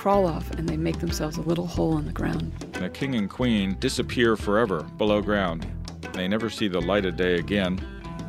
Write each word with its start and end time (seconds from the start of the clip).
crawl 0.00 0.24
off 0.24 0.50
and 0.52 0.66
they 0.66 0.78
make 0.78 0.98
themselves 0.98 1.36
a 1.36 1.42
little 1.42 1.66
hole 1.66 1.98
in 1.98 2.06
the 2.06 2.12
ground. 2.12 2.50
The 2.72 2.88
king 2.88 3.16
and 3.16 3.28
queen 3.28 3.76
disappear 3.80 4.34
forever 4.34 4.84
below 4.96 5.20
ground. 5.20 5.66
They 6.14 6.26
never 6.26 6.48
see 6.48 6.68
the 6.68 6.80
light 6.80 7.04
of 7.04 7.16
day 7.18 7.34
again. 7.34 7.84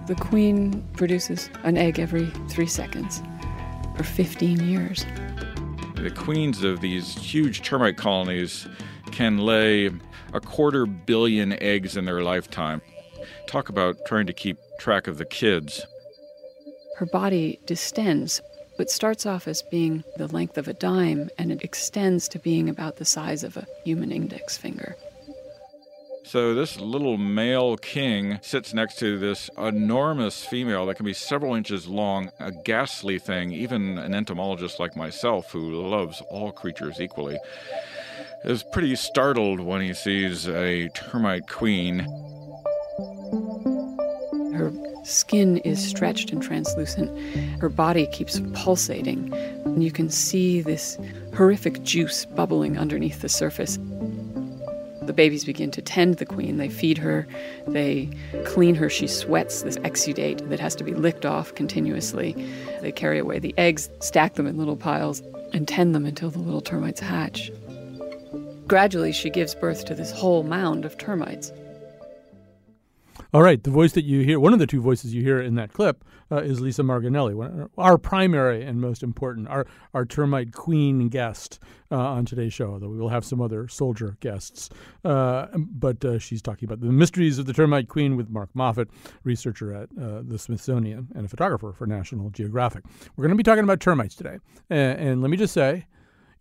The 0.06 0.16
queen 0.16 0.86
produces 0.98 1.50
an 1.64 1.78
egg 1.78 1.98
every 1.98 2.26
three 2.50 2.68
seconds 2.68 3.22
for 3.96 4.04
15 4.04 4.60
years. 4.68 5.06
The 5.96 6.12
queens 6.12 6.62
of 6.62 6.82
these 6.82 7.16
huge 7.16 7.62
termite 7.62 7.96
colonies 7.96 8.68
can 9.14 9.38
lay 9.38 9.92
a 10.34 10.42
quarter 10.42 10.86
billion 10.86 11.54
eggs 11.64 11.96
in 11.96 12.04
their 12.04 12.22
lifetime. 12.22 12.82
Talk 13.48 13.70
about 13.70 13.96
trying 14.06 14.26
to 14.26 14.34
keep 14.34 14.58
track 14.78 15.08
of 15.08 15.18
the 15.18 15.26
kids. 15.26 15.86
Her 16.98 17.06
body 17.06 17.62
distends 17.66 18.42
it 18.82 18.90
starts 18.90 19.26
off 19.26 19.48
as 19.48 19.62
being 19.62 20.04
the 20.18 20.28
length 20.28 20.58
of 20.58 20.68
a 20.68 20.74
dime 20.74 21.30
and 21.38 21.52
it 21.52 21.64
extends 21.64 22.28
to 22.28 22.40
being 22.40 22.68
about 22.68 22.98
the 22.98 23.06
size 23.06 23.44
of 23.44 23.56
a 23.56 23.68
human 23.86 24.12
index 24.12 24.58
finger. 24.58 24.96
So, 26.24 26.54
this 26.54 26.80
little 26.80 27.18
male 27.18 27.78
king 27.78 28.40
sits 28.42 28.74
next 28.74 29.00
to 29.00 29.18
this 29.18 29.50
enormous 29.58 30.46
female 30.46 30.86
that 30.86 30.96
can 30.96 31.06
be 31.06 31.14
several 31.14 31.56
inches 31.56 31.88
long, 31.88 32.32
a 32.40 32.52
ghastly 32.52 33.20
thing. 33.20 33.52
Even 33.52 33.98
an 33.98 34.14
entomologist 34.14 34.80
like 34.80 34.96
myself, 34.96 35.52
who 35.52 35.72
loves 35.72 36.22
all 36.30 36.52
creatures 36.52 37.02
equally, 37.02 37.38
is 38.46 38.64
pretty 38.64 38.96
startled 38.96 39.60
when 39.60 39.82
he 39.82 39.94
sees 39.94 40.48
a 40.48 40.88
termite 40.90 41.48
queen. 41.48 42.08
Skin 45.04 45.58
is 45.58 45.84
stretched 45.84 46.32
and 46.32 46.42
translucent. 46.42 47.12
Her 47.60 47.70
body 47.70 48.08
keeps 48.08 48.40
pulsating. 48.54 49.34
And 49.66 49.84
you 49.84 49.92
can 49.92 50.10
see 50.10 50.62
this 50.62 50.98
horrific 51.36 51.84
juice 51.84 52.26
bubbling 52.26 52.78
underneath 52.78 53.22
the 53.22 53.30
surface. 53.30 53.80
The 55.02 55.14
babies 55.14 55.44
begin 55.44 55.72
to 55.72 55.82
tend 55.82 56.18
the 56.18 56.26
queen. 56.26 56.58
They 56.58 56.70
feed 56.70 57.00
her, 57.00 57.28
they 57.68 58.10
clean 58.46 58.76
her. 58.76 58.90
She 58.90 59.08
sweats 59.08 59.64
this 59.64 59.78
exudate 59.80 60.48
that 60.50 60.60
has 60.60 60.76
to 60.76 60.84
be 60.84 60.94
licked 60.94 61.26
off 61.26 61.56
continuously. 61.56 62.34
They 62.82 62.92
carry 62.92 63.18
away 63.18 63.40
the 63.40 63.56
eggs, 63.58 63.90
stack 64.00 64.36
them 64.36 64.46
in 64.46 64.58
little 64.58 64.78
piles, 64.78 65.24
and 65.54 65.68
tend 65.68 65.96
them 65.96 66.06
until 66.06 66.30
the 66.30 66.40
little 66.40 66.62
termites 66.62 67.00
hatch. 67.00 67.52
Gradually, 68.68 69.12
she 69.12 69.30
gives 69.30 69.56
birth 69.56 69.84
to 69.86 69.96
this 69.96 70.12
whole 70.12 70.44
mound 70.44 70.86
of 70.86 70.98
termites. 70.98 71.52
All 73.34 73.42
right, 73.42 73.64
the 73.64 73.72
voice 73.72 73.94
that 73.94 74.04
you 74.04 74.26
hear, 74.26 74.42
one 74.42 74.52
of 74.52 74.60
the 74.60 74.68
two 74.68 74.82
voices 74.82 75.14
you 75.14 75.22
hear 75.22 75.40
in 75.40 75.56
that 75.56 75.72
clip, 75.72 76.04
uh, 76.30 76.42
is 76.42 76.60
Lisa 76.60 76.84
Margonelli, 76.84 77.70
our 77.78 77.98
primary 77.98 78.62
and 78.62 78.82
most 78.82 79.04
important, 79.04 79.48
our 79.48 79.66
our 79.94 80.06
termite 80.06 80.52
queen 80.52 81.08
guest 81.08 81.58
uh, 81.92 81.98
on 81.98 82.26
today's 82.26 82.54
show. 82.54 82.78
Though 82.78 82.90
we 82.90 82.98
will 82.98 83.08
have 83.08 83.24
some 83.24 83.42
other 83.42 83.70
soldier 83.70 84.18
guests, 84.20 84.70
uh, 85.06 85.48
but 85.56 86.04
uh, 86.04 86.20
she's 86.20 86.42
talking 86.42 86.68
about 86.68 86.82
the 86.82 86.92
mysteries 86.92 87.40
of 87.40 87.46
the 87.46 87.54
termite 87.54 87.88
queen 87.88 88.18
with 88.18 88.30
Mark 88.30 88.50
Moffett, 88.54 88.90
researcher 89.24 89.74
at 89.74 89.90
uh, 89.98 90.24
the 90.24 90.38
Smithsonian 90.38 91.08
and 91.16 91.26
a 91.26 91.30
photographer 91.30 91.72
for 91.72 91.88
National 91.88 92.32
Geographic. 92.32 92.84
We're 93.16 93.24
going 93.24 93.38
to 93.38 93.38
be 93.38 93.44
talking 93.44 93.64
about 93.64 93.80
termites 93.80 94.16
today, 94.16 94.40
and, 94.70 95.00
and 95.00 95.22
let 95.22 95.32
me 95.32 95.38
just 95.38 95.54
say, 95.54 95.86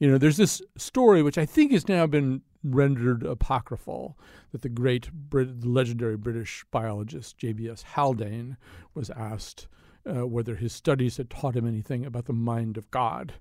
you 0.01 0.11
know, 0.11 0.19
there's 0.19 0.39
this 0.39 0.61
story 0.77 1.23
which 1.23 1.39
I 1.39 1.47
think 1.47 1.71
has 1.71 1.87
now 1.87 2.09
been 2.09 2.43
rendered 2.63 3.23
apocryphal 3.23 4.19
that 4.53 4.63
the 4.63 4.69
great 4.69 5.13
Brit- 5.13 5.65
legendary 5.65 6.17
British 6.17 6.65
biologist 6.71 7.39
J.B.S. 7.39 7.83
Haldane 7.95 8.57
was 8.95 9.11
asked 9.11 9.67
uh, 10.07 10.27
whether 10.27 10.57
his 10.57 10.73
studies 10.73 11.17
had 11.17 11.31
taught 11.31 11.57
him 11.57 11.67
anything 11.67 12.05
about 12.05 12.27
the 12.27 12.33
mind 12.33 12.77
of 12.77 12.91
God. 12.91 13.35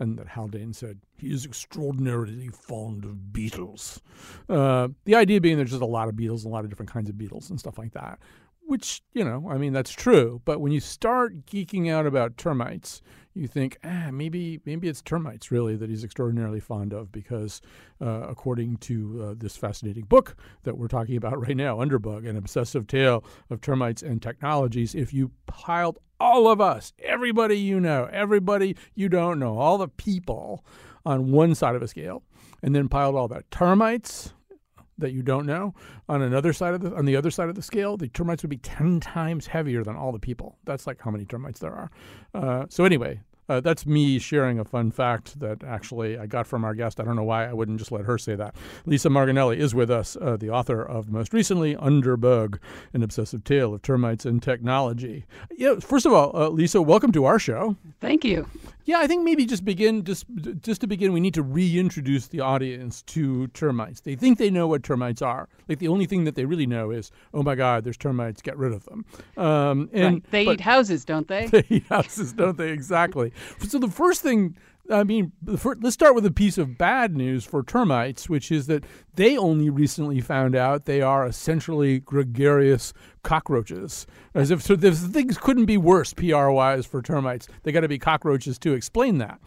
And 0.00 0.18
that 0.18 0.28
Haldane 0.28 0.72
said, 0.72 0.98
he 1.16 1.32
is 1.32 1.44
extraordinarily 1.46 2.48
fond 2.48 3.04
of 3.04 3.32
beetles. 3.32 4.00
Uh, 4.48 4.88
the 5.04 5.14
idea 5.14 5.40
being 5.40 5.56
there's 5.56 5.70
just 5.70 5.82
a 5.82 5.86
lot 5.86 6.08
of 6.08 6.16
beetles, 6.16 6.44
and 6.44 6.52
a 6.52 6.54
lot 6.54 6.64
of 6.64 6.70
different 6.70 6.90
kinds 6.90 7.08
of 7.08 7.16
beetles 7.16 7.48
and 7.48 7.60
stuff 7.60 7.78
like 7.78 7.92
that. 7.92 8.18
Which, 8.66 9.02
you 9.12 9.24
know, 9.24 9.48
I 9.50 9.58
mean, 9.58 9.72
that's 9.72 9.92
true. 9.92 10.40
But 10.44 10.60
when 10.60 10.72
you 10.72 10.80
start 10.80 11.46
geeking 11.46 11.90
out 11.90 12.06
about 12.06 12.38
termites, 12.38 13.02
you 13.34 13.48
think, 13.48 13.78
ah, 13.84 14.10
maybe 14.12 14.60
maybe 14.64 14.88
it's 14.88 15.02
termites 15.02 15.50
really 15.50 15.76
that 15.76 15.90
he's 15.90 16.04
extraordinarily 16.04 16.60
fond 16.60 16.92
of 16.92 17.10
because, 17.10 17.60
uh, 18.00 18.22
according 18.28 18.76
to 18.78 19.22
uh, 19.22 19.34
this 19.36 19.56
fascinating 19.56 20.04
book 20.04 20.36
that 20.62 20.78
we're 20.78 20.88
talking 20.88 21.16
about 21.16 21.38
right 21.40 21.56
now, 21.56 21.78
Underbug, 21.78 22.28
an 22.28 22.36
obsessive 22.36 22.86
tale 22.86 23.24
of 23.50 23.60
termites 23.60 24.02
and 24.02 24.22
technologies, 24.22 24.94
if 24.94 25.12
you 25.12 25.32
piled 25.46 25.98
all 26.20 26.48
of 26.48 26.60
us, 26.60 26.92
everybody 27.00 27.58
you 27.58 27.80
know, 27.80 28.08
everybody 28.12 28.76
you 28.94 29.08
don't 29.08 29.38
know, 29.38 29.58
all 29.58 29.78
the 29.78 29.88
people 29.88 30.64
on 31.04 31.32
one 31.32 31.54
side 31.54 31.74
of 31.74 31.82
a 31.82 31.88
scale, 31.88 32.22
and 32.62 32.74
then 32.74 32.88
piled 32.88 33.16
all 33.16 33.28
the 33.28 33.42
termites 33.50 34.32
that 34.98 35.12
you 35.12 35.22
don't 35.22 35.46
know 35.46 35.74
on 36.08 36.22
another 36.22 36.52
side 36.52 36.74
of 36.74 36.80
the 36.80 36.94
on 36.94 37.04
the 37.04 37.16
other 37.16 37.30
side 37.30 37.48
of 37.48 37.54
the 37.54 37.62
scale 37.62 37.96
the 37.96 38.08
termites 38.08 38.42
would 38.42 38.50
be 38.50 38.56
10 38.58 39.00
times 39.00 39.46
heavier 39.46 39.82
than 39.82 39.96
all 39.96 40.12
the 40.12 40.18
people 40.18 40.56
that's 40.64 40.86
like 40.86 41.00
how 41.00 41.10
many 41.10 41.24
termites 41.24 41.60
there 41.60 41.72
are 41.72 41.90
uh, 42.34 42.66
so 42.68 42.84
anyway 42.84 43.20
uh, 43.48 43.60
that's 43.60 43.86
me 43.86 44.18
sharing 44.18 44.58
a 44.58 44.64
fun 44.64 44.90
fact 44.90 45.38
that 45.40 45.62
actually 45.64 46.18
I 46.18 46.26
got 46.26 46.46
from 46.46 46.64
our 46.64 46.74
guest. 46.74 47.00
I 47.00 47.04
don't 47.04 47.16
know 47.16 47.24
why 47.24 47.46
I 47.46 47.52
wouldn't 47.52 47.78
just 47.78 47.92
let 47.92 48.04
her 48.04 48.16
say 48.18 48.34
that. 48.36 48.54
Lisa 48.86 49.10
Margonelli 49.10 49.58
is 49.58 49.74
with 49.74 49.90
us, 49.90 50.16
uh, 50.20 50.36
the 50.36 50.50
author 50.50 50.82
of 50.82 51.10
most 51.10 51.32
recently 51.32 51.76
Underbug, 51.76 52.58
an 52.92 53.02
obsessive 53.02 53.44
tale 53.44 53.74
of 53.74 53.82
termites 53.82 54.24
and 54.24 54.42
technology. 54.42 55.26
Yeah, 55.56 55.78
first 55.80 56.06
of 56.06 56.12
all, 56.12 56.34
uh, 56.34 56.48
Lisa, 56.48 56.80
welcome 56.80 57.12
to 57.12 57.24
our 57.26 57.38
show. 57.38 57.76
Thank 58.00 58.24
you. 58.24 58.48
Yeah, 58.84 58.98
I 58.98 59.06
think 59.06 59.24
maybe 59.24 59.46
just 59.46 59.64
begin 59.64 60.04
just 60.04 60.26
just 60.60 60.80
to 60.82 60.86
begin, 60.86 61.12
we 61.12 61.20
need 61.20 61.34
to 61.34 61.42
reintroduce 61.42 62.26
the 62.28 62.40
audience 62.40 63.02
to 63.02 63.46
termites. 63.48 64.00
They 64.00 64.14
think 64.14 64.38
they 64.38 64.50
know 64.50 64.66
what 64.66 64.82
termites 64.82 65.22
are. 65.22 65.48
Like 65.68 65.78
the 65.78 65.88
only 65.88 66.06
thing 66.06 66.24
that 66.24 66.34
they 66.34 66.44
really 66.44 66.66
know 66.66 66.90
is, 66.90 67.10
oh 67.32 67.42
my 67.42 67.54
God, 67.54 67.84
there's 67.84 67.96
termites, 67.96 68.42
get 68.42 68.56
rid 68.58 68.72
of 68.72 68.84
them. 68.84 69.04
Um, 69.36 69.88
and 69.92 70.14
right. 70.16 70.30
they 70.30 70.48
eat 70.48 70.60
houses, 70.60 71.04
don't 71.04 71.28
they? 71.28 71.46
They 71.54 71.64
eat 71.68 71.86
houses, 71.86 72.32
don't 72.32 72.58
they? 72.58 72.70
Exactly. 72.70 73.32
So 73.68 73.78
the 73.78 73.88
first 73.88 74.22
thing 74.22 74.56
I 74.90 75.02
mean, 75.02 75.32
let's 75.46 75.94
start 75.94 76.14
with 76.14 76.26
a 76.26 76.30
piece 76.30 76.58
of 76.58 76.76
bad 76.76 77.16
news 77.16 77.44
for 77.44 77.62
termites, 77.62 78.28
which 78.28 78.52
is 78.52 78.66
that 78.66 78.84
they 79.14 79.36
only 79.38 79.70
recently 79.70 80.20
found 80.20 80.54
out 80.54 80.84
they 80.84 81.00
are 81.00 81.26
essentially 81.26 82.00
gregarious 82.00 82.92
cockroaches. 83.22 84.06
As 84.34 84.50
if 84.50 84.62
so, 84.62 84.76
things 84.76 85.38
couldn't 85.38 85.64
be 85.64 85.78
worse 85.78 86.12
PR 86.12 86.48
wise 86.48 86.84
for 86.84 87.00
termites. 87.00 87.48
They 87.62 87.72
got 87.72 87.80
to 87.80 87.88
be 87.88 87.98
cockroaches 87.98 88.58
to 88.58 88.74
explain 88.74 89.18
that. 89.18 89.40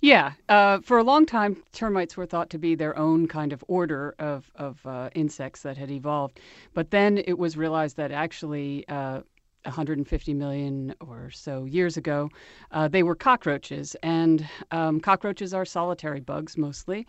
Yeah, 0.00 0.32
uh, 0.48 0.80
for 0.80 0.98
a 0.98 1.04
long 1.04 1.26
time, 1.26 1.62
termites 1.72 2.16
were 2.16 2.26
thought 2.26 2.50
to 2.50 2.58
be 2.58 2.74
their 2.74 2.98
own 2.98 3.28
kind 3.28 3.52
of 3.52 3.62
order 3.68 4.16
of 4.18 4.50
of 4.56 4.84
uh, 4.84 5.10
insects 5.14 5.62
that 5.62 5.76
had 5.76 5.92
evolved, 5.92 6.40
but 6.74 6.90
then 6.90 7.18
it 7.18 7.38
was 7.38 7.56
realized 7.56 7.96
that 7.98 8.10
actually 8.10 8.84
uh, 8.88 9.20
150 9.64 10.34
million 10.34 10.94
or 11.00 11.30
so 11.30 11.64
years 11.64 11.96
ago, 11.96 12.30
uh, 12.70 12.88
they 12.88 13.02
were 13.02 13.14
cockroaches. 13.14 13.96
And 14.02 14.46
um, 14.70 15.00
cockroaches 15.00 15.54
are 15.54 15.64
solitary 15.64 16.20
bugs 16.20 16.56
mostly. 16.56 17.06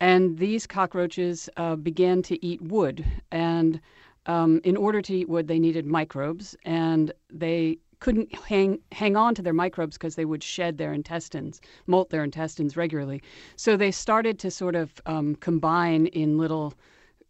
And 0.00 0.38
these 0.38 0.66
cockroaches 0.66 1.48
uh, 1.56 1.76
began 1.76 2.22
to 2.22 2.44
eat 2.44 2.62
wood. 2.62 3.04
And 3.30 3.80
um, 4.26 4.60
in 4.64 4.76
order 4.76 5.02
to 5.02 5.14
eat 5.14 5.28
wood, 5.28 5.48
they 5.48 5.58
needed 5.58 5.86
microbes. 5.86 6.56
And 6.64 7.12
they 7.32 7.78
couldn't 8.00 8.34
hang 8.34 8.78
hang 8.92 9.16
on 9.16 9.34
to 9.34 9.42
their 9.42 9.54
microbes 9.54 9.96
because 9.96 10.16
they 10.16 10.24
would 10.24 10.42
shed 10.42 10.76
their 10.78 10.92
intestines, 10.92 11.60
molt 11.86 12.10
their 12.10 12.24
intestines 12.24 12.76
regularly. 12.76 13.22
So 13.56 13.76
they 13.76 13.90
started 13.90 14.38
to 14.40 14.50
sort 14.50 14.74
of 14.74 15.00
um, 15.06 15.36
combine 15.36 16.06
in 16.06 16.38
little 16.38 16.74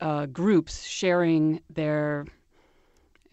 uh, 0.01 0.27
groups, 0.27 0.85
sharing 0.85 1.61
their 1.71 2.27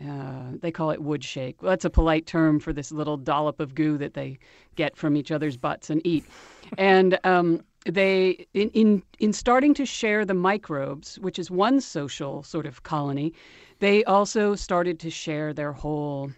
uh, 0.03 0.57
they 0.61 0.71
call 0.71 0.91
it 0.91 1.01
wood 1.01 1.23
shake. 1.23 1.61
Well, 1.61 1.71
that's 1.71 1.85
a 1.85 1.89
polite 1.89 2.25
term 2.25 2.59
for 2.59 2.73
this 2.73 2.91
little 2.91 3.17
dollop 3.17 3.59
of 3.59 3.75
goo 3.75 3.97
that 3.97 4.13
they 4.13 4.37
get 4.75 4.95
from 4.97 5.15
each 5.15 5.31
other's 5.31 5.57
butts 5.57 5.89
and 5.89 6.05
eat. 6.05 6.25
and 6.77 7.19
um, 7.23 7.61
they, 7.85 8.47
in, 8.53 8.69
in 8.69 9.03
in 9.19 9.33
starting 9.33 9.73
to 9.75 9.85
share 9.85 10.25
the 10.25 10.33
microbes, 10.33 11.19
which 11.19 11.37
is 11.37 11.51
one 11.51 11.81
social 11.81 12.43
sort 12.43 12.65
of 12.65 12.83
colony, 12.83 13.33
they 13.79 14.03
also 14.05 14.55
started 14.55 14.99
to 14.99 15.09
share 15.09 15.53
their 15.53 15.73
whole 15.73 16.31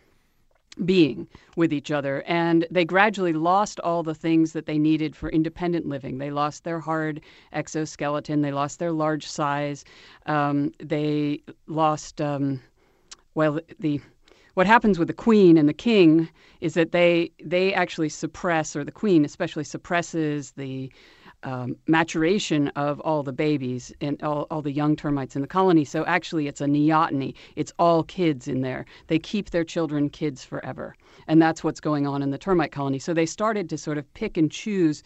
being 0.84 1.28
with 1.56 1.72
each 1.72 1.92
other. 1.92 2.24
And 2.28 2.68
they 2.70 2.84
gradually 2.84 3.34
lost 3.34 3.80
all 3.80 4.04
the 4.04 4.16
things 4.16 4.52
that 4.54 4.66
they 4.66 4.78
needed 4.78 5.16
for 5.16 5.30
independent 5.30 5.86
living. 5.86 6.18
They 6.18 6.32
lost 6.32 6.64
their 6.64 6.80
hard 6.80 7.22
exoskeleton, 7.54 8.42
they 8.42 8.52
lost 8.52 8.80
their 8.80 8.92
large 8.92 9.28
size, 9.28 9.86
um, 10.26 10.74
they 10.80 11.42
lost, 11.68 12.20
um, 12.20 12.62
well, 13.36 13.60
the. 13.80 14.02
What 14.56 14.68
happens 14.68 14.98
with 14.98 15.10
the 15.10 15.14
queen 15.14 15.58
and 15.58 15.68
the 15.68 15.74
king 15.74 16.30
is 16.62 16.76
that 16.76 16.94
they 16.94 17.32
they 17.44 17.74
actually 17.74 18.08
suppress, 18.08 18.74
or 18.74 18.86
the 18.86 18.92
queen 18.92 19.26
especially 19.26 19.66
suppresses 19.66 20.52
the 20.52 20.90
um, 21.46 21.76
maturation 21.88 22.70
of 22.70 23.00
all 23.02 23.22
the 23.22 23.32
babies 23.32 23.94
and 24.02 24.22
all, 24.24 24.48
all 24.50 24.62
the 24.62 24.72
young 24.72 24.96
termites 24.96 25.36
in 25.36 25.42
the 25.42 25.48
colony. 25.48 25.86
So 25.86 26.04
actually, 26.06 26.48
it's 26.48 26.62
a 26.62 26.66
neoteny. 26.66 27.36
It's 27.56 27.72
all 27.78 28.04
kids 28.04 28.48
in 28.48 28.62
there. 28.62 28.86
They 29.08 29.20
keep 29.20 29.52
their 29.52 29.64
children 29.64 30.10
kids 30.10 30.44
forever. 30.44 30.96
And 31.28 31.42
that's 31.42 31.64
what's 31.64 31.80
going 31.80 32.08
on 32.08 32.24
in 32.24 32.32
the 32.32 32.38
termite 32.38 32.72
colony. 32.72 33.00
So 33.00 33.14
they 33.14 33.28
started 33.28 33.70
to 33.70 33.78
sort 33.78 33.98
of 33.98 34.12
pick 34.16 34.38
and 34.38 34.52
choose 34.52 35.04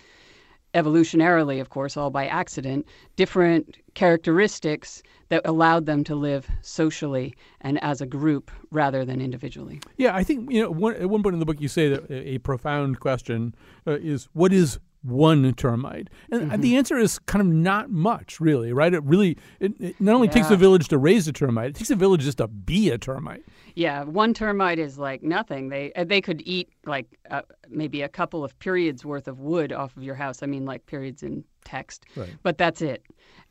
evolutionarily, 0.74 1.60
of 1.60 1.70
course, 1.70 1.98
all 1.98 2.10
by 2.10 2.28
accident, 2.28 2.86
different 3.16 3.78
characteristics 3.96 5.02
that 5.30 5.42
allowed 5.46 5.86
them 5.86 6.04
to 6.04 6.16
live 6.16 6.48
socially 6.62 7.36
and 7.62 7.82
as 7.84 8.02
a 8.02 8.06
group 8.06 8.52
rather 8.72 9.06
than 9.06 9.22
individually. 9.22 9.80
Yeah, 9.98 10.16
I 10.16 10.24
think 10.24 10.52
you 10.52 10.62
know 10.62 10.72
one, 10.72 10.96
at 10.96 11.10
one 11.10 11.24
point 11.24 11.34
in 11.34 11.40
the 11.40 11.46
book 11.46 11.62
you 11.62 11.68
say 11.68 11.90
that 11.90 12.10
a, 12.10 12.36
a 12.36 12.38
profound 12.40 13.00
question 13.00 13.56
uh, 13.88 13.92
is 13.92 14.28
what 14.34 14.52
is 14.52 14.80
one 15.02 15.54
termite? 15.54 16.10
And 16.32 16.52
mm-hmm. 16.52 16.62
the 16.62 16.76
answer 16.76 16.98
is 16.98 17.20
kind 17.20 17.42
of 17.42 17.48
not 17.48 17.90
much, 17.90 18.40
really, 18.40 18.74
right? 18.74 18.94
It 18.94 19.04
really 19.04 19.38
it, 19.60 19.74
it 19.80 20.02
not 20.02 20.16
only 20.16 20.28
yeah. 20.28 20.34
takes 20.34 20.52
a 20.52 20.58
village 20.58 20.88
to 20.90 20.98
raise 20.98 21.28
a 21.28 21.34
termite, 21.34 21.70
it 21.70 21.76
takes 21.76 21.92
a 21.92 21.96
village 21.96 22.22
just 22.22 22.40
to 22.40 22.48
be 22.48 22.90
a 22.90 22.98
termite. 22.98 23.44
Yeah, 23.80 24.04
one 24.04 24.34
termite 24.34 24.78
is 24.78 25.00
like 25.00 25.24
nothing. 25.24 25.70
They 25.70 25.94
uh, 25.94 26.04
they 26.04 26.20
could 26.20 26.42
eat 26.46 26.68
like 26.86 27.18
uh, 27.32 27.44
maybe 27.70 28.02
a 28.02 28.10
couple 28.10 28.44
of 28.44 28.60
periods 28.60 29.06
worth 29.06 29.30
of 29.30 29.40
wood 29.40 29.72
off 29.72 29.96
of 29.96 30.04
your 30.04 30.16
house. 30.16 30.44
I 30.44 30.48
mean, 30.48 30.66
like 30.66 30.86
periods 30.86 31.24
in 31.24 31.46
text, 31.64 32.06
right. 32.18 32.28
but 32.44 32.58
that's 32.58 32.82
it. 32.82 33.06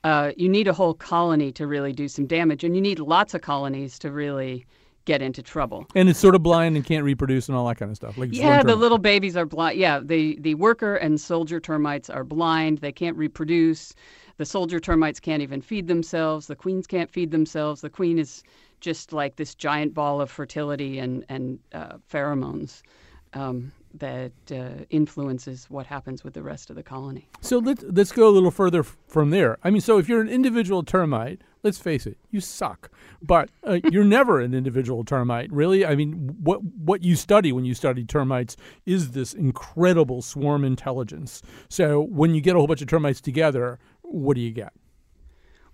Uh, 0.05 0.33
you 0.37 0.47
need 0.47 0.69
a 0.69 0.75
whole 0.75 0.93
colony 0.93 1.51
to 1.53 1.67
really 1.67 1.95
do 1.95 2.09
some 2.09 2.27
damage, 2.27 2.63
and 2.63 2.77
you 2.77 2.83
need 2.83 2.99
lots 2.99 3.33
of 3.33 3.41
colonies 3.41 3.99
to 4.01 4.13
really 4.13 4.67
get 5.07 5.23
into 5.23 5.43
trouble. 5.43 5.87
And 5.95 6.11
it's 6.11 6.19
sort 6.19 6.35
of 6.35 6.43
blind 6.43 6.77
and 6.77 6.85
can't 6.85 7.05
reproduce 7.05 7.49
and 7.49 7.57
all 7.57 7.67
that 7.69 7.79
kind 7.79 7.91
of 7.91 7.97
stuff. 7.97 8.19
Like 8.19 8.29
yeah, 8.35 8.63
the 8.63 8.77
little 8.77 8.99
babies 8.99 9.35
are 9.35 9.47
blind. 9.47 9.79
Yeah, 9.79 9.99
the 9.99 10.39
the 10.41 10.57
worker 10.57 10.97
and 10.97 11.19
soldier 11.19 11.59
termites 11.59 12.11
are 12.11 12.23
blind. 12.23 12.79
They 12.79 12.93
can't 12.93 13.17
reproduce. 13.17 13.95
The 14.37 14.45
soldier 14.45 14.79
termites 14.79 15.21
can't 15.21 15.41
even 15.43 15.63
feed 15.63 15.89
themselves. 15.89 16.49
The 16.49 16.55
queens 16.55 16.87
can't 16.87 17.11
feed 17.11 17.31
themselves. 17.31 17.81
The 17.81 17.89
queen 17.89 18.19
is 18.19 18.43
just 18.81 19.13
like 19.13 19.37
this 19.37 19.55
giant 19.55 19.95
ball 19.95 20.21
of 20.21 20.31
fertility 20.31 20.99
and 20.99 21.25
and 21.29 21.59
uh, 21.73 21.97
pheromones. 22.11 22.83
Um, 23.35 23.73
that 23.95 24.33
uh, 24.51 24.85
influences 24.91 25.67
what 25.69 25.87
happens 25.87 26.23
with 26.23 26.35
the 26.35 26.43
rest 26.43 26.71
of 26.71 26.77
the 26.77 26.83
colony. 26.83 27.29
So 27.41 27.59
let's 27.59 27.85
let's 27.89 28.13
go 28.13 28.29
a 28.29 28.31
little 28.31 28.51
further 28.51 28.81
f- 28.81 28.97
from 29.07 29.31
there. 29.31 29.59
I 29.65 29.71
mean, 29.71 29.81
so 29.81 29.99
if 29.99 30.09
you're 30.09 30.21
an 30.21 30.29
individual 30.29 30.83
termite, 30.83 31.41
let's 31.63 31.79
face 31.79 32.07
it, 32.07 32.19
you 32.31 32.41
suck. 32.41 32.91
But 33.23 33.51
uh, 33.65 33.81
you're 33.91 34.05
never 34.05 34.41
an 34.41 34.55
individual 34.55 35.05
termite, 35.05 35.53
really. 35.53 35.85
I 35.87 35.95
mean, 35.95 36.37
what 36.43 36.63
what 36.63 37.03
you 37.03 37.17
study 37.17 37.53
when 37.53 37.65
you 37.65 37.75
study 37.75 38.05
termites 38.05 38.57
is 38.87 39.13
this 39.13 39.35
incredible 39.35 40.23
swarm 40.23 40.65
intelligence. 40.65 41.43
So 41.69 42.03
when 42.03 42.35
you 42.35 42.41
get 42.41 42.57
a 42.57 42.59
whole 42.59 42.69
bunch 42.69 42.83
of 42.83 42.89
termites 42.89 43.21
together, 43.21 43.79
what 44.03 44.35
do 44.35 44.41
you 44.41 44.53
get? 44.53 44.73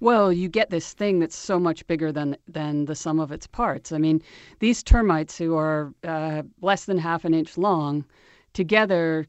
Well, 0.00 0.32
you 0.32 0.48
get 0.48 0.70
this 0.70 0.92
thing 0.92 1.20
that's 1.20 1.36
so 1.36 1.58
much 1.58 1.86
bigger 1.86 2.12
than 2.12 2.36
than 2.48 2.86
the 2.86 2.94
sum 2.94 3.20
of 3.20 3.32
its 3.32 3.46
parts. 3.46 3.92
I 3.92 3.98
mean, 3.98 4.22
these 4.58 4.82
termites 4.82 5.38
who 5.38 5.56
are 5.56 5.92
uh, 6.04 6.42
less 6.60 6.84
than 6.84 6.98
half 6.98 7.24
an 7.24 7.34
inch 7.34 7.56
long, 7.56 8.04
together, 8.52 9.26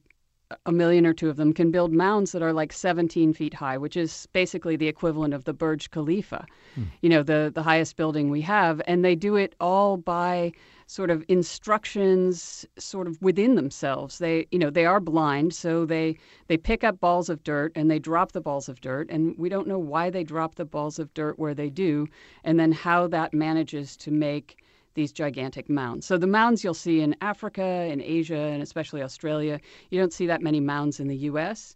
a 0.66 0.72
million 0.72 1.06
or 1.06 1.14
two 1.14 1.30
of 1.30 1.38
them 1.38 1.54
can 1.54 1.72
build 1.72 1.92
mounds 1.92 2.32
that 2.32 2.42
are 2.42 2.54
like 2.54 2.72
17 2.72 3.34
feet 3.34 3.54
high, 3.54 3.78
which 3.78 3.98
is 3.98 4.28
basically 4.32 4.76
the 4.76 4.88
equivalent 4.88 5.34
of 5.34 5.44
the 5.44 5.54
Burj 5.54 5.90
Khalifa, 5.92 6.46
hmm. 6.76 6.84
you 7.02 7.10
know, 7.10 7.24
the 7.24 7.52
the 7.54 7.64
highest 7.64 7.96
building 7.96 8.30
we 8.30 8.42
have, 8.42 8.82
and 8.88 9.04
they 9.04 9.16
do 9.16 9.36
it 9.36 9.56
all 9.60 9.98
by 9.98 10.52
sort 10.88 11.10
of 11.10 11.24
instructions 11.28 12.66
sort 12.78 13.08
of 13.08 13.22
within 13.22 13.56
themselves. 13.56 14.20
They, 14.20 14.48
you 14.52 14.60
know, 14.60 14.70
they 14.70 14.86
are 14.86 15.00
blind, 15.00 15.54
so 15.54 15.86
they 15.86 16.18
they 16.48 16.58
pick 16.58 16.84
up 16.84 17.00
balls 17.00 17.30
of 17.30 17.44
dirt 17.44 17.72
and 17.76 17.90
they 17.90 18.00
drop 18.00 18.32
the 18.34 18.42
balls 18.42 18.70
of 18.70 18.82
dirt, 18.82 19.10
and 19.10 19.36
we 19.38 19.50
don't 19.50 19.68
know 19.68 19.80
why 19.80 20.10
they 20.10 20.24
drop 20.24 20.56
the 20.56 20.66
balls 20.66 21.00
of 21.00 21.14
dirt 21.14 21.40
where 21.40 21.54
they 21.54 21.70
do, 21.70 22.08
and 22.44 22.60
then 22.60 22.72
how 22.72 23.08
that 23.08 23.34
manages 23.34 23.98
to 23.98 24.12
make 24.12 24.64
these 24.94 25.12
gigantic 25.12 25.70
mounds. 25.70 26.06
So 26.06 26.18
the 26.18 26.28
mounds 26.28 26.64
you'll 26.64 26.74
see 26.74 27.02
in 27.02 27.16
Africa, 27.22 27.88
in 27.92 28.02
Asia, 28.02 28.38
and 28.38 28.64
especially 28.64 29.02
Australia. 29.04 29.60
You 29.90 30.00
don't 30.00 30.14
see 30.14 30.26
that 30.28 30.42
many 30.42 30.60
mounds 30.60 31.00
in 31.00 31.08
the 31.08 31.18
U.S. 31.30 31.74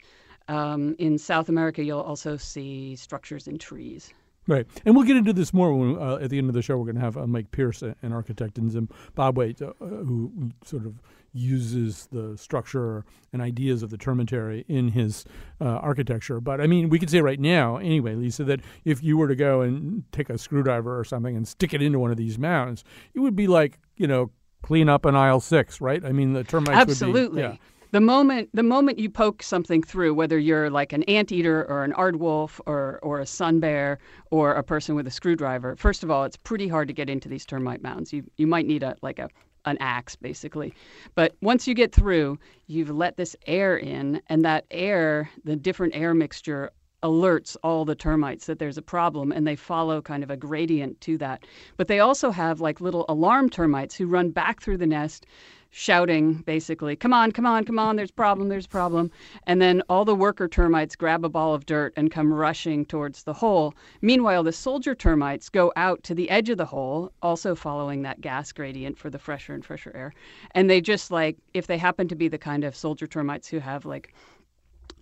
Um, 0.47 0.95
in 0.99 1.17
South 1.17 1.49
America, 1.49 1.83
you'll 1.83 1.99
also 1.99 2.37
see 2.37 2.95
structures 2.95 3.47
in 3.47 3.57
trees. 3.57 4.13
Right, 4.49 4.65
and 4.83 4.95
we'll 4.95 5.05
get 5.05 5.15
into 5.15 5.31
this 5.31 5.53
more 5.53 5.71
when, 5.75 6.01
uh, 6.01 6.15
at 6.15 6.31
the 6.31 6.39
end 6.39 6.49
of 6.49 6.55
the 6.55 6.63
show. 6.63 6.75
We're 6.75 6.85
going 6.85 6.95
to 6.95 7.01
have 7.01 7.17
uh, 7.17 7.27
Mike 7.27 7.51
Pearce, 7.51 7.83
an 7.83 8.11
architect 8.11 8.57
in 8.57 8.71
Zimbabwe, 8.71 9.53
uh, 9.61 9.73
who 9.79 10.49
sort 10.65 10.87
of 10.87 11.03
uses 11.33 12.07
the 12.11 12.35
structure 12.35 13.05
and 13.31 13.43
ideas 13.43 13.83
of 13.83 13.91
the 13.91 13.97
termitary 13.97 14.65
in 14.67 14.87
his 14.87 15.23
uh, 15.61 15.65
architecture. 15.65 16.41
But 16.41 16.61
I 16.61 16.65
mean, 16.65 16.89
we 16.89 16.97
could 16.97 17.11
say 17.11 17.21
right 17.21 17.39
now, 17.39 17.77
anyway, 17.77 18.15
Lisa, 18.15 18.43
that 18.45 18.61
if 18.85 19.03
you 19.03 19.17
were 19.17 19.27
to 19.27 19.35
go 19.35 19.61
and 19.61 20.03
take 20.11 20.31
a 20.31 20.37
screwdriver 20.39 20.97
or 20.97 21.03
something 21.03 21.37
and 21.37 21.47
stick 21.47 21.75
it 21.75 21.83
into 21.83 21.99
one 21.99 22.09
of 22.09 22.17
these 22.17 22.39
mounds, 22.39 22.83
it 23.13 23.19
would 23.19 23.35
be 23.35 23.45
like 23.45 23.77
you 23.97 24.07
know 24.07 24.31
clean 24.63 24.89
up 24.89 25.05
an 25.05 25.15
aisle 25.15 25.39
six, 25.39 25.79
right? 25.79 26.03
I 26.03 26.11
mean, 26.11 26.33
the 26.33 26.43
termites 26.43 26.71
absolutely. 26.75 27.43
Would 27.43 27.51
be, 27.51 27.55
yeah 27.55 27.57
the 27.91 28.01
moment 28.01 28.49
the 28.53 28.63
moment 28.63 28.99
you 28.99 29.09
poke 29.09 29.41
something 29.41 29.81
through, 29.81 30.13
whether 30.13 30.37
you're 30.37 30.69
like 30.69 30.93
an 30.93 31.03
anteater 31.03 31.65
or 31.69 31.83
an 31.83 31.93
aardwolf 31.93 32.59
or 32.65 32.99
or 33.01 33.19
a 33.19 33.25
sun 33.25 33.59
bear 33.59 33.99
or 34.31 34.53
a 34.53 34.63
person 34.63 34.95
with 34.95 35.07
a 35.07 35.11
screwdriver, 35.11 35.75
first 35.75 36.03
of 36.03 36.11
all, 36.11 36.23
it's 36.23 36.37
pretty 36.37 36.67
hard 36.67 36.87
to 36.87 36.93
get 36.93 37.09
into 37.09 37.27
these 37.29 37.45
termite 37.45 37.81
mounds. 37.81 38.13
You 38.13 38.23
you 38.37 38.47
might 38.47 38.65
need 38.65 38.83
a 38.83 38.95
like 39.01 39.19
a 39.19 39.29
an 39.65 39.77
axe 39.79 40.15
basically. 40.15 40.73
But 41.15 41.35
once 41.41 41.67
you 41.67 41.73
get 41.73 41.93
through, 41.93 42.39
you've 42.67 42.89
let 42.89 43.17
this 43.17 43.35
air 43.45 43.77
in 43.77 44.21
and 44.27 44.45
that 44.45 44.65
air, 44.71 45.29
the 45.43 45.55
different 45.55 45.95
air 45.95 46.13
mixture 46.13 46.71
alerts 47.03 47.55
all 47.63 47.85
the 47.85 47.95
termites 47.95 48.45
that 48.45 48.59
there's 48.59 48.77
a 48.77 48.81
problem 48.81 49.31
and 49.31 49.47
they 49.47 49.55
follow 49.55 50.01
kind 50.01 50.23
of 50.23 50.29
a 50.29 50.37
gradient 50.37 50.99
to 51.01 51.17
that. 51.17 51.43
But 51.77 51.87
they 51.87 51.99
also 51.99 52.31
have 52.31 52.59
like 52.59 52.81
little 52.81 53.05
alarm 53.07 53.49
termites 53.49 53.95
who 53.95 54.05
run 54.05 54.31
back 54.31 54.61
through 54.61 54.77
the 54.77 54.87
nest 54.87 55.25
shouting 55.71 56.33
basically, 56.45 56.95
come 56.95 57.13
on, 57.13 57.31
come 57.31 57.45
on, 57.45 57.63
come 57.63 57.77
on, 57.77 57.95
there's 57.95 58.09
a 58.09 58.13
problem, 58.13 58.49
there's 58.49 58.65
a 58.65 58.69
problem. 58.69 59.11
And 59.45 59.61
then 59.61 59.81
all 59.89 60.05
the 60.05 60.15
worker 60.15 60.47
termites 60.47 60.95
grab 60.95 61.23
a 61.23 61.29
ball 61.29 61.53
of 61.53 61.65
dirt 61.65 61.93
and 61.95 62.11
come 62.11 62.33
rushing 62.33 62.85
towards 62.85 63.23
the 63.23 63.33
hole. 63.33 63.73
Meanwhile, 64.01 64.43
the 64.43 64.51
soldier 64.51 64.95
termites 64.95 65.49
go 65.49 65.71
out 65.75 66.03
to 66.03 66.15
the 66.15 66.29
edge 66.29 66.49
of 66.49 66.57
the 66.57 66.65
hole, 66.65 67.11
also 67.21 67.55
following 67.55 68.01
that 68.01 68.21
gas 68.21 68.51
gradient 68.51 68.97
for 68.97 69.09
the 69.09 69.19
fresher 69.19 69.53
and 69.53 69.63
fresher 69.63 69.91
air. 69.95 70.13
And 70.51 70.69
they 70.69 70.81
just 70.81 71.11
like, 71.11 71.37
if 71.53 71.67
they 71.67 71.77
happen 71.77 72.07
to 72.07 72.15
be 72.15 72.27
the 72.27 72.37
kind 72.37 72.63
of 72.63 72.75
soldier 72.75 73.07
termites 73.07 73.47
who 73.47 73.59
have 73.59 73.85
like 73.85 74.13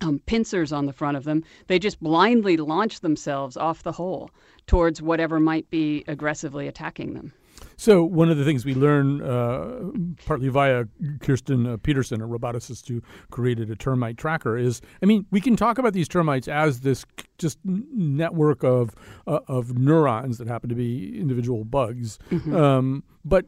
um, 0.00 0.20
pincers 0.26 0.72
on 0.72 0.86
the 0.86 0.92
front 0.92 1.16
of 1.16 1.24
them, 1.24 1.44
they 1.66 1.78
just 1.78 2.00
blindly 2.00 2.56
launch 2.56 3.00
themselves 3.00 3.56
off 3.56 3.82
the 3.82 3.92
hole 3.92 4.30
towards 4.66 5.02
whatever 5.02 5.40
might 5.40 5.68
be 5.70 6.04
aggressively 6.06 6.68
attacking 6.68 7.14
them. 7.14 7.32
So 7.76 8.02
one 8.02 8.30
of 8.30 8.36
the 8.36 8.44
things 8.44 8.64
we 8.64 8.74
learn, 8.74 9.22
uh, 9.22 9.90
partly 10.26 10.48
via 10.48 10.84
Kirstin 11.18 11.74
uh, 11.74 11.76
Petersen, 11.76 12.20
a 12.20 12.26
roboticist 12.26 12.88
who 12.88 13.02
created 13.30 13.70
a 13.70 13.76
termite 13.76 14.16
tracker, 14.16 14.56
is 14.56 14.80
I 15.02 15.06
mean 15.06 15.26
we 15.30 15.40
can 15.40 15.56
talk 15.56 15.78
about 15.78 15.92
these 15.92 16.08
termites 16.08 16.48
as 16.48 16.80
this 16.80 17.04
just 17.38 17.58
network 17.64 18.64
of 18.64 18.94
uh, 19.26 19.40
of 19.48 19.78
neurons 19.78 20.38
that 20.38 20.48
happen 20.48 20.68
to 20.68 20.74
be 20.74 21.18
individual 21.18 21.64
bugs, 21.64 22.18
mm-hmm. 22.30 22.54
um, 22.54 23.04
but 23.24 23.46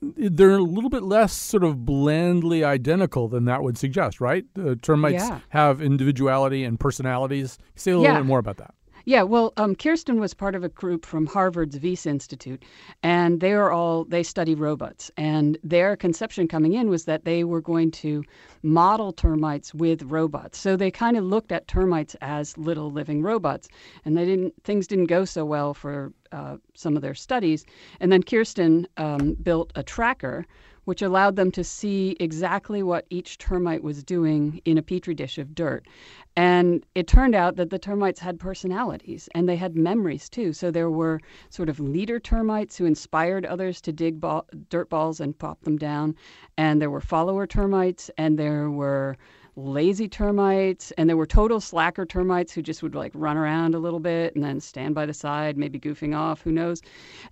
they're 0.00 0.56
a 0.56 0.62
little 0.62 0.90
bit 0.90 1.02
less 1.02 1.32
sort 1.32 1.64
of 1.64 1.84
blandly 1.84 2.62
identical 2.62 3.28
than 3.28 3.46
that 3.46 3.62
would 3.62 3.76
suggest, 3.76 4.20
right? 4.20 4.44
The 4.54 4.76
termites 4.76 5.24
yeah. 5.28 5.40
have 5.48 5.82
individuality 5.82 6.64
and 6.64 6.78
personalities. 6.78 7.58
Say 7.74 7.90
a 7.90 7.98
little 7.98 8.12
yeah. 8.12 8.20
bit 8.20 8.26
more 8.26 8.38
about 8.38 8.58
that. 8.58 8.74
Yeah, 9.08 9.22
well, 9.22 9.54
um, 9.56 9.74
Kirstin 9.74 10.20
was 10.20 10.34
part 10.34 10.54
of 10.54 10.64
a 10.64 10.68
group 10.68 11.06
from 11.06 11.24
Harvard's 11.24 11.80
Wyss 11.80 12.04
Institute, 12.04 12.62
and 13.02 13.40
they 13.40 13.54
are 13.54 13.70
all 13.70 14.04
they 14.04 14.22
study 14.22 14.54
robots. 14.54 15.10
And 15.16 15.56
their 15.64 15.96
conception 15.96 16.46
coming 16.46 16.74
in 16.74 16.90
was 16.90 17.06
that 17.06 17.24
they 17.24 17.42
were 17.42 17.62
going 17.62 17.90
to 17.92 18.22
model 18.62 19.14
termites 19.14 19.72
with 19.72 20.02
robots. 20.02 20.58
So 20.58 20.76
they 20.76 20.90
kind 20.90 21.16
of 21.16 21.24
looked 21.24 21.52
at 21.52 21.68
termites 21.68 22.16
as 22.20 22.58
little 22.58 22.90
living 22.90 23.22
robots, 23.22 23.70
and 24.04 24.14
they 24.14 24.26
didn't 24.26 24.52
things 24.62 24.86
didn't 24.86 25.06
go 25.06 25.24
so 25.24 25.42
well 25.42 25.72
for 25.72 26.12
uh, 26.30 26.58
some 26.74 26.94
of 26.94 27.00
their 27.00 27.14
studies. 27.14 27.64
And 28.00 28.12
then 28.12 28.22
Kirstin 28.22 28.84
um, 28.98 29.38
built 29.42 29.72
a 29.74 29.82
tracker 29.82 30.44
which 30.88 31.02
allowed 31.02 31.36
them 31.36 31.50
to 31.50 31.62
see 31.62 32.16
exactly 32.18 32.82
what 32.82 33.04
each 33.10 33.36
termite 33.36 33.82
was 33.82 34.02
doing 34.02 34.58
in 34.64 34.78
a 34.78 34.82
petri 34.82 35.14
dish 35.14 35.36
of 35.36 35.54
dirt. 35.54 35.86
And 36.34 36.82
it 36.94 37.06
turned 37.06 37.34
out 37.34 37.56
that 37.56 37.68
the 37.68 37.78
termites 37.78 38.20
had 38.20 38.40
personalities 38.40 39.28
and 39.34 39.46
they 39.46 39.56
had 39.56 39.76
memories 39.76 40.30
too. 40.30 40.54
So 40.54 40.70
there 40.70 40.88
were 40.88 41.20
sort 41.50 41.68
of 41.68 41.78
leader 41.78 42.18
termites 42.18 42.78
who 42.78 42.86
inspired 42.86 43.44
others 43.44 43.82
to 43.82 43.92
dig 43.92 44.18
ball, 44.18 44.46
dirt 44.70 44.88
balls 44.88 45.20
and 45.20 45.38
pop 45.38 45.60
them 45.60 45.76
down. 45.76 46.14
And 46.56 46.80
there 46.80 46.90
were 46.90 47.02
follower 47.02 47.46
termites 47.46 48.10
and 48.16 48.38
there 48.38 48.70
were 48.70 49.18
lazy 49.58 50.08
termites 50.08 50.92
and 50.92 51.08
there 51.08 51.16
were 51.16 51.26
total 51.26 51.60
slacker 51.60 52.06
termites 52.06 52.52
who 52.52 52.62
just 52.62 52.82
would 52.82 52.94
like 52.94 53.10
run 53.14 53.36
around 53.36 53.74
a 53.74 53.78
little 53.78 53.98
bit 53.98 54.34
and 54.34 54.44
then 54.44 54.60
stand 54.60 54.94
by 54.94 55.04
the 55.04 55.12
side 55.12 55.56
maybe 55.56 55.80
goofing 55.80 56.16
off 56.16 56.40
who 56.42 56.52
knows? 56.52 56.80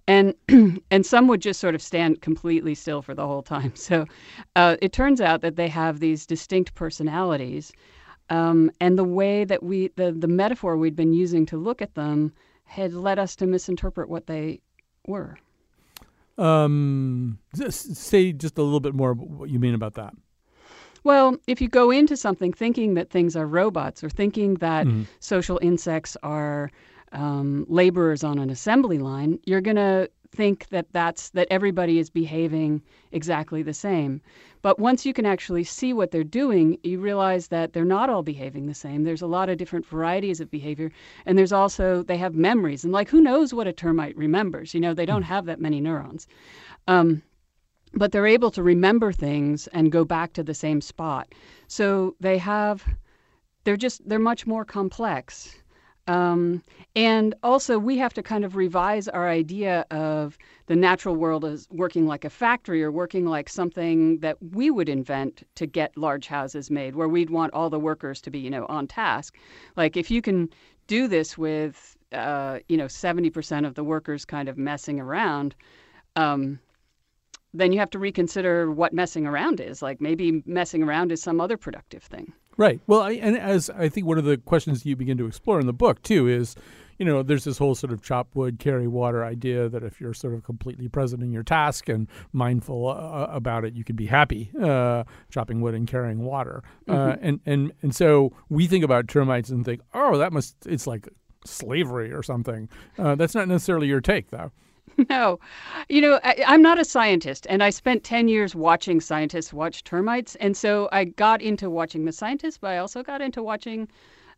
And 0.08 0.34
and 0.90 1.06
some 1.06 1.28
would 1.28 1.40
just 1.40 1.60
sort 1.60 1.74
of 1.74 1.82
stand 1.82 2.22
completely 2.22 2.74
still 2.74 3.00
for 3.00 3.14
the 3.14 3.26
whole 3.26 3.42
time. 3.42 3.72
So 3.86 4.04
uh, 4.56 4.76
it 4.82 4.92
turns 4.92 5.20
out 5.20 5.42
that 5.42 5.54
they 5.54 5.68
have 5.68 6.00
these 6.00 6.26
distinct 6.26 6.74
personalities 6.74 7.72
um, 8.30 8.72
and 8.80 8.98
the 8.98 9.04
way 9.04 9.44
that 9.44 9.62
we 9.62 9.92
the, 9.94 10.10
the 10.10 10.26
metaphor 10.26 10.76
we'd 10.76 10.96
been 10.96 11.12
using 11.12 11.46
to 11.46 11.56
look 11.56 11.80
at 11.80 11.94
them 11.94 12.32
had 12.64 12.92
led 12.92 13.20
us 13.20 13.36
to 13.36 13.46
misinterpret 13.46 14.08
what 14.08 14.26
they 14.26 14.60
were. 15.06 15.38
Um, 16.36 17.38
say 17.70 18.32
just 18.32 18.58
a 18.58 18.62
little 18.62 18.80
bit 18.80 18.94
more 18.94 19.14
what 19.14 19.50
you 19.50 19.60
mean 19.60 19.74
about 19.74 19.94
that 19.94 20.14
well, 21.06 21.36
if 21.46 21.60
you 21.60 21.68
go 21.68 21.92
into 21.92 22.16
something 22.16 22.52
thinking 22.52 22.94
that 22.94 23.10
things 23.10 23.36
are 23.36 23.46
robots 23.46 24.02
or 24.02 24.10
thinking 24.10 24.54
that 24.54 24.86
mm-hmm. 24.86 25.04
social 25.20 25.60
insects 25.62 26.16
are 26.24 26.68
um, 27.12 27.64
laborers 27.68 28.24
on 28.24 28.40
an 28.40 28.50
assembly 28.50 28.98
line, 28.98 29.38
you're 29.44 29.60
going 29.60 29.76
to 29.76 30.10
think 30.32 30.68
that 30.70 30.86
that's 30.92 31.30
that 31.30 31.46
everybody 31.48 32.00
is 32.00 32.10
behaving 32.10 32.82
exactly 33.12 33.62
the 33.62 33.72
same. 33.72 34.20
But 34.62 34.80
once 34.80 35.06
you 35.06 35.12
can 35.12 35.26
actually 35.26 35.62
see 35.62 35.92
what 35.92 36.10
they're 36.10 36.24
doing, 36.24 36.76
you 36.82 36.98
realize 36.98 37.46
that 37.48 37.72
they're 37.72 37.84
not 37.84 38.10
all 38.10 38.24
behaving 38.24 38.66
the 38.66 38.74
same. 38.74 39.04
There's 39.04 39.22
a 39.22 39.28
lot 39.28 39.48
of 39.48 39.58
different 39.58 39.86
varieties 39.86 40.40
of 40.40 40.50
behavior, 40.50 40.90
and 41.24 41.38
there's 41.38 41.52
also 41.52 42.02
they 42.02 42.16
have 42.16 42.34
memories. 42.34 42.82
And 42.82 42.92
like, 42.92 43.08
who 43.08 43.20
knows 43.20 43.54
what 43.54 43.68
a 43.68 43.72
termite 43.72 44.16
remembers? 44.16 44.74
You 44.74 44.80
know, 44.80 44.92
they 44.92 45.06
don't 45.06 45.22
mm. 45.22 45.26
have 45.34 45.46
that 45.46 45.60
many 45.60 45.80
neurons. 45.80 46.26
Um, 46.88 47.22
but 47.96 48.12
they're 48.12 48.26
able 48.26 48.50
to 48.52 48.62
remember 48.62 49.10
things 49.10 49.66
and 49.68 49.90
go 49.90 50.04
back 50.04 50.34
to 50.34 50.44
the 50.44 50.54
same 50.54 50.80
spot. 50.80 51.34
So 51.66 52.14
they 52.20 52.38
have, 52.38 52.84
they're 53.64 53.76
just, 53.76 54.06
they're 54.08 54.18
much 54.18 54.46
more 54.46 54.64
complex. 54.64 55.56
Um, 56.08 56.62
and 56.94 57.34
also, 57.42 57.80
we 57.80 57.98
have 57.98 58.14
to 58.14 58.22
kind 58.22 58.44
of 58.44 58.54
revise 58.54 59.08
our 59.08 59.28
idea 59.28 59.84
of 59.90 60.38
the 60.66 60.76
natural 60.76 61.16
world 61.16 61.44
as 61.44 61.66
working 61.70 62.06
like 62.06 62.24
a 62.24 62.30
factory 62.30 62.84
or 62.84 62.92
working 62.92 63.26
like 63.26 63.48
something 63.48 64.20
that 64.20 64.36
we 64.40 64.70
would 64.70 64.88
invent 64.88 65.42
to 65.56 65.66
get 65.66 65.96
large 65.96 66.28
houses 66.28 66.70
made, 66.70 66.94
where 66.94 67.08
we'd 67.08 67.30
want 67.30 67.52
all 67.54 67.70
the 67.70 67.80
workers 67.80 68.20
to 68.20 68.30
be, 68.30 68.38
you 68.38 68.50
know, 68.50 68.66
on 68.66 68.86
task. 68.86 69.36
Like 69.76 69.96
if 69.96 70.08
you 70.08 70.22
can 70.22 70.48
do 70.86 71.08
this 71.08 71.36
with, 71.36 71.96
uh, 72.12 72.60
you 72.68 72.76
know, 72.76 72.86
70% 72.86 73.66
of 73.66 73.74
the 73.74 73.82
workers 73.82 74.24
kind 74.24 74.48
of 74.48 74.56
messing 74.56 75.00
around, 75.00 75.56
um, 76.14 76.60
then 77.54 77.72
you 77.72 77.78
have 77.78 77.90
to 77.90 77.98
reconsider 77.98 78.70
what 78.70 78.92
messing 78.92 79.26
around 79.26 79.60
is. 79.60 79.82
Like 79.82 80.00
maybe 80.00 80.42
messing 80.46 80.82
around 80.82 81.12
is 81.12 81.22
some 81.22 81.40
other 81.40 81.56
productive 81.56 82.02
thing. 82.02 82.32
Right. 82.56 82.80
Well, 82.86 83.02
I, 83.02 83.12
and 83.12 83.36
as 83.36 83.68
I 83.70 83.88
think 83.88 84.06
one 84.06 84.18
of 84.18 84.24
the 84.24 84.38
questions 84.38 84.86
you 84.86 84.96
begin 84.96 85.18
to 85.18 85.26
explore 85.26 85.60
in 85.60 85.66
the 85.66 85.74
book 85.74 86.02
too 86.02 86.26
is, 86.26 86.54
you 86.98 87.04
know, 87.04 87.22
there's 87.22 87.44
this 87.44 87.58
whole 87.58 87.74
sort 87.74 87.92
of 87.92 88.02
chop 88.02 88.28
wood, 88.34 88.58
carry 88.58 88.88
water 88.88 89.22
idea 89.22 89.68
that 89.68 89.82
if 89.82 90.00
you're 90.00 90.14
sort 90.14 90.32
of 90.32 90.42
completely 90.42 90.88
present 90.88 91.22
in 91.22 91.30
your 91.30 91.42
task 91.42 91.90
and 91.90 92.08
mindful 92.32 92.88
uh, 92.88 92.92
uh 92.92 93.26
about 93.30 93.66
it, 93.66 93.74
you 93.74 93.84
can 93.84 93.96
be 93.96 94.06
happy 94.06 94.50
uh, 94.62 95.04
chopping 95.30 95.60
wood 95.60 95.74
and 95.74 95.86
carrying 95.86 96.20
water. 96.20 96.62
Uh, 96.88 96.92
mm-hmm. 96.92 97.10
Uh, 97.10 97.16
and 97.20 97.40
and 97.44 97.72
and 97.82 97.94
so 97.94 98.32
we 98.48 98.66
think 98.66 98.82
about 98.82 99.08
termites 99.08 99.50
and 99.50 99.64
think, 99.64 99.82
oh, 99.92 100.16
that 100.16 100.32
must 100.32 100.56
it's 100.64 100.86
like 100.86 101.06
slavery 101.44 102.12
or 102.12 102.22
something. 102.22 102.68
Uh, 102.98 103.14
that's 103.14 103.34
not 103.34 103.48
necessarily 103.48 103.86
your 103.86 104.00
take, 104.00 104.30
though. 104.30 104.50
no. 105.10 105.38
You 105.88 106.00
know, 106.00 106.20
I, 106.22 106.34
am 106.46 106.62
not 106.62 106.78
a 106.78 106.84
scientist, 106.84 107.46
and 107.50 107.62
I 107.62 107.70
spent 107.70 108.04
10 108.04 108.28
years 108.28 108.54
watching 108.54 109.00
scientists 109.00 109.52
watch 109.52 109.84
termites. 109.84 110.36
And 110.36 110.56
so 110.56 110.88
I 110.92 111.04
got 111.04 111.42
into 111.42 111.68
watching 111.68 112.04
the 112.04 112.12
scientists, 112.12 112.58
but 112.58 112.70
I 112.70 112.78
also 112.78 113.02
got 113.02 113.20
into 113.20 113.42
watching 113.42 113.88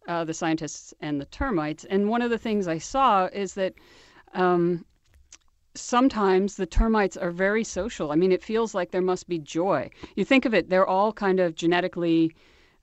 uh, 0.09 0.25
the 0.25 0.35
scientists 0.35 0.95
and 1.01 1.21
the 1.21 1.27
termites. 1.27 1.85
And 1.85 2.09
one 2.09 2.23
of 2.23 2.31
the 2.31 2.39
things 2.39 2.67
I 2.67 2.79
saw 2.79 3.27
is 3.27 3.55
that 3.55 3.75
um, 4.35 4.85
sometimes 5.75 6.57
the 6.57 6.67
termites 6.67 7.17
are 7.17 7.31
very 7.31 7.65
social. 7.65 8.11
I 8.11 8.17
mean, 8.17 8.33
it 8.33 8.43
feels 8.43 8.75
like 8.75 8.91
there 8.91 9.03
must 9.03 9.29
be 9.29 9.39
joy. 9.39 9.91
You 10.17 10.25
think 10.25 10.45
of 10.45 10.55
it, 10.55 10.71
they're 10.71 10.87
all 10.87 11.13
kind 11.13 11.41
of 11.41 11.55
genetically. 11.55 12.35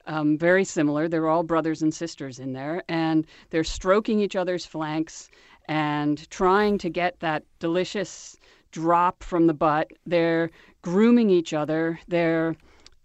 Um, 0.08 0.38
very 0.38 0.64
similar. 0.64 1.08
They're 1.08 1.28
all 1.28 1.42
brothers 1.42 1.82
and 1.82 1.92
sisters 1.92 2.38
in 2.38 2.54
there, 2.54 2.84
and 2.88 3.26
they're 3.50 3.64
stroking 3.64 4.20
each 4.20 4.36
other's 4.36 4.64
flanks 4.64 5.32
and 5.68 6.30
trying 6.30 6.78
to 6.80 6.90
get 6.90 7.20
that 7.20 7.44
delicious 7.60 8.38
drop 8.72 9.24
from 9.24 9.48
the 9.48 9.54
butt. 9.54 9.92
They're 10.06 10.52
grooming 10.82 11.30
each 11.30 11.54
other. 11.54 12.00
They're 12.08 12.56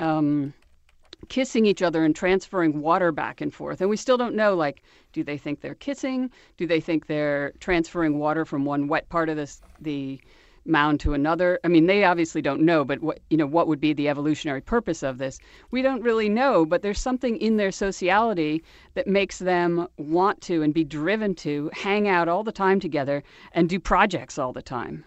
um, 0.00 0.52
kissing 1.28 1.66
each 1.66 1.82
other 1.82 2.04
and 2.04 2.14
transferring 2.14 2.80
water 2.80 3.12
back 3.12 3.40
and 3.40 3.54
forth. 3.54 3.80
And 3.80 3.88
we 3.88 3.96
still 3.96 4.16
don't 4.16 4.34
know 4.34 4.54
like, 4.54 4.82
do 5.12 5.22
they 5.22 5.38
think 5.38 5.60
they're 5.60 5.74
kissing? 5.74 6.30
Do 6.56 6.66
they 6.66 6.80
think 6.80 7.06
they're 7.06 7.52
transferring 7.60 8.18
water 8.18 8.44
from 8.44 8.64
one 8.64 8.88
wet 8.88 9.08
part 9.08 9.28
of 9.28 9.36
this, 9.36 9.60
the 9.80 10.20
mound 10.64 11.00
to 11.00 11.14
another. 11.14 11.58
I 11.64 11.68
mean, 11.68 11.86
they 11.86 12.04
obviously 12.04 12.42
don't 12.42 12.62
know, 12.62 12.84
but 12.84 13.00
what 13.00 13.20
you 13.30 13.36
know, 13.36 13.46
what 13.46 13.68
would 13.68 13.80
be 13.80 13.92
the 13.92 14.08
evolutionary 14.08 14.60
purpose 14.60 15.02
of 15.02 15.18
this? 15.18 15.38
We 15.70 15.82
don't 15.82 16.02
really 16.02 16.28
know, 16.28 16.64
but 16.64 16.82
there's 16.82 17.00
something 17.00 17.36
in 17.38 17.56
their 17.56 17.72
sociality 17.72 18.62
that 18.94 19.06
makes 19.06 19.38
them 19.38 19.88
want 19.96 20.40
to 20.42 20.62
and 20.62 20.74
be 20.74 20.84
driven 20.84 21.34
to 21.36 21.70
hang 21.72 22.08
out 22.08 22.28
all 22.28 22.44
the 22.44 22.52
time 22.52 22.80
together 22.80 23.22
and 23.52 23.68
do 23.68 23.80
projects 23.80 24.38
all 24.38 24.52
the 24.52 24.62
time. 24.62 25.04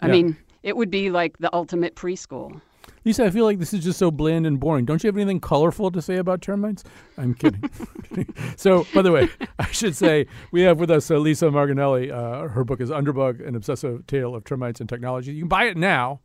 I 0.00 0.06
yeah. 0.06 0.12
mean, 0.12 0.36
it 0.62 0.76
would 0.76 0.90
be 0.90 1.10
like 1.10 1.38
the 1.38 1.54
ultimate 1.54 1.94
preschool. 1.94 2.60
Lisa, 3.06 3.24
I 3.24 3.30
feel 3.30 3.44
like 3.44 3.60
this 3.60 3.72
is 3.72 3.84
just 3.84 4.00
so 4.00 4.10
bland 4.10 4.48
and 4.48 4.58
boring. 4.58 4.84
Don't 4.84 5.00
you 5.04 5.06
have 5.06 5.16
anything 5.16 5.38
colorful 5.38 5.92
to 5.92 6.02
say 6.02 6.16
about 6.16 6.42
termites? 6.42 6.82
I'm 7.16 7.34
kidding. 7.34 7.70
so, 8.56 8.84
by 8.92 9.02
the 9.02 9.12
way, 9.12 9.28
I 9.60 9.70
should 9.70 9.94
say 9.94 10.26
we 10.50 10.62
have 10.62 10.80
with 10.80 10.90
us 10.90 11.08
uh, 11.08 11.16
Lisa 11.18 11.48
Margonelli. 11.48 12.10
Uh, 12.10 12.48
her 12.48 12.64
book 12.64 12.80
is 12.80 12.90
Underbug, 12.90 13.46
an 13.46 13.54
obsessive 13.54 14.04
tale 14.08 14.34
of 14.34 14.42
termites 14.42 14.80
and 14.80 14.88
technology. 14.88 15.32
You 15.32 15.42
can 15.42 15.48
buy 15.48 15.66
it 15.66 15.76
now 15.76 16.18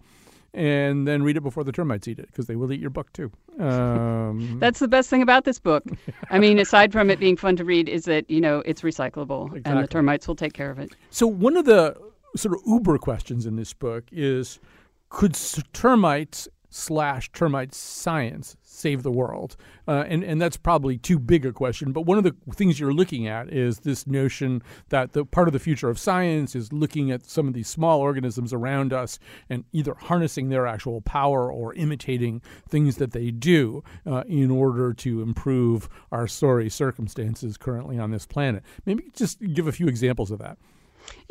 and 0.55 1.07
then 1.07 1.21
read 1.21 1.37
it 1.37 1.41
before 1.41 1.63
the 1.63 1.71
termites 1.71 2.07
eat 2.07 2.17
it 2.17 2.25
because 2.25 2.47
they 2.47 2.55
will 2.55 2.73
eat 2.73 2.79
your 2.79 2.89
book 2.89 3.13
too. 3.13 3.31
Um, 3.59 4.57
That's 4.59 4.79
the 4.79 4.87
best 4.87 5.07
thing 5.07 5.21
about 5.21 5.45
this 5.45 5.59
book. 5.59 5.83
I 6.31 6.39
mean, 6.39 6.57
aside 6.57 6.91
from 6.91 7.11
it 7.11 7.19
being 7.19 7.37
fun 7.37 7.55
to 7.57 7.63
read, 7.63 7.89
is 7.89 8.05
that 8.05 8.27
you 8.27 8.41
know 8.41 8.63
it's 8.65 8.81
recyclable 8.81 9.55
exactly. 9.55 9.71
and 9.71 9.83
the 9.83 9.87
termites 9.87 10.27
will 10.27 10.35
take 10.35 10.53
care 10.53 10.71
of 10.71 10.79
it. 10.79 10.95
So 11.11 11.27
one 11.27 11.57
of 11.57 11.65
the 11.65 11.95
sort 12.35 12.55
of 12.55 12.61
uber 12.65 12.97
questions 12.97 13.45
in 13.45 13.55
this 13.55 13.71
book 13.71 14.05
is: 14.11 14.59
Could 15.09 15.37
termites 15.73 16.47
slash 16.71 17.31
termite 17.31 17.75
science 17.75 18.55
save 18.63 19.03
the 19.03 19.11
world? 19.11 19.55
Uh, 19.87 20.05
and, 20.07 20.23
and 20.23 20.41
that's 20.41 20.57
probably 20.57 20.97
too 20.97 21.19
big 21.19 21.45
a 21.45 21.51
question. 21.51 21.91
But 21.91 22.07
one 22.07 22.17
of 22.17 22.23
the 22.23 22.35
things 22.53 22.79
you're 22.79 22.93
looking 22.93 23.27
at 23.27 23.53
is 23.53 23.79
this 23.79 24.07
notion 24.07 24.63
that 24.89 25.13
the 25.13 25.25
part 25.25 25.47
of 25.47 25.53
the 25.53 25.59
future 25.59 25.89
of 25.89 25.99
science 25.99 26.55
is 26.55 26.73
looking 26.73 27.11
at 27.11 27.25
some 27.25 27.47
of 27.47 27.53
these 27.53 27.67
small 27.67 27.99
organisms 27.99 28.53
around 28.53 28.93
us 28.93 29.19
and 29.49 29.65
either 29.71 29.93
harnessing 29.93 30.49
their 30.49 30.65
actual 30.65 31.01
power 31.01 31.51
or 31.51 31.73
imitating 31.75 32.41
things 32.67 32.95
that 32.95 33.11
they 33.11 33.29
do 33.29 33.83
uh, 34.05 34.23
in 34.27 34.49
order 34.49 34.93
to 34.93 35.21
improve 35.21 35.89
our 36.11 36.27
sorry 36.27 36.69
circumstances 36.69 37.57
currently 37.57 37.99
on 37.99 38.11
this 38.11 38.25
planet. 38.25 38.63
Maybe 38.85 39.03
just 39.13 39.39
give 39.53 39.67
a 39.67 39.71
few 39.71 39.87
examples 39.87 40.31
of 40.31 40.39
that. 40.39 40.57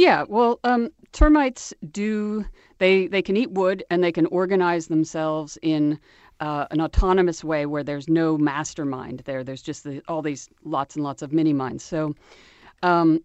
Yeah, 0.00 0.25
well, 0.26 0.61
um, 0.64 0.88
termites 1.12 1.75
do 1.90 2.47
they 2.78 3.07
they 3.07 3.21
can 3.21 3.37
eat 3.37 3.50
wood 3.50 3.85
and 3.90 4.02
they 4.02 4.12
can 4.12 4.25
organize 4.26 4.87
themselves 4.87 5.59
in 5.61 6.00
uh, 6.40 6.64
an 6.71 6.80
autonomous 6.80 7.45
way 7.45 7.66
where 7.66 7.85
there's 7.85 8.09
no 8.09 8.38
mastermind 8.38 9.21
there. 9.26 9.45
There's 9.45 9.61
just 9.61 9.85
the, 9.85 10.00
all 10.09 10.23
these 10.23 10.49
lots 10.64 10.97
and 10.97 11.04
lots 11.04 11.21
of 11.21 11.33
mini 11.33 11.52
minds. 11.52 11.85
So. 11.85 12.14
Um, 12.83 13.23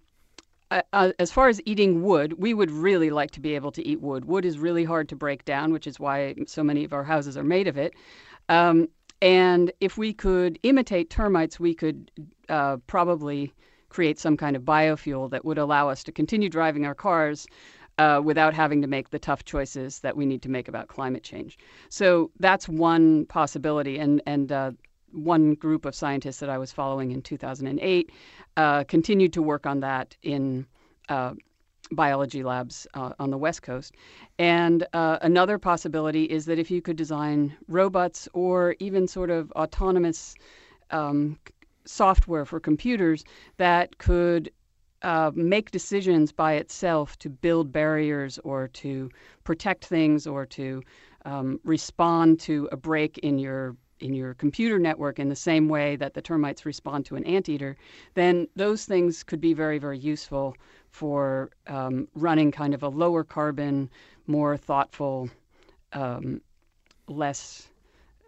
uh, 0.71 1.11
as 1.19 1.31
far 1.31 1.47
as 1.47 1.61
eating 1.65 2.01
wood, 2.01 2.33
we 2.39 2.53
would 2.53 2.71
really 2.71 3.11
like 3.11 3.31
to 3.31 3.39
be 3.39 3.55
able 3.55 3.71
to 3.71 3.87
eat 3.87 4.01
wood. 4.01 4.25
Wood 4.25 4.43
is 4.43 4.57
really 4.57 4.83
hard 4.83 5.07
to 5.09 5.15
break 5.15 5.45
down, 5.45 5.71
which 5.71 5.85
is 5.87 5.99
why 5.99 6.33
so 6.47 6.63
many 6.63 6.83
of 6.83 6.91
our 6.91 7.03
houses 7.03 7.37
are 7.37 7.43
made 7.43 7.67
of 7.67 7.77
it. 7.77 7.93
Um, 8.49 8.89
and 9.21 9.71
if 9.79 9.97
we 9.97 10.11
could 10.11 10.57
imitate 10.63 11.11
termites, 11.11 11.59
we 11.59 11.75
could 11.75 12.11
uh, 12.49 12.77
probably 12.87 13.53
create 13.95 14.19
some 14.19 14.35
kind 14.35 14.57
of 14.57 14.63
biofuel 14.63 15.29
that 15.29 15.45
would 15.45 15.57
allow 15.57 15.87
us 15.87 16.03
to 16.03 16.11
continue 16.11 16.49
driving 16.49 16.85
our 16.85 16.93
cars 16.93 17.47
uh, 17.97 18.19
without 18.21 18.53
having 18.53 18.81
to 18.81 18.87
make 18.87 19.09
the 19.09 19.19
tough 19.19 19.45
choices 19.45 20.01
that 20.01 20.17
we 20.17 20.25
need 20.25 20.41
to 20.41 20.49
make 20.49 20.67
about 20.67 20.89
climate 20.89 21.23
change. 21.23 21.57
So 21.87 22.29
that's 22.41 22.67
one 22.67 23.25
possibility. 23.27 23.97
And, 23.97 24.21
and 24.25 24.51
uh, 24.51 24.71
one 25.13 25.53
group 25.53 25.85
of 25.85 25.95
scientists 25.95 26.39
that 26.41 26.49
I 26.49 26.57
was 26.57 26.73
following 26.73 27.11
in 27.11 27.21
2008 27.21 28.11
uh, 28.57 28.83
continued 28.83 29.31
to 29.31 29.41
work 29.41 29.65
on 29.65 29.79
that 29.79 30.17
in 30.23 30.67
uh, 31.07 31.35
biology 31.91 32.43
labs 32.43 32.85
uh, 32.95 33.13
on 33.17 33.29
the 33.29 33.37
West 33.37 33.61
Coast. 33.61 33.95
And 34.37 34.85
uh, 34.91 35.19
another 35.21 35.57
possibility 35.57 36.25
is 36.25 36.47
that 36.47 36.59
if 36.59 36.69
you 36.69 36.81
could 36.81 36.97
design 36.97 37.55
robots 37.69 38.27
or 38.33 38.75
even 38.79 39.07
sort 39.07 39.29
of 39.29 39.53
autonomous 39.53 40.35
um, 40.91 41.39
software 41.85 42.45
for 42.45 42.59
computers 42.59 43.23
that 43.57 43.97
could 43.97 44.51
uh, 45.01 45.31
make 45.35 45.71
decisions 45.71 46.31
by 46.31 46.53
itself 46.53 47.17
to 47.19 47.29
build 47.29 47.71
barriers 47.71 48.39
or 48.43 48.67
to 48.69 49.09
protect 49.43 49.85
things 49.85 50.25
or 50.25 50.45
to 50.45 50.81
um, 51.25 51.59
respond 51.63 52.39
to 52.39 52.67
a 52.71 52.77
break 52.77 53.17
in 53.19 53.37
your 53.37 53.75
in 53.99 54.13
your 54.13 54.33
computer 54.33 54.77
network 54.77 55.19
in 55.19 55.29
the 55.29 55.35
same 55.35 55.69
way 55.69 55.95
that 55.95 56.13
the 56.13 56.21
termites 56.21 56.65
respond 56.65 57.05
to 57.05 57.15
an 57.15 57.23
anteater, 57.25 57.77
then 58.13 58.45
those 58.55 58.83
things 58.83 59.23
could 59.23 59.39
be 59.39 59.53
very, 59.53 59.79
very 59.79 59.97
useful 59.97 60.53
for 60.89 61.49
um, 61.67 62.07
running 62.13 62.51
kind 62.51 62.73
of 62.73 62.83
a 62.83 62.89
lower 62.89 63.23
carbon, 63.23 63.89
more 64.27 64.57
thoughtful, 64.57 65.29
um, 65.93 66.41
less 67.07 67.69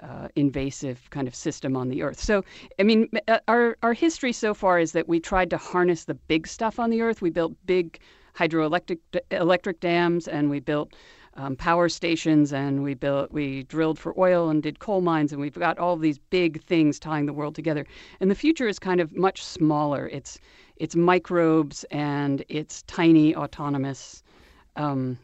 uh, 0.02 0.28
invasive 0.36 1.10
kind 1.10 1.28
of 1.28 1.36
system 1.36 1.76
on 1.76 1.90
the 1.90 2.04
earth. 2.04 2.20
So, 2.20 2.44
I 2.80 2.84
mean, 2.84 3.10
uh, 3.28 3.40
our, 3.48 3.78
our 3.84 3.94
history 3.94 4.34
so 4.34 4.54
far 4.54 4.80
is 4.80 4.92
that 4.92 5.08
we 5.08 5.20
tried 5.20 5.50
to 5.50 5.58
harness 5.58 6.06
the 6.06 6.14
big 6.14 6.48
stuff 6.48 6.80
on 6.80 6.90
the 6.90 7.02
earth. 7.02 7.22
We 7.22 7.30
built 7.30 7.54
big 7.66 8.00
hydroelectric 8.38 9.00
electric 9.32 9.80
dams 9.80 10.28
and 10.28 10.50
we 10.50 10.60
built 10.60 10.94
um, 11.36 11.56
power 11.56 11.90
stations 11.90 12.54
and 12.54 12.84
we 12.84 12.94
built 12.94 13.32
we 13.32 13.64
drilled 13.64 14.00
for 14.00 14.14
oil 14.20 14.50
and 14.50 14.64
did 14.64 14.80
coal 14.80 15.02
mines 15.02 15.32
and 15.32 15.42
we've 15.42 15.54
got 15.54 15.78
all 15.78 15.96
these 15.98 16.18
big 16.18 16.64
things 16.64 17.00
tying 17.00 17.26
the 17.26 17.34
world 17.34 17.56
together 17.56 17.86
and 18.20 18.30
the 18.30 18.36
future 18.36 18.68
is 18.68 18.80
kind 18.80 19.00
of 19.00 19.16
much 19.16 19.44
smaller 19.44 20.08
it's 20.08 20.40
it's 20.78 20.96
microbes 20.96 21.84
and 21.92 22.44
it's 22.50 22.84
tiny 22.84 23.36
autonomous 23.36 24.24
um, 24.76 25.18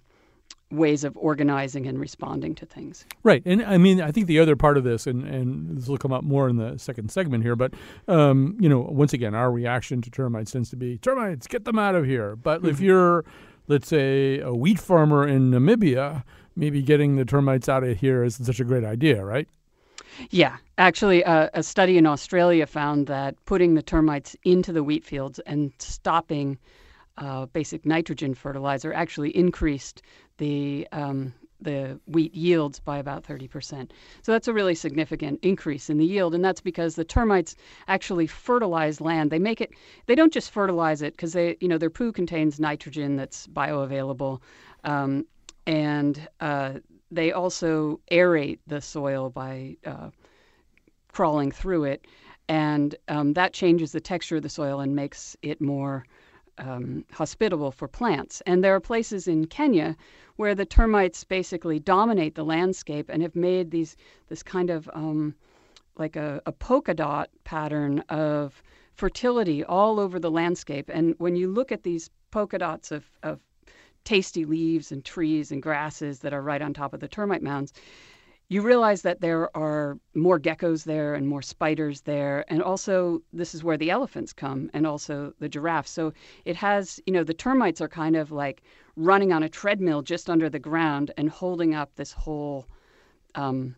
ways 0.73 1.03
of 1.03 1.15
organizing 1.17 1.87
and 1.87 1.99
responding 1.99 2.55
to 2.55 2.65
things. 2.65 3.05
Right, 3.23 3.41
and 3.45 3.63
I 3.63 3.77
mean, 3.77 4.01
I 4.01 4.11
think 4.11 4.27
the 4.27 4.39
other 4.39 4.55
part 4.55 4.77
of 4.77 4.83
this, 4.83 5.07
and, 5.07 5.25
and 5.25 5.77
this 5.77 5.87
will 5.87 5.97
come 5.97 6.13
up 6.13 6.23
more 6.23 6.49
in 6.49 6.57
the 6.57 6.77
second 6.77 7.11
segment 7.11 7.43
here, 7.43 7.55
but 7.55 7.73
um, 8.07 8.57
you 8.59 8.69
know, 8.69 8.79
once 8.79 9.13
again, 9.13 9.35
our 9.35 9.51
reaction 9.51 10.01
to 10.01 10.09
termites 10.09 10.51
tends 10.51 10.69
to 10.71 10.75
be 10.75 10.97
termites, 10.97 11.47
get 11.47 11.65
them 11.65 11.79
out 11.79 11.95
of 11.95 12.05
here. 12.05 12.35
But 12.35 12.59
mm-hmm. 12.59 12.69
if 12.69 12.79
you're, 12.79 13.25
let's 13.67 13.87
say, 13.87 14.39
a 14.39 14.53
wheat 14.53 14.79
farmer 14.79 15.27
in 15.27 15.51
Namibia, 15.51 16.23
maybe 16.55 16.81
getting 16.81 17.15
the 17.15 17.25
termites 17.25 17.69
out 17.69 17.83
of 17.83 17.97
here 17.97 18.23
isn't 18.23 18.45
such 18.45 18.59
a 18.59 18.63
great 18.63 18.83
idea, 18.83 19.23
right? 19.23 19.47
Yeah, 20.29 20.57
actually, 20.77 21.23
uh, 21.23 21.49
a 21.53 21.63
study 21.63 21.97
in 21.97 22.05
Australia 22.05 22.67
found 22.67 23.07
that 23.07 23.35
putting 23.45 23.73
the 23.73 23.81
termites 23.81 24.35
into 24.43 24.71
the 24.71 24.83
wheat 24.83 25.03
fields 25.03 25.39
and 25.39 25.71
stopping 25.79 26.57
uh, 27.17 27.45
basic 27.47 27.85
nitrogen 27.85 28.33
fertilizer 28.33 28.93
actually 28.93 29.35
increased 29.35 30.01
the 30.37 30.87
um, 30.91 31.33
the 31.61 31.97
wheat 32.07 32.35
yields 32.35 32.79
by 32.79 32.97
about 32.97 33.23
30%. 33.23 33.89
So 34.21 34.33
that's 34.33 34.49
a 34.49 34.53
really 34.53 34.75
significant 34.75 35.39
increase 35.43 35.89
in 35.89 35.97
the 35.97 36.05
yield 36.05 36.35
and 36.35 36.43
that's 36.43 36.59
because 36.59 36.95
the 36.95 37.05
termites 37.05 37.55
actually 37.87 38.27
fertilize 38.27 38.99
land. 38.99 39.31
They 39.31 39.39
make 39.39 39.61
it 39.61 39.71
they 40.07 40.15
don't 40.15 40.33
just 40.33 40.51
fertilize 40.51 41.01
it 41.01 41.13
because 41.13 41.31
they 41.31 41.55
you 41.61 41.69
know 41.69 41.77
their 41.77 41.89
poo 41.89 42.11
contains 42.11 42.59
nitrogen 42.59 43.15
that's 43.15 43.47
bioavailable 43.47 44.41
um, 44.83 45.25
and 45.65 46.27
uh, 46.39 46.73
they 47.11 47.31
also 47.31 47.99
aerate 48.11 48.59
the 48.67 48.81
soil 48.81 49.29
by 49.29 49.77
uh, 49.85 50.09
crawling 51.11 51.51
through 51.51 51.85
it, 51.85 52.07
and 52.49 52.95
um, 53.07 53.33
that 53.33 53.53
changes 53.53 53.91
the 53.91 54.01
texture 54.01 54.37
of 54.37 54.43
the 54.43 54.49
soil 54.49 54.79
and 54.79 54.95
makes 54.95 55.37
it 55.41 55.61
more 55.61 56.05
um, 56.57 57.05
hospitable 57.11 57.71
for 57.71 57.87
plants. 57.87 58.41
And 58.45 58.63
there 58.63 58.75
are 58.75 58.79
places 58.79 59.27
in 59.27 59.47
Kenya 59.47 59.95
where 60.35 60.55
the 60.55 60.65
termites 60.65 61.23
basically 61.23 61.79
dominate 61.79 62.35
the 62.35 62.45
landscape 62.45 63.09
and 63.09 63.21
have 63.21 63.35
made 63.35 63.71
these 63.71 63.95
this 64.29 64.43
kind 64.43 64.69
of 64.69 64.89
um, 64.93 65.35
like 65.97 66.15
a, 66.15 66.41
a 66.45 66.51
polka 66.51 66.93
dot 66.93 67.29
pattern 67.43 67.99
of 68.09 68.63
fertility 68.93 69.63
all 69.63 69.99
over 69.99 70.19
the 70.19 70.31
landscape. 70.31 70.89
And 70.93 71.15
when 71.17 71.35
you 71.35 71.47
look 71.51 71.71
at 71.71 71.83
these 71.83 72.09
polka 72.31 72.57
dots 72.57 72.91
of, 72.91 73.05
of 73.23 73.39
tasty 74.03 74.45
leaves 74.45 74.91
and 74.91 75.03
trees 75.05 75.51
and 75.51 75.61
grasses 75.61 76.19
that 76.19 76.33
are 76.33 76.41
right 76.41 76.61
on 76.61 76.73
top 76.73 76.93
of 76.93 76.99
the 76.99 77.07
termite 77.07 77.41
mounds, 77.41 77.73
you 78.49 78.61
realize 78.61 79.01
that 79.01 79.21
there 79.21 79.55
are 79.55 79.97
more 80.13 80.39
geckos 80.39 80.83
there 80.83 81.15
and 81.15 81.27
more 81.27 81.41
spiders 81.41 82.01
there. 82.01 82.45
And 82.49 82.61
also, 82.61 83.21
this 83.31 83.55
is 83.55 83.63
where 83.63 83.77
the 83.77 83.89
elephants 83.89 84.33
come 84.33 84.69
and 84.73 84.85
also 84.85 85.33
the 85.39 85.49
giraffes. 85.49 85.91
So 85.91 86.13
it 86.45 86.55
has, 86.57 86.99
you 87.05 87.13
know, 87.13 87.23
the 87.23 87.33
termites 87.33 87.81
are 87.81 87.87
kind 87.87 88.15
of 88.15 88.31
like 88.31 88.61
running 88.95 89.31
on 89.33 89.43
a 89.43 89.49
treadmill 89.49 90.01
just 90.01 90.29
under 90.29 90.49
the 90.49 90.59
ground 90.59 91.11
and 91.17 91.29
holding 91.29 91.73
up 91.73 91.95
this 91.95 92.11
whole 92.11 92.67
um, 93.35 93.75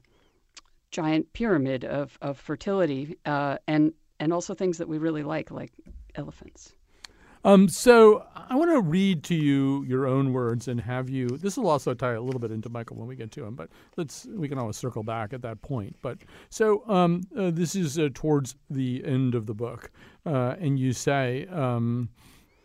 giant 0.92 1.32
pyramid 1.34 1.86
of, 1.86 2.18
of 2.22 2.38
fertility 2.38 3.18
uh, 3.26 3.58
and, 3.68 3.94
and 4.20 4.34
also 4.34 4.54
things 4.54 4.78
that 4.78 4.88
we 4.88 4.98
really 4.98 5.24
like, 5.24 5.52
like 5.52 5.72
elephants. 6.16 6.74
Um, 7.46 7.70
so 7.70 8.26
I 8.50 8.56
want 8.56 8.72
to 8.72 8.82
read 8.82 9.24
to 9.26 9.36
you 9.36 9.84
your 9.84 10.08
own 10.08 10.34
words 10.34 10.68
and 10.68 10.82
have 10.82 11.12
you. 11.12 11.28
This 11.28 11.58
will 11.58 11.70
also 11.70 11.94
tie 11.94 12.14
a 12.14 12.22
little 12.22 12.40
bit 12.40 12.52
into 12.52 12.70
Michael 12.70 12.98
when 12.98 13.08
we 13.08 13.16
get 13.16 13.32
to 13.34 13.46
him, 13.46 13.54
but 13.54 13.70
let's 13.98 14.26
we 14.26 14.50
can 14.50 14.58
always 14.58 14.78
circle 14.78 15.04
back 15.04 15.32
at 15.32 15.44
that 15.44 15.62
point. 15.62 15.96
But 16.02 16.18
so 16.50 16.84
um, 16.90 17.22
uh, 17.38 17.52
this 17.52 17.76
is 17.76 18.00
uh, 18.00 18.10
towards 18.16 18.56
the 18.72 19.04
end 19.06 19.36
of 19.36 19.46
the 19.46 19.54
book, 19.54 19.92
uh, 20.26 20.56
and 20.60 20.80
you 20.80 20.92
say 20.92 21.46
um, 21.52 22.10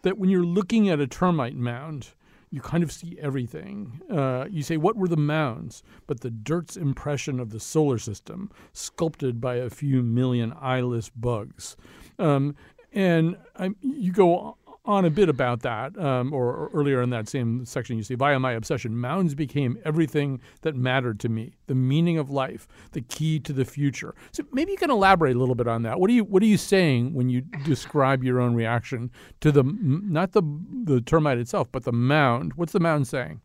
that 0.00 0.16
when 0.16 0.30
you're 0.30 0.44
looking 0.44 0.88
at 0.88 0.98
a 0.98 1.06
termite 1.06 1.56
mound, 1.56 2.08
you 2.50 2.62
kind 2.62 2.82
of 2.82 2.90
see 2.90 3.18
everything. 3.20 4.00
Uh, 4.10 4.46
you 4.50 4.62
say, 4.62 4.78
What 4.78 4.96
were 4.96 5.08
the 5.08 5.16
mounds? 5.18 5.82
But 6.06 6.20
the 6.20 6.30
dirt's 6.30 6.78
impression 6.78 7.38
of 7.38 7.50
the 7.50 7.60
solar 7.60 7.98
system, 7.98 8.50
sculpted 8.72 9.42
by 9.42 9.56
a 9.56 9.68
few 9.68 10.02
million 10.02 10.54
eyeless 10.58 11.10
bugs. 11.10 11.76
Um, 12.18 12.56
and 12.92 13.36
I, 13.56 13.70
you 13.82 14.12
go 14.12 14.56
on 14.84 15.04
a 15.04 15.10
bit 15.10 15.28
about 15.28 15.60
that, 15.60 15.96
um, 15.98 16.32
or, 16.32 16.54
or, 16.54 16.70
earlier 16.72 17.02
in 17.02 17.10
that 17.10 17.28
same 17.28 17.64
section, 17.64 17.96
you 17.96 18.02
see, 18.02 18.14
via 18.14 18.38
my 18.38 18.52
obsession, 18.52 18.96
mounds 18.96 19.34
became 19.34 19.78
everything 19.84 20.40
that 20.62 20.74
mattered 20.74 21.20
to 21.20 21.28
me, 21.28 21.54
the 21.66 21.74
meaning 21.74 22.16
of 22.16 22.30
life, 22.30 22.66
the 22.92 23.02
key 23.02 23.38
to 23.40 23.52
the 23.52 23.64
future. 23.64 24.14
So 24.32 24.42
maybe 24.52 24.72
you 24.72 24.78
can 24.78 24.90
elaborate 24.90 25.36
a 25.36 25.38
little 25.38 25.54
bit 25.54 25.68
on 25.68 25.82
that. 25.82 26.00
What 26.00 26.08
are 26.08 26.14
you 26.14 26.24
What 26.24 26.42
are 26.42 26.46
you 26.46 26.56
saying 26.56 27.12
when 27.12 27.28
you 27.28 27.42
describe 27.64 28.24
your 28.24 28.40
own 28.40 28.54
reaction 28.54 29.10
to 29.40 29.52
the 29.52 29.62
not 29.62 30.32
the 30.32 30.42
the 30.84 31.00
termite 31.00 31.38
itself, 31.38 31.68
but 31.70 31.84
the 31.84 31.92
mound? 31.92 32.54
What's 32.54 32.72
the 32.72 32.80
mound 32.80 33.06
saying? 33.06 33.40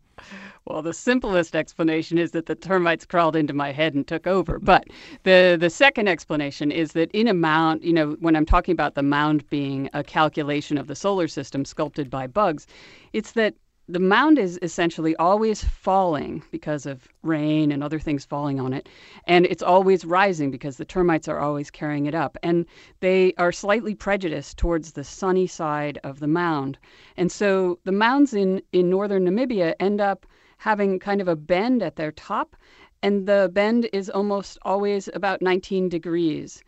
Well, 0.66 0.82
the 0.82 0.94
simplest 0.94 1.56
explanation 1.56 2.18
is 2.18 2.32
that 2.32 2.48
the 2.48 2.56
termites 2.56 3.06
crawled 3.06 3.36
into 3.36 3.54
my 3.54 3.72
head 3.72 3.94
and 3.94 4.08
took 4.08 4.26
over. 4.26 4.60
But 4.60 4.88
the 5.24 5.58
the 5.60 5.70
second 5.70 6.08
explanation 6.08 6.72
is 6.72 6.94
that 6.94 7.12
in 7.12 7.28
a 7.28 7.34
mound, 7.34 7.84
you 7.84 7.94
know, 7.94 8.18
when 8.20 8.36
I'm 8.36 8.46
talking 8.46 8.74
about 8.74 8.96
the 8.96 9.04
mound 9.04 9.48
being 9.50 9.90
a 9.94 10.04
calculation 10.04 10.78
of 10.78 10.88
the 10.88 10.96
solar 10.96 11.28
system 11.28 11.66
sculpted 11.66 12.10
by 12.10 12.28
bugs, 12.28 12.66
it's 13.14 13.34
that 13.34 13.54
the 13.88 14.00
mound 14.00 14.40
is 14.40 14.58
essentially 14.64 15.16
always 15.18 15.64
falling 15.64 16.44
because 16.50 16.86
of 16.86 17.08
rain 17.22 17.72
and 17.72 17.84
other 17.84 18.00
things 18.00 18.26
falling 18.26 18.60
on 18.60 18.74
it. 18.74 18.90
And 19.28 19.46
it's 19.46 19.62
always 19.62 20.04
rising 20.04 20.50
because 20.50 20.78
the 20.78 20.86
termites 20.86 21.28
are 21.28 21.40
always 21.40 21.70
carrying 21.70 22.08
it 22.08 22.16
up. 22.16 22.38
And 22.42 22.66
they 23.00 23.34
are 23.38 23.52
slightly 23.52 23.94
prejudiced 23.94 24.58
towards 24.58 24.94
the 24.94 25.04
sunny 25.04 25.46
side 25.46 26.00
of 26.04 26.20
the 26.20 26.28
mound. 26.28 26.80
And 27.16 27.32
so 27.32 27.78
the 27.84 27.92
mounds 27.92 28.34
in, 28.34 28.62
in 28.72 28.90
northern 28.90 29.26
Namibia 29.26 29.76
end 29.80 30.02
up 30.02 30.26
having 30.58 30.98
kind 30.98 31.22
of 31.22 31.28
a 31.28 31.36
bend 31.36 31.84
at 31.84 31.96
their 31.96 32.12
top, 32.12 32.56
and 33.04 33.28
the 33.28 33.52
bend 33.54 33.88
is 33.94 34.10
almost 34.10 34.58
always 34.64 35.10
about 35.14 35.42
19 35.42 35.90
degrees 35.90 36.64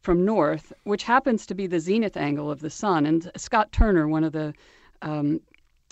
from 0.00 0.24
north, 0.24 0.72
which 0.84 1.02
happens 1.02 1.44
to 1.46 1.54
be 1.54 1.66
the 1.66 1.80
zenith 1.80 2.16
angle 2.16 2.50
of 2.50 2.60
the 2.60 2.70
sun. 2.70 3.04
And 3.04 3.30
Scott 3.36 3.72
Turner, 3.72 4.08
one 4.08 4.24
of 4.24 4.32
the 4.32 4.54
um, 5.02 5.40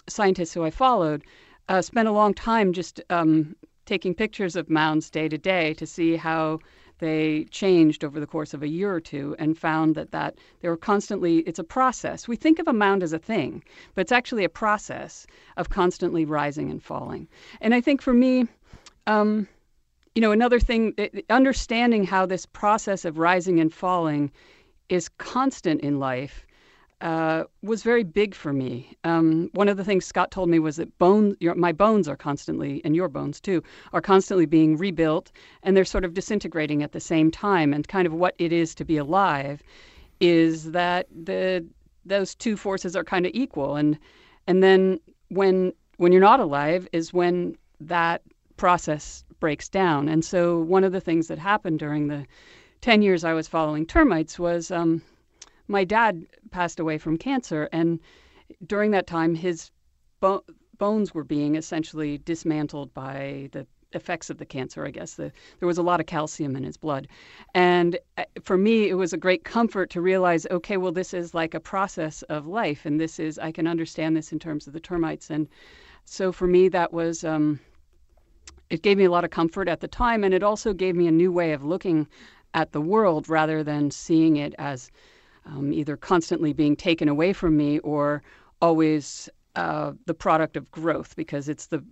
scientists 0.09 0.55
who 0.55 0.65
I 0.65 0.71
followed, 0.71 1.25
uh, 1.69 1.83
spent 1.83 2.09
a 2.09 2.13
long 2.13 2.35
time 2.35 2.73
just 2.73 3.01
um, 3.11 3.55
taking 3.87 4.15
pictures 4.15 4.57
of 4.57 4.71
mounds 4.71 5.11
day 5.11 5.29
to 5.29 5.39
day 5.39 5.75
to 5.75 5.87
see 5.87 6.17
how 6.17 6.59
they 6.99 7.45
changed 7.51 8.05
over 8.05 8.21
the 8.21 8.27
course 8.27 8.53
of 8.53 8.63
a 8.63 8.69
year 8.69 8.93
or 8.93 9.01
two 9.01 9.35
and 9.39 9.57
found 9.57 9.95
that, 9.95 10.11
that 10.13 10.37
they 10.61 10.69
were 10.69 10.77
constantly, 10.77 11.39
it's 11.39 11.59
a 11.59 11.65
process. 11.65 12.29
We 12.29 12.37
think 12.37 12.59
of 12.59 12.69
a 12.69 12.73
mound 12.73 13.03
as 13.03 13.13
a 13.13 13.19
thing, 13.19 13.63
but 13.95 14.03
it's 14.03 14.13
actually 14.13 14.45
a 14.45 14.51
process 14.51 15.27
of 15.57 15.71
constantly 15.71 16.25
rising 16.25 16.71
and 16.71 16.83
falling. 16.83 17.27
And 17.61 17.75
I 17.75 17.81
think 17.81 18.03
for 18.03 18.13
me, 18.13 18.47
um, 19.07 19.49
you 20.15 20.21
know, 20.21 20.33
another 20.33 20.61
thing, 20.61 20.95
understanding 21.31 22.05
how 22.05 22.27
this 22.27 22.45
process 22.47 23.05
of 23.05 23.19
rising 23.19 23.61
and 23.61 23.73
falling 23.73 24.31
is 24.89 25.09
constant 25.09 25.81
in 25.81 25.99
life 25.99 26.45
uh, 27.01 27.45
was 27.63 27.83
very 27.83 28.05
big 28.05 28.35
for 28.35 28.53
me. 28.53 28.97
Um, 29.05 29.51
one 29.55 29.69
of 29.69 29.77
the 29.77 29.85
things 29.85 30.05
Scott 30.05 30.31
told 30.31 30.49
me 30.49 30.59
was 30.59 30.77
that 30.77 30.99
bone, 30.99 31.37
your, 31.41 31.55
my 31.55 31.73
bones 31.73 32.09
are 32.09 32.17
constantly, 32.17 32.83
and 32.85 32.95
your 32.95 33.09
bones 33.09 33.41
too, 33.41 33.63
are 33.93 34.03
constantly 34.03 34.47
being 34.47 34.77
rebuilt, 34.77 35.33
and 35.63 35.77
they're 35.77 35.85
sort 35.85 36.05
of 36.05 36.15
disintegrating 36.15 36.83
at 36.83 36.93
the 36.93 37.01
same 37.01 37.31
time. 37.31 37.73
And 37.73 37.89
kind 37.89 38.07
of 38.07 38.13
what 38.13 38.35
it 38.39 38.53
is 38.53 38.75
to 38.77 38.85
be 38.85 38.97
alive 38.97 39.63
is 40.21 40.73
that 40.73 41.07
the 41.11 41.67
those 42.05 42.35
two 42.35 42.57
forces 42.57 42.97
are 42.97 43.05
kind 43.05 43.27
of 43.27 43.33
equal. 43.35 43.77
And 43.77 43.99
and 44.47 44.63
then 44.63 45.01
when 45.29 45.73
when 45.97 46.13
you're 46.13 46.21
not 46.21 46.41
alive 46.41 46.89
is 46.93 47.13
when 47.13 47.57
that 47.81 48.23
process 48.57 49.25
breaks 49.39 49.69
down. 49.69 50.09
And 50.09 50.25
so 50.25 50.61
one 50.61 50.85
of 50.85 50.93
the 50.93 51.01
things 51.01 51.29
that 51.29 51.39
happened 51.39 51.79
during 51.79 52.09
the 52.09 52.27
10 52.83 53.03
years 53.03 53.25
I 53.25 53.33
was 53.33 53.49
following 53.49 53.87
termites 53.87 54.39
was 54.39 54.71
um, 54.71 55.03
my 55.71 55.85
dad 55.85 56.27
passed 56.51 56.81
away 56.81 56.99
from 56.99 57.17
cancer. 57.17 57.69
And 57.73 58.01
during 58.67 58.91
that 58.91 59.07
time, 59.07 59.35
his 59.35 59.71
bo- 60.19 60.45
bones 60.79 61.15
were 61.15 61.25
being 61.25 61.55
essentially 61.55 62.19
dismantled 62.19 62.93
by 62.93 63.49
the 63.53 63.67
effects 63.93 64.31
of 64.31 64.39
the 64.39 64.47
cancer, 64.47 64.85
I 64.85 64.91
guess. 64.91 65.15
The, 65.15 65.33
there 65.61 65.67
was 65.67 65.79
a 65.79 65.83
lot 65.83 66.01
of 66.01 66.07
calcium 66.07 66.57
in 66.57 66.65
his 66.65 66.77
blood. 66.77 67.07
And 67.55 67.99
uh, 68.19 68.25
for 68.43 68.59
me, 68.59 68.89
it 68.89 68.95
was 68.95 69.13
a 69.13 69.17
great 69.17 69.45
comfort 69.45 69.91
to 69.91 70.01
realize 70.01 70.47
okay, 70.51 70.77
well, 70.77 70.93
this 70.93 71.15
is 71.15 71.35
like 71.35 71.55
a 71.55 71.61
process 71.61 72.23
of 72.23 72.47
life. 72.47 72.85
And 72.85 73.01
this 73.01 73.21
is, 73.21 73.39
I 73.39 73.53
can 73.53 73.67
understand 73.69 74.17
this 74.17 74.33
in 74.33 74.41
terms 74.41 74.67
of 74.67 74.73
the 74.73 74.81
termites. 74.81 75.31
And 75.31 75.49
so 76.05 76.33
for 76.33 76.49
me, 76.49 76.69
that 76.69 76.93
was. 76.93 77.25
Um, 77.25 77.61
it 78.71 78.83
gave 78.83 78.99
me 78.99 79.05
a 79.05 79.11
lot 79.11 79.25
of 79.25 79.31
comfort 79.31 79.67
at 79.67 79.81
the 79.81 79.89
time, 79.89 80.23
and 80.23 80.33
it 80.33 80.45
also 80.45 80.73
gave 80.73 80.95
me 80.95 81.09
a 81.09 81.13
new 81.13 81.33
way 81.33 81.53
of 81.53 81.65
looking 81.65 82.07
at 82.55 82.71
the 82.71 82.81
world 82.81 83.29
rather 83.29 83.65
than 83.65 83.91
seeing 83.91 84.37
it 84.37 84.55
as 84.59 84.93
um, 85.47 85.73
either 85.73 85.97
constantly 85.97 86.53
being 86.53 86.77
taken 86.77 87.09
away 87.09 87.33
from 87.33 87.57
me 87.57 87.79
or 87.81 88.23
always 88.61 89.29
uh, 89.57 89.93
the 90.07 90.15
product 90.15 90.57
of 90.57 90.71
growth, 90.71 91.17
because 91.17 91.49
it's 91.49 91.67
the 91.67 91.83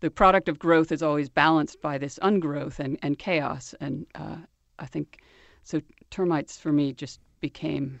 the 0.00 0.10
product 0.10 0.48
of 0.48 0.58
growth 0.58 0.92
is 0.92 1.02
always 1.02 1.28
balanced 1.28 1.80
by 1.80 1.96
this 1.98 2.18
ungrowth 2.18 2.78
and, 2.78 2.98
and 3.02 3.18
chaos. 3.18 3.74
And 3.80 4.06
uh, 4.14 4.36
I 4.78 4.86
think 4.86 5.22
so. 5.62 5.80
Termites 6.10 6.58
for 6.58 6.72
me 6.72 6.92
just 6.92 7.20
became 7.40 8.00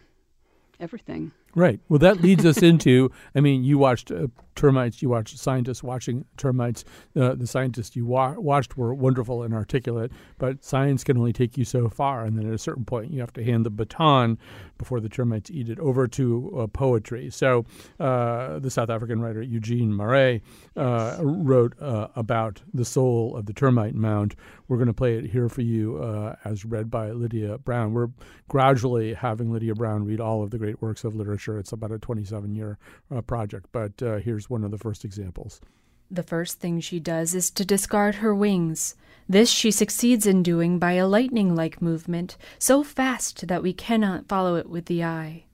everything. 0.80 1.32
Right. 1.54 1.78
Well, 1.88 2.00
that 2.00 2.20
leads 2.20 2.44
us 2.44 2.62
into. 2.62 3.10
I 3.34 3.40
mean, 3.40 3.62
you 3.62 3.78
watched 3.78 4.10
uh, 4.10 4.26
termites. 4.56 5.02
You 5.02 5.08
watched 5.08 5.38
scientists 5.38 5.82
watching 5.84 6.24
termites. 6.36 6.84
Uh, 7.14 7.34
the 7.34 7.46
scientists 7.46 7.94
you 7.94 8.06
wa- 8.06 8.34
watched 8.34 8.76
were 8.76 8.92
wonderful 8.92 9.42
and 9.42 9.54
articulate, 9.54 10.10
but 10.38 10.64
science 10.64 11.04
can 11.04 11.16
only 11.16 11.32
take 11.32 11.56
you 11.56 11.64
so 11.64 11.88
far. 11.88 12.24
And 12.24 12.36
then 12.36 12.46
at 12.46 12.54
a 12.54 12.58
certain 12.58 12.84
point, 12.84 13.12
you 13.12 13.20
have 13.20 13.32
to 13.34 13.44
hand 13.44 13.64
the 13.64 13.70
baton 13.70 14.38
before 14.78 14.98
the 14.98 15.08
termites 15.08 15.50
eat 15.50 15.68
it 15.68 15.78
over 15.78 16.08
to 16.08 16.52
uh, 16.58 16.66
poetry. 16.66 17.30
So, 17.30 17.64
uh, 18.00 18.58
the 18.58 18.70
South 18.70 18.90
African 18.90 19.20
writer 19.20 19.42
Eugene 19.42 19.92
Marais 19.92 20.42
uh, 20.76 21.18
wrote 21.20 21.80
uh, 21.80 22.08
about 22.16 22.62
the 22.72 22.84
soul 22.84 23.36
of 23.36 23.46
the 23.46 23.52
termite 23.52 23.94
mound. 23.94 24.34
We're 24.66 24.78
going 24.78 24.88
to 24.88 24.94
play 24.94 25.18
it 25.18 25.26
here 25.26 25.48
for 25.48 25.60
you 25.60 26.02
as 26.44 26.64
read 26.64 26.90
by 26.90 27.10
Lydia 27.10 27.58
Brown. 27.58 27.92
We're 27.92 28.08
gradually 28.48 29.14
having 29.14 29.52
Lydia 29.52 29.74
Brown 29.74 30.04
read 30.04 30.20
all 30.20 30.42
of 30.42 30.50
the 30.50 30.58
great 30.58 30.80
works 30.80 31.04
of 31.04 31.14
literature 31.14 31.43
sure 31.44 31.58
it's 31.58 31.72
about 31.72 31.92
a 31.92 31.98
27 31.98 32.54
year 32.54 32.78
uh, 33.14 33.20
project, 33.20 33.66
but 33.70 34.02
uh, 34.02 34.16
here's 34.16 34.48
one 34.48 34.64
of 34.64 34.70
the 34.70 34.78
first 34.78 35.04
examples. 35.04 35.60
The 36.10 36.22
first 36.22 36.58
thing 36.58 36.80
she 36.80 37.00
does 37.00 37.34
is 37.34 37.50
to 37.52 37.64
discard 37.64 38.16
her 38.16 38.34
wings. 38.34 38.94
This 39.28 39.50
she 39.50 39.70
succeeds 39.70 40.26
in 40.26 40.42
doing 40.42 40.78
by 40.78 40.92
a 40.92 41.06
lightning 41.06 41.54
like 41.54 41.82
movement, 41.82 42.36
so 42.58 42.82
fast 42.82 43.46
that 43.48 43.62
we 43.62 43.72
cannot 43.72 44.28
follow 44.28 44.56
it 44.56 44.68
with 44.68 44.86
the 44.86 45.04
eye. 45.04 45.44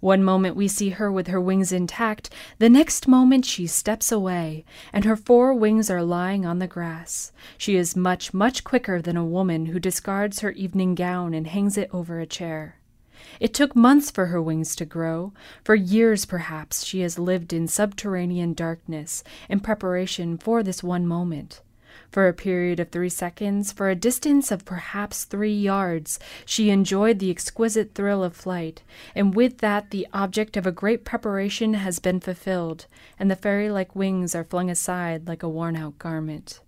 One 0.00 0.22
moment 0.22 0.56
we 0.56 0.68
see 0.68 0.90
her 0.90 1.10
with 1.10 1.28
her 1.28 1.40
wings 1.40 1.72
intact, 1.72 2.30
the 2.58 2.68
next 2.68 3.08
moment 3.08 3.44
she 3.44 3.66
steps 3.66 4.12
away, 4.12 4.64
and 4.92 5.04
her 5.04 5.16
four 5.16 5.54
wings 5.54 5.90
are 5.90 6.02
lying 6.02 6.44
on 6.44 6.58
the 6.58 6.66
grass. 6.66 7.32
She 7.56 7.76
is 7.76 7.96
much, 7.96 8.34
much 8.34 8.62
quicker 8.62 9.00
than 9.00 9.16
a 9.16 9.24
woman 9.24 9.66
who 9.66 9.80
discards 9.80 10.40
her 10.40 10.52
evening 10.52 10.94
gown 10.94 11.34
and 11.34 11.46
hangs 11.46 11.78
it 11.78 11.90
over 11.92 12.20
a 12.20 12.26
chair. 12.26 12.76
It 13.40 13.54
took 13.54 13.76
months 13.76 14.10
for 14.10 14.26
her 14.26 14.40
wings 14.40 14.76
to 14.76 14.84
grow. 14.84 15.32
For 15.64 15.74
years, 15.74 16.24
perhaps, 16.24 16.84
she 16.84 17.00
has 17.00 17.18
lived 17.18 17.52
in 17.52 17.68
subterranean 17.68 18.54
darkness 18.54 19.22
in 19.48 19.60
preparation 19.60 20.38
for 20.38 20.62
this 20.62 20.82
one 20.82 21.06
moment. 21.06 21.60
For 22.10 22.28
a 22.28 22.34
period 22.34 22.80
of 22.80 22.90
three 22.90 23.08
seconds, 23.08 23.72
for 23.72 23.90
a 23.90 23.94
distance 23.94 24.50
of 24.50 24.64
perhaps 24.64 25.24
three 25.24 25.54
yards, 25.54 26.18
she 26.44 26.70
enjoyed 26.70 27.18
the 27.18 27.30
exquisite 27.30 27.94
thrill 27.94 28.22
of 28.22 28.36
flight, 28.36 28.82
and 29.14 29.34
with 29.34 29.58
that 29.58 29.90
the 29.90 30.06
object 30.12 30.56
of 30.56 30.66
a 30.66 30.72
great 30.72 31.04
preparation 31.04 31.74
has 31.74 31.98
been 31.98 32.20
fulfilled, 32.20 32.86
and 33.18 33.30
the 33.30 33.36
fairy 33.36 33.70
like 33.70 33.96
wings 33.96 34.34
are 34.34 34.44
flung 34.44 34.70
aside 34.70 35.26
like 35.26 35.42
a 35.42 35.48
worn 35.48 35.76
out 35.76 35.98
garment. 35.98 36.60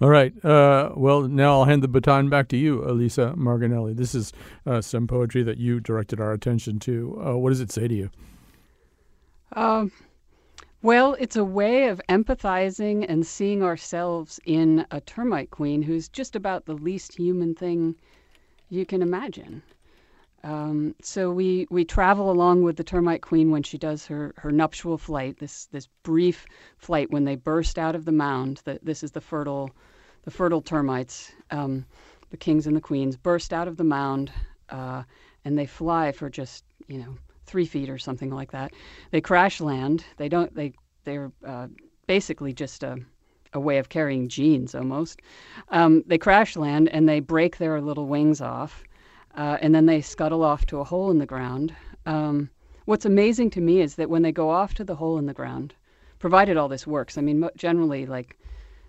All 0.00 0.08
right. 0.08 0.32
Uh, 0.44 0.92
well, 0.94 1.22
now 1.22 1.54
I'll 1.58 1.64
hand 1.64 1.82
the 1.82 1.88
baton 1.88 2.28
back 2.28 2.48
to 2.48 2.56
you, 2.56 2.84
Elisa 2.88 3.34
Margonelli. 3.36 3.94
This 3.94 4.14
is 4.14 4.32
uh, 4.64 4.80
some 4.80 5.08
poetry 5.08 5.42
that 5.42 5.58
you 5.58 5.80
directed 5.80 6.20
our 6.20 6.32
attention 6.32 6.78
to. 6.80 7.20
Uh, 7.24 7.36
what 7.36 7.50
does 7.50 7.60
it 7.60 7.72
say 7.72 7.88
to 7.88 7.94
you? 7.94 8.10
Um, 9.54 9.90
well, 10.82 11.16
it's 11.18 11.34
a 11.34 11.44
way 11.44 11.88
of 11.88 12.00
empathizing 12.08 13.04
and 13.08 13.26
seeing 13.26 13.64
ourselves 13.64 14.38
in 14.44 14.86
a 14.92 15.00
termite 15.00 15.50
queen 15.50 15.82
who's 15.82 16.08
just 16.08 16.36
about 16.36 16.66
the 16.66 16.74
least 16.74 17.16
human 17.16 17.54
thing 17.54 17.96
you 18.68 18.86
can 18.86 19.02
imagine. 19.02 19.62
Um, 20.44 20.94
so 21.02 21.32
we, 21.32 21.66
we 21.70 21.84
travel 21.84 22.30
along 22.30 22.62
with 22.62 22.76
the 22.76 22.84
termite 22.84 23.22
queen 23.22 23.50
when 23.50 23.62
she 23.62 23.76
does 23.76 24.06
her, 24.06 24.34
her 24.36 24.52
nuptial 24.52 24.96
flight, 24.96 25.38
this 25.38 25.66
this 25.66 25.88
brief 26.04 26.46
flight 26.76 27.10
when 27.10 27.24
they 27.24 27.34
burst 27.34 27.78
out 27.78 27.96
of 27.96 28.04
the 28.04 28.12
mound. 28.12 28.60
The, 28.64 28.78
this 28.82 29.02
is 29.02 29.10
the 29.10 29.20
fertile 29.20 29.70
the 30.22 30.30
fertile 30.30 30.62
termites, 30.62 31.32
um, 31.50 31.86
the 32.30 32.36
kings 32.36 32.66
and 32.66 32.76
the 32.76 32.80
queens, 32.80 33.16
burst 33.16 33.52
out 33.52 33.66
of 33.66 33.76
the 33.76 33.84
mound 33.84 34.30
uh, 34.68 35.02
and 35.44 35.58
they 35.58 35.66
fly 35.66 36.12
for 36.12 36.28
just 36.28 36.64
you 36.86 36.98
know 36.98 37.16
three 37.46 37.66
feet 37.66 37.88
or 37.88 37.98
something 37.98 38.30
like 38.30 38.52
that. 38.52 38.72
They 39.10 39.20
crash 39.20 39.60
land. 39.60 40.04
They 40.16 40.28
don't. 40.28 40.54
They 40.54 40.72
they're 41.04 41.32
uh, 41.44 41.68
basically 42.06 42.52
just 42.52 42.82
a 42.82 42.98
a 43.54 43.60
way 43.60 43.78
of 43.78 43.88
carrying 43.88 44.28
genes 44.28 44.74
almost. 44.74 45.20
Um, 45.70 46.04
they 46.06 46.18
crash 46.18 46.54
land 46.54 46.90
and 46.90 47.08
they 47.08 47.20
break 47.20 47.56
their 47.56 47.80
little 47.80 48.06
wings 48.06 48.42
off 48.42 48.84
uh, 49.38 49.56
and 49.62 49.72
then 49.72 49.86
they 49.86 50.00
scuttle 50.00 50.42
off 50.42 50.66
to 50.66 50.80
a 50.80 50.84
hole 50.84 51.12
in 51.12 51.18
the 51.18 51.26
ground. 51.26 51.74
Um, 52.06 52.50
what's 52.86 53.04
amazing 53.06 53.50
to 53.50 53.60
me 53.60 53.80
is 53.80 53.94
that 53.94 54.10
when 54.10 54.22
they 54.22 54.32
go 54.32 54.50
off 54.50 54.74
to 54.74 54.84
the 54.84 54.96
hole 54.96 55.16
in 55.16 55.26
the 55.26 55.32
ground, 55.32 55.74
provided 56.18 56.56
all 56.56 56.66
this 56.66 56.88
works, 56.88 57.16
I 57.16 57.20
mean, 57.20 57.48
generally, 57.56 58.04
like 58.04 58.36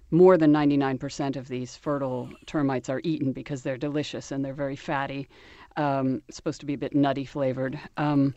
more 0.09 0.39
than 0.39 0.51
99% 0.51 1.35
of 1.35 1.49
these 1.49 1.75
fertile 1.75 2.29
termites 2.47 2.89
are 2.89 2.99
eaten 3.03 3.31
because 3.31 3.61
they're 3.61 3.77
delicious 3.77 4.31
and 4.31 4.43
they're 4.43 4.55
very 4.55 4.75
fatty, 4.75 5.29
um, 5.77 6.23
supposed 6.31 6.59
to 6.61 6.65
be 6.65 6.73
a 6.73 6.79
bit 6.79 6.95
nutty 6.95 7.25
flavored. 7.25 7.79
Um, 7.97 8.33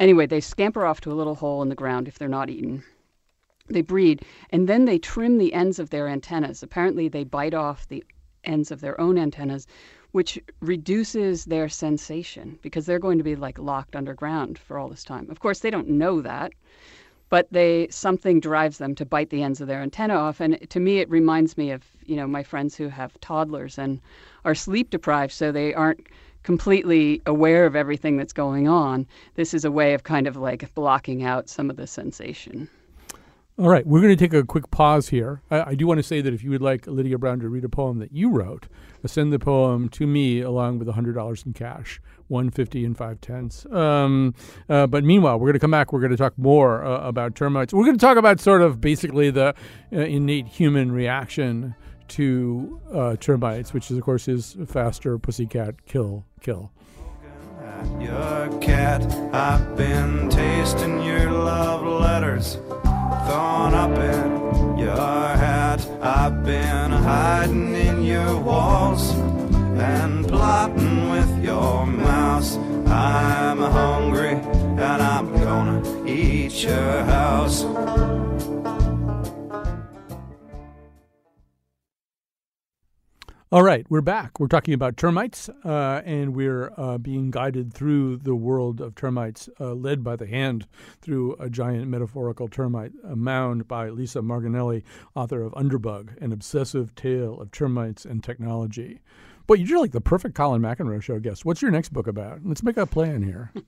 anyway, 0.00 0.26
they 0.26 0.40
scamper 0.40 0.84
off 0.84 1.00
to 1.02 1.12
a 1.12 1.14
little 1.14 1.36
hole 1.36 1.62
in 1.62 1.68
the 1.68 1.76
ground 1.76 2.08
if 2.08 2.18
they're 2.18 2.26
not 2.26 2.50
eaten. 2.50 2.82
They 3.68 3.82
breed, 3.82 4.24
and 4.50 4.68
then 4.68 4.84
they 4.84 4.98
trim 4.98 5.38
the 5.38 5.54
ends 5.54 5.78
of 5.78 5.90
their 5.90 6.08
antennas. 6.08 6.64
Apparently, 6.64 7.06
they 7.06 7.22
bite 7.22 7.54
off 7.54 7.86
the 7.86 8.02
ends 8.42 8.72
of 8.72 8.80
their 8.80 9.00
own 9.00 9.16
antennas, 9.16 9.68
which 10.12 10.38
reduces 10.60 11.46
their 11.46 11.68
sensation 11.68 12.58
because 12.62 12.86
they're 12.86 12.98
going 12.98 13.18
to 13.18 13.24
be 13.24 13.34
like 13.34 13.58
locked 13.58 13.96
underground 13.96 14.58
for 14.58 14.78
all 14.78 14.88
this 14.88 15.04
time. 15.04 15.28
Of 15.30 15.40
course, 15.40 15.60
they 15.60 15.70
don't 15.70 15.88
know 15.88 16.20
that, 16.20 16.52
but 17.30 17.48
they 17.50 17.88
something 17.90 18.38
drives 18.40 18.78
them 18.78 18.94
to 18.94 19.06
bite 19.06 19.30
the 19.30 19.42
ends 19.42 19.60
of 19.60 19.68
their 19.68 19.80
antenna 19.80 20.14
off. 20.14 20.40
And 20.40 20.58
to 20.68 20.80
me, 20.80 20.98
it 20.98 21.10
reminds 21.10 21.56
me 21.56 21.70
of 21.70 21.82
you 22.04 22.16
know 22.16 22.26
my 22.26 22.42
friends 22.42 22.76
who 22.76 22.88
have 22.88 23.18
toddlers 23.20 23.78
and 23.78 24.00
are 24.44 24.54
sleep 24.54 24.90
deprived, 24.90 25.32
so 25.32 25.50
they 25.50 25.72
aren't 25.74 26.06
completely 26.42 27.22
aware 27.26 27.64
of 27.66 27.76
everything 27.76 28.16
that's 28.16 28.32
going 28.32 28.68
on. 28.68 29.06
This 29.34 29.54
is 29.54 29.64
a 29.64 29.70
way 29.70 29.94
of 29.94 30.02
kind 30.02 30.26
of 30.26 30.36
like 30.36 30.74
blocking 30.74 31.22
out 31.22 31.48
some 31.48 31.70
of 31.70 31.76
the 31.76 31.86
sensation. 31.86 32.68
All 33.58 33.68
right, 33.68 33.86
we're 33.86 34.00
going 34.00 34.16
to 34.16 34.16
take 34.16 34.32
a 34.32 34.44
quick 34.44 34.70
pause 34.70 35.10
here. 35.10 35.42
I, 35.50 35.62
I, 35.62 35.74
do 35.74 35.86
want 35.86 35.98
to 35.98 36.02
say 36.02 36.22
that 36.22 36.32
if 36.32 36.42
you 36.42 36.48
would 36.50 36.62
like 36.62 36.86
Lydia 36.86 37.18
Brown 37.18 37.38
to 37.40 37.50
read 37.50 37.64
a 37.64 37.68
poem 37.68 37.98
that 37.98 38.10
you 38.10 38.30
wrote, 38.30 38.66
send 39.04 39.30
the 39.30 39.38
poem 39.38 39.90
to 39.90 40.06
me 40.06 40.40
along 40.40 40.78
with 40.78 40.88
hundred 40.88 41.16
dollars 41.16 41.42
in 41.44 41.52
cash, 41.52 42.00
one 42.28 42.48
fifty 42.48 42.82
and 42.82 42.96
five 42.96 43.20
tenths. 43.20 43.66
Um, 43.66 44.34
uh, 44.70 44.86
but 44.86 45.04
meanwhile, 45.04 45.38
we're 45.38 45.48
going 45.48 45.52
to 45.52 45.60
come 45.60 45.70
back. 45.70 45.92
We're 45.92 46.00
going 46.00 46.12
to 46.12 46.16
talk 46.16 46.32
more 46.38 46.82
uh, 46.82 47.06
about 47.06 47.34
termites. 47.34 47.74
We're 47.74 47.84
going 47.84 47.98
to 47.98 48.04
talk 48.04 48.16
about 48.16 48.40
sort 48.40 48.62
of 48.62 48.80
basically 48.80 49.30
the 49.30 49.54
uh, 49.92 49.96
innate 49.96 50.48
human 50.48 50.90
reaction 50.90 51.74
to 52.08 52.80
uh, 52.90 53.16
termites, 53.16 53.74
which 53.74 53.90
is 53.90 53.98
of 53.98 54.02
course 54.02 54.28
is 54.28 54.56
faster 54.66 55.18
pussycat 55.18 55.84
kill 55.84 56.24
kill. 56.40 56.72
Your 58.00 58.48
cat, 58.60 59.04
I've 59.34 59.76
been 59.76 60.30
tasting 60.30 61.02
your 61.02 61.30
love 61.30 61.82
letters 61.82 62.56
thorn 63.26 63.74
up 63.74 63.96
in 63.98 64.78
your 64.78 65.26
hat. 65.44 65.86
I've 66.00 66.44
been 66.44 66.90
hiding 66.90 67.74
in 67.74 68.02
your 68.02 68.38
walls 68.38 69.10
and 69.78 70.26
plotting 70.26 71.10
with 71.10 71.44
your 71.44 71.86
mouse. 71.86 72.56
I'm 72.86 73.58
hungry 73.58 74.34
and 74.34 75.02
I'm 75.14 75.32
gonna 75.34 76.06
eat 76.06 76.62
your 76.62 77.04
house. 77.04 77.64
All 83.52 83.62
right, 83.62 83.84
we're 83.90 84.00
back. 84.00 84.40
We're 84.40 84.46
talking 84.46 84.72
about 84.72 84.96
termites, 84.96 85.50
uh, 85.62 86.00
and 86.06 86.34
we're 86.34 86.72
uh, 86.78 86.96
being 86.96 87.30
guided 87.30 87.74
through 87.74 88.16
the 88.16 88.34
world 88.34 88.80
of 88.80 88.94
termites, 88.94 89.46
uh, 89.60 89.74
led 89.74 90.02
by 90.02 90.16
the 90.16 90.26
hand 90.26 90.66
through 91.02 91.36
a 91.38 91.50
giant 91.50 91.86
metaphorical 91.88 92.48
termite 92.48 92.92
mound 93.04 93.68
by 93.68 93.90
Lisa 93.90 94.22
Margonelli, 94.22 94.84
author 95.14 95.42
of 95.42 95.52
Underbug, 95.52 96.16
an 96.22 96.32
obsessive 96.32 96.94
tale 96.94 97.38
of 97.38 97.50
termites 97.50 98.06
and 98.06 98.24
technology. 98.24 99.00
But 99.46 99.60
you're 99.60 99.80
like 99.80 99.92
the 99.92 100.00
perfect 100.00 100.34
Colin 100.34 100.62
McEnroe 100.62 101.02
show 101.02 101.18
guest. 101.18 101.44
What's 101.44 101.62
your 101.62 101.70
next 101.70 101.92
book 101.92 102.06
about? 102.06 102.40
Let's 102.44 102.62
make 102.62 102.76
a 102.76 102.86
plan 102.86 103.22
here. 103.22 103.52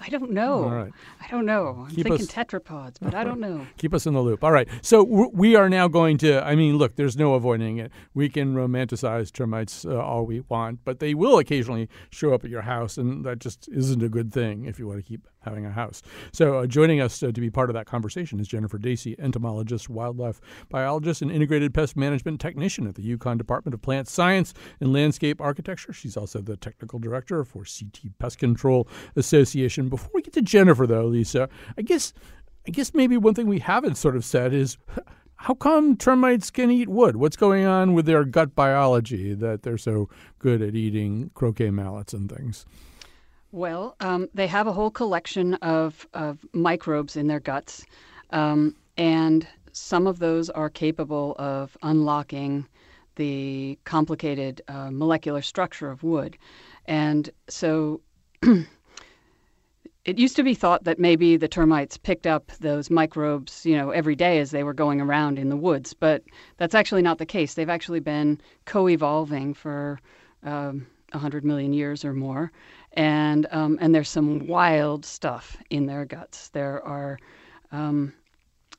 I 0.00 0.08
don't 0.08 0.30
know. 0.30 0.64
All 0.64 0.70
right. 0.70 0.92
I 1.20 1.28
don't 1.28 1.44
know. 1.44 1.84
I'm 1.88 1.94
Keep 1.94 2.06
thinking 2.06 2.26
us- 2.26 2.32
tetrapods, 2.32 2.96
but 3.00 3.14
I 3.14 3.24
don't 3.24 3.40
know. 3.40 3.66
Keep 3.78 3.94
us 3.94 4.06
in 4.06 4.14
the 4.14 4.20
loop. 4.20 4.44
All 4.44 4.52
right. 4.52 4.68
So 4.80 5.02
we 5.02 5.56
are 5.56 5.68
now 5.68 5.88
going 5.88 6.18
to, 6.18 6.44
I 6.46 6.54
mean, 6.54 6.78
look, 6.78 6.94
there's 6.96 7.16
no 7.16 7.34
avoiding 7.34 7.78
it. 7.78 7.90
We 8.14 8.28
can 8.28 8.54
romanticize 8.54 9.32
termites 9.32 9.84
uh, 9.84 10.00
all 10.00 10.24
we 10.24 10.40
want, 10.40 10.80
but 10.84 11.00
they 11.00 11.14
will 11.14 11.38
occasionally 11.38 11.88
show 12.10 12.32
up 12.32 12.44
at 12.44 12.50
your 12.50 12.62
house, 12.62 12.96
and 12.96 13.24
that 13.24 13.40
just 13.40 13.68
isn't 13.72 14.02
a 14.02 14.08
good 14.08 14.32
thing 14.32 14.66
if 14.66 14.78
you 14.78 14.86
want 14.86 15.00
to 15.00 15.02
keep 15.06 15.26
having 15.46 15.64
a 15.64 15.70
house. 15.70 16.02
So 16.32 16.58
uh, 16.58 16.66
joining 16.66 17.00
us 17.00 17.22
uh, 17.22 17.32
to 17.32 17.40
be 17.40 17.48
part 17.48 17.70
of 17.70 17.74
that 17.74 17.86
conversation 17.86 18.38
is 18.40 18.48
Jennifer 18.48 18.78
Dacey, 18.78 19.16
entomologist, 19.18 19.88
wildlife 19.88 20.40
biologist, 20.68 21.22
and 21.22 21.30
integrated 21.30 21.72
pest 21.72 21.96
management 21.96 22.40
technician 22.40 22.86
at 22.86 22.96
the 22.96 23.16
UConn 23.16 23.38
Department 23.38 23.74
of 23.74 23.80
Plant 23.80 24.08
Science 24.08 24.52
and 24.80 24.92
Landscape 24.92 25.40
Architecture. 25.40 25.92
She's 25.92 26.16
also 26.16 26.40
the 26.40 26.56
technical 26.56 26.98
director 26.98 27.44
for 27.44 27.60
CT 27.60 28.18
Pest 28.18 28.38
Control 28.38 28.88
Association. 29.14 29.88
Before 29.88 30.10
we 30.12 30.22
get 30.22 30.34
to 30.34 30.42
Jennifer, 30.42 30.86
though, 30.86 31.06
Lisa, 31.06 31.48
I 31.78 31.82
guess 31.82 32.12
I 32.66 32.70
guess 32.72 32.92
maybe 32.94 33.16
one 33.16 33.34
thing 33.34 33.46
we 33.46 33.60
haven't 33.60 33.94
sort 33.94 34.16
of 34.16 34.24
said 34.24 34.52
is 34.52 34.76
how 35.36 35.54
come 35.54 35.96
termites 35.96 36.50
can 36.50 36.70
eat 36.70 36.88
wood? 36.88 37.16
What's 37.16 37.36
going 37.36 37.64
on 37.64 37.94
with 37.94 38.06
their 38.06 38.24
gut 38.24 38.54
biology 38.54 39.34
that 39.34 39.62
they're 39.62 39.78
so 39.78 40.08
good 40.38 40.62
at 40.62 40.74
eating 40.74 41.30
croquet 41.34 41.70
mallets 41.70 42.12
and 42.12 42.30
things? 42.30 42.66
Well, 43.56 43.96
um, 44.00 44.28
they 44.34 44.48
have 44.48 44.66
a 44.66 44.72
whole 44.74 44.90
collection 44.90 45.54
of, 45.54 46.06
of 46.12 46.44
microbes 46.52 47.16
in 47.16 47.26
their 47.26 47.40
guts, 47.40 47.86
um, 48.28 48.76
and 48.98 49.48
some 49.72 50.06
of 50.06 50.18
those 50.18 50.50
are 50.50 50.68
capable 50.68 51.34
of 51.38 51.74
unlocking 51.82 52.66
the 53.14 53.78
complicated 53.84 54.60
uh, 54.68 54.90
molecular 54.90 55.40
structure 55.40 55.90
of 55.90 56.02
wood. 56.02 56.36
And 56.84 57.30
so 57.48 58.02
it 58.42 60.18
used 60.18 60.36
to 60.36 60.42
be 60.42 60.52
thought 60.52 60.84
that 60.84 60.98
maybe 60.98 61.38
the 61.38 61.48
termites 61.48 61.96
picked 61.96 62.26
up 62.26 62.52
those 62.60 62.90
microbes, 62.90 63.64
you 63.64 63.74
know, 63.74 63.88
every 63.88 64.16
day 64.16 64.38
as 64.38 64.50
they 64.50 64.64
were 64.64 64.74
going 64.74 65.00
around 65.00 65.38
in 65.38 65.48
the 65.48 65.56
woods, 65.56 65.94
but 65.94 66.22
that's 66.58 66.74
actually 66.74 67.00
not 67.00 67.16
the 67.16 67.24
case. 67.24 67.54
They've 67.54 67.70
actually 67.70 68.00
been 68.00 68.38
co-evolving 68.66 69.54
for 69.54 69.98
um, 70.42 70.86
100 71.12 71.44
million 71.44 71.72
years 71.72 72.04
or 72.04 72.12
more, 72.12 72.52
and 72.96 73.46
um, 73.50 73.78
and 73.80 73.94
there's 73.94 74.08
some 74.08 74.46
wild 74.46 75.04
stuff 75.04 75.56
in 75.70 75.86
their 75.86 76.04
guts. 76.04 76.48
There 76.48 76.82
are, 76.84 77.18
um, 77.70 78.14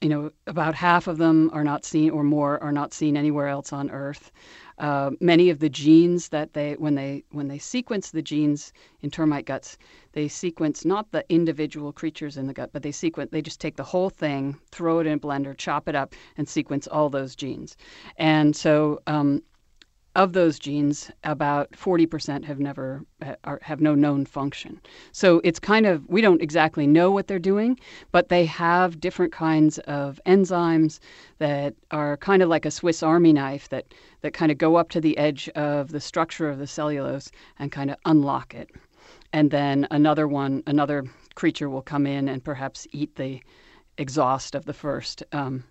you 0.02 0.10
know, 0.10 0.32
about 0.48 0.76
half 0.76 1.08
of 1.08 1.18
them 1.18 1.50
are 1.54 1.64
not 1.64 1.86
seen, 1.86 2.10
or 2.10 2.24
more 2.24 2.62
are 2.64 2.72
not 2.72 2.94
seen 2.94 3.16
anywhere 3.16 3.48
else 3.48 3.72
on 3.72 3.90
Earth. 3.92 4.32
Uh, 4.80 5.12
many 5.20 5.50
of 5.50 5.60
the 5.60 5.70
genes 5.70 6.30
that 6.30 6.54
they 6.54 6.74
when 6.76 6.96
they 6.96 7.24
when 7.32 7.48
they 7.48 7.60
sequence 7.60 8.12
the 8.12 8.22
genes 8.22 8.74
in 9.02 9.12
termite 9.12 9.46
guts, 9.46 9.78
they 10.14 10.28
sequence 10.28 10.84
not 10.86 11.12
the 11.12 11.24
individual 11.30 11.92
creatures 11.92 12.38
in 12.38 12.48
the 12.48 12.54
gut, 12.54 12.72
but 12.74 12.84
they 12.84 12.92
sequence 12.92 13.32
they 13.32 13.42
just 13.42 13.62
take 13.62 13.76
the 13.76 13.84
whole 13.84 14.10
thing, 14.10 14.58
throw 14.72 15.00
it 15.00 15.08
in 15.08 15.14
a 15.14 15.20
blender, 15.20 15.56
chop 15.58 15.88
it 15.88 15.96
up, 15.96 16.14
and 16.38 16.48
sequence 16.50 16.88
all 16.88 17.10
those 17.10 17.36
genes. 17.36 17.78
And 18.18 18.56
so 18.56 19.02
um, 19.08 19.44
of 20.18 20.34
those 20.34 20.58
genes, 20.58 21.12
about 21.24 21.72
40% 21.74 22.44
have 22.44 22.60
never 22.60 23.06
are, 23.44 23.60
have 23.62 23.80
no 23.80 23.94
known 23.94 24.26
function. 24.26 24.82
So 25.12 25.40
it's 25.44 25.60
kind 25.60 25.86
of 25.86 26.10
we 26.10 26.22
don't 26.22 26.42
exactly 26.42 26.88
know 26.88 27.12
what 27.12 27.28
they're 27.28 27.38
doing, 27.38 27.80
but 28.12 28.30
they 28.30 28.44
have 28.46 29.00
different 29.00 29.32
kinds 29.32 29.78
of 29.80 30.20
enzymes 30.26 31.00
that 31.38 31.76
are 31.92 32.18
kind 32.18 32.42
of 32.42 32.50
like 32.50 32.66
a 32.66 32.72
Swiss 32.72 33.04
Army 33.04 33.32
knife 33.32 33.70
that 33.70 33.94
that 34.22 34.34
kind 34.34 34.52
of 34.52 34.58
go 34.58 34.76
up 34.76 34.90
to 34.90 35.00
the 35.00 35.16
edge 35.20 35.50
of 35.50 35.92
the 35.92 36.02
structure 36.02 36.50
of 36.50 36.58
the 36.58 36.68
cellulose 36.68 37.30
and 37.60 37.72
kind 37.72 37.92
of 37.92 37.98
unlock 38.06 38.56
it. 38.56 38.72
And 39.34 39.52
then 39.52 39.88
another 39.92 40.28
one, 40.28 40.64
another 40.66 41.06
creature 41.36 41.70
will 41.70 41.84
come 41.84 42.08
in 42.08 42.28
and 42.28 42.44
perhaps 42.44 42.88
eat 42.92 43.16
the 43.18 43.40
exhaust 44.00 44.56
of 44.56 44.66
the 44.66 44.74
first. 44.74 45.22
Um, 45.32 45.64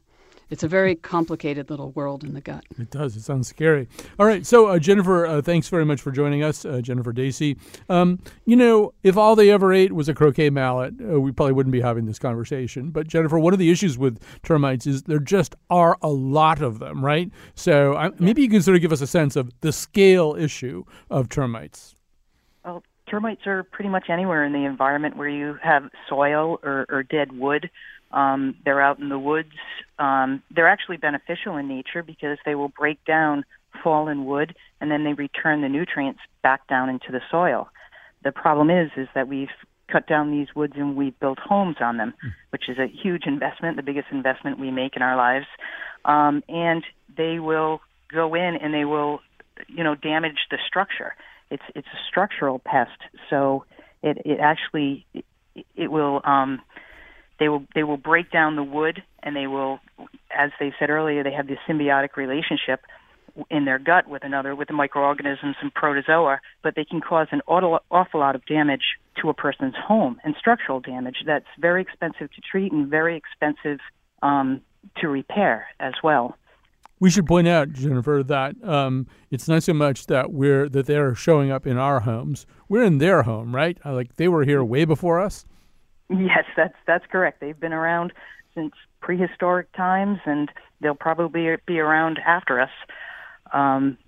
it's 0.50 0.62
a 0.62 0.68
very 0.68 0.94
complicated 0.94 1.70
little 1.70 1.90
world 1.92 2.24
in 2.24 2.34
the 2.34 2.40
gut. 2.40 2.64
It 2.78 2.90
does. 2.90 3.16
It 3.16 3.22
sounds 3.22 3.48
scary. 3.48 3.88
All 4.18 4.26
right. 4.26 4.46
So, 4.46 4.66
uh, 4.66 4.78
Jennifer, 4.78 5.26
uh, 5.26 5.42
thanks 5.42 5.68
very 5.68 5.84
much 5.84 6.00
for 6.00 6.10
joining 6.10 6.42
us, 6.42 6.64
uh, 6.64 6.80
Jennifer 6.80 7.12
Dacey. 7.12 7.56
Um, 7.88 8.20
you 8.44 8.56
know, 8.56 8.92
if 9.02 9.16
all 9.16 9.34
they 9.34 9.50
ever 9.50 9.72
ate 9.72 9.92
was 9.92 10.08
a 10.08 10.14
croquet 10.14 10.50
mallet, 10.50 10.94
uh, 11.00 11.20
we 11.20 11.32
probably 11.32 11.52
wouldn't 11.52 11.72
be 11.72 11.80
having 11.80 12.06
this 12.06 12.18
conversation. 12.18 12.90
But, 12.90 13.08
Jennifer, 13.08 13.38
one 13.38 13.52
of 13.52 13.58
the 13.58 13.70
issues 13.70 13.98
with 13.98 14.20
termites 14.42 14.86
is 14.86 15.02
there 15.04 15.18
just 15.18 15.54
are 15.70 15.96
a 16.02 16.08
lot 16.08 16.62
of 16.62 16.78
them, 16.78 17.04
right? 17.04 17.30
So, 17.54 17.94
I, 17.94 18.10
maybe 18.18 18.42
you 18.42 18.48
can 18.48 18.62
sort 18.62 18.76
of 18.76 18.82
give 18.82 18.92
us 18.92 19.00
a 19.00 19.06
sense 19.06 19.36
of 19.36 19.50
the 19.60 19.72
scale 19.72 20.36
issue 20.38 20.84
of 21.10 21.28
termites. 21.28 21.94
Well, 22.64 22.82
termites 23.08 23.46
are 23.46 23.62
pretty 23.62 23.88
much 23.88 24.10
anywhere 24.10 24.44
in 24.44 24.52
the 24.52 24.64
environment 24.64 25.16
where 25.16 25.28
you 25.28 25.56
have 25.62 25.88
soil 26.08 26.58
or, 26.62 26.86
or 26.88 27.02
dead 27.02 27.32
wood. 27.32 27.70
Um, 28.16 28.56
they're 28.64 28.80
out 28.80 28.98
in 28.98 29.10
the 29.10 29.18
woods. 29.18 29.52
Um, 29.98 30.42
they're 30.50 30.68
actually 30.68 30.96
beneficial 30.96 31.56
in 31.56 31.68
nature 31.68 32.02
because 32.02 32.38
they 32.46 32.54
will 32.54 32.70
break 32.70 33.04
down 33.04 33.44
fallen 33.84 34.24
wood 34.24 34.54
and 34.80 34.90
then 34.90 35.04
they 35.04 35.12
return 35.12 35.60
the 35.60 35.68
nutrients 35.68 36.20
back 36.42 36.66
down 36.66 36.88
into 36.88 37.12
the 37.12 37.20
soil. 37.30 37.68
The 38.24 38.32
problem 38.32 38.70
is, 38.70 38.90
is 38.96 39.08
that 39.14 39.28
we've 39.28 39.50
cut 39.92 40.08
down 40.08 40.30
these 40.30 40.48
woods 40.56 40.72
and 40.76 40.96
we've 40.96 41.18
built 41.20 41.38
homes 41.38 41.76
on 41.80 41.98
them, 41.98 42.14
which 42.50 42.68
is 42.68 42.78
a 42.78 42.86
huge 42.86 43.24
investment, 43.26 43.76
the 43.76 43.82
biggest 43.82 44.08
investment 44.10 44.58
we 44.58 44.70
make 44.70 44.96
in 44.96 45.02
our 45.02 45.16
lives. 45.16 45.46
Um, 46.04 46.42
and 46.48 46.82
they 47.16 47.38
will 47.38 47.80
go 48.10 48.34
in 48.34 48.56
and 48.56 48.72
they 48.72 48.84
will, 48.84 49.20
you 49.68 49.84
know, 49.84 49.94
damage 49.94 50.38
the 50.50 50.58
structure. 50.66 51.14
It's 51.50 51.62
it's 51.74 51.86
a 51.86 51.98
structural 52.08 52.58
pest, 52.58 52.98
so 53.30 53.64
it 54.02 54.18
it 54.24 54.40
actually 54.40 55.06
it, 55.14 55.24
it 55.76 55.90
will 55.92 56.20
um, 56.24 56.60
they 57.38 57.48
will 57.48 57.64
they 57.74 57.82
will 57.82 57.96
break 57.96 58.30
down 58.30 58.56
the 58.56 58.62
wood 58.62 59.02
and 59.22 59.36
they 59.36 59.46
will, 59.46 59.80
as 60.30 60.50
they 60.58 60.72
said 60.78 60.90
earlier, 60.90 61.22
they 61.22 61.32
have 61.32 61.46
this 61.46 61.58
symbiotic 61.68 62.16
relationship 62.16 62.80
in 63.50 63.64
their 63.64 63.78
gut 63.78 64.08
with 64.08 64.24
another 64.24 64.54
with 64.54 64.68
the 64.68 64.74
microorganisms 64.74 65.56
and 65.60 65.72
protozoa, 65.74 66.40
but 66.62 66.74
they 66.74 66.84
can 66.84 67.00
cause 67.00 67.28
an 67.30 67.42
awful, 67.46 67.80
awful 67.90 68.20
lot 68.20 68.34
of 68.34 68.44
damage 68.46 68.98
to 69.20 69.28
a 69.28 69.34
person's 69.34 69.74
home 69.76 70.18
and 70.24 70.34
structural 70.38 70.80
damage 70.80 71.16
that's 71.26 71.46
very 71.58 71.82
expensive 71.82 72.32
to 72.32 72.40
treat 72.40 72.72
and 72.72 72.88
very 72.88 73.16
expensive 73.16 73.78
um, 74.22 74.60
to 74.98 75.08
repair 75.08 75.66
as 75.80 75.94
well. 76.02 76.36
We 76.98 77.10
should 77.10 77.26
point 77.26 77.46
out, 77.46 77.72
Jennifer, 77.72 78.22
that 78.26 78.54
um, 78.64 79.06
it's 79.30 79.48
not 79.48 79.62
so 79.62 79.74
much 79.74 80.06
that 80.06 80.32
we're 80.32 80.66
that 80.70 80.86
they're 80.86 81.14
showing 81.14 81.50
up 81.50 81.66
in 81.66 81.76
our 81.76 82.00
homes. 82.00 82.46
We're 82.70 82.84
in 82.84 82.98
their 82.98 83.24
home, 83.24 83.54
right? 83.54 83.78
Like 83.84 84.16
they 84.16 84.28
were 84.28 84.44
here 84.44 84.64
way 84.64 84.86
before 84.86 85.20
us. 85.20 85.44
Yes, 86.08 86.44
that's 86.56 86.76
that's 86.86 87.04
correct. 87.06 87.40
They've 87.40 87.58
been 87.58 87.72
around 87.72 88.12
since 88.54 88.72
prehistoric 89.00 89.72
times, 89.72 90.18
and 90.24 90.50
they'll 90.80 90.94
probably 90.94 91.56
be 91.66 91.78
around 91.78 92.18
after 92.24 92.60
us. 92.60 92.70
Um, 93.52 93.98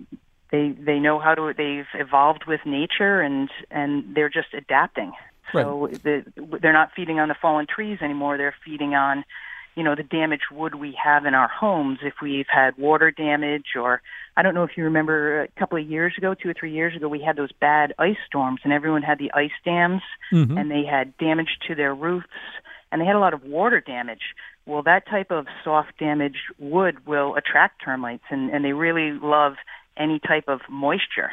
they 0.51 0.69
they 0.71 0.99
know 0.99 1.19
how 1.19 1.35
to. 1.35 1.53
They've 1.55 1.85
evolved 1.93 2.45
with 2.47 2.61
nature, 2.65 3.21
and 3.21 3.49
and 3.69 4.15
they're 4.15 4.29
just 4.29 4.53
adapting. 4.53 5.13
So 5.51 5.89
the, 6.03 6.23
they're 6.61 6.73
not 6.73 6.91
feeding 6.95 7.19
on 7.19 7.27
the 7.29 7.35
fallen 7.41 7.65
trees 7.67 7.99
anymore. 8.01 8.37
They're 8.37 8.55
feeding 8.63 8.93
on, 8.93 9.23
you 9.79 9.85
know, 9.85 9.95
the 9.95 10.03
damaged 10.03 10.51
wood 10.51 10.75
we 10.75 10.93
have 11.01 11.25
in 11.25 11.33
our 11.33 11.47
homes. 11.47 11.99
If 12.03 12.15
we've 12.21 12.47
had 12.53 12.77
water 12.77 13.11
damage, 13.11 13.77
or 13.79 14.01
I 14.35 14.41
don't 14.41 14.53
know 14.53 14.65
if 14.65 14.71
you 14.75 14.83
remember 14.83 15.43
a 15.43 15.47
couple 15.57 15.77
of 15.77 15.89
years 15.89 16.13
ago, 16.17 16.33
two 16.33 16.49
or 16.49 16.53
three 16.53 16.73
years 16.73 16.97
ago, 16.97 17.07
we 17.07 17.21
had 17.25 17.37
those 17.37 17.53
bad 17.53 17.93
ice 17.97 18.17
storms, 18.27 18.59
and 18.65 18.73
everyone 18.73 19.03
had 19.03 19.19
the 19.19 19.31
ice 19.33 19.57
dams, 19.63 20.01
Mhm. 20.33 20.59
and 20.59 20.69
they 20.69 20.83
had 20.83 21.17
damage 21.17 21.59
to 21.67 21.75
their 21.75 21.95
roofs, 21.95 22.27
and 22.91 22.99
they 22.99 23.05
had 23.05 23.15
a 23.15 23.19
lot 23.19 23.33
of 23.33 23.45
water 23.45 23.79
damage. 23.79 24.35
Well, 24.65 24.81
that 24.83 25.07
type 25.07 25.31
of 25.31 25.47
soft 25.63 25.97
damaged 25.97 26.51
wood 26.57 27.07
will 27.07 27.37
attract 27.37 27.81
termites, 27.81 28.25
and, 28.29 28.49
and 28.49 28.65
they 28.65 28.73
really 28.73 29.13
love 29.13 29.55
any 29.95 30.19
type 30.19 30.49
of 30.49 30.59
moisture 30.67 31.31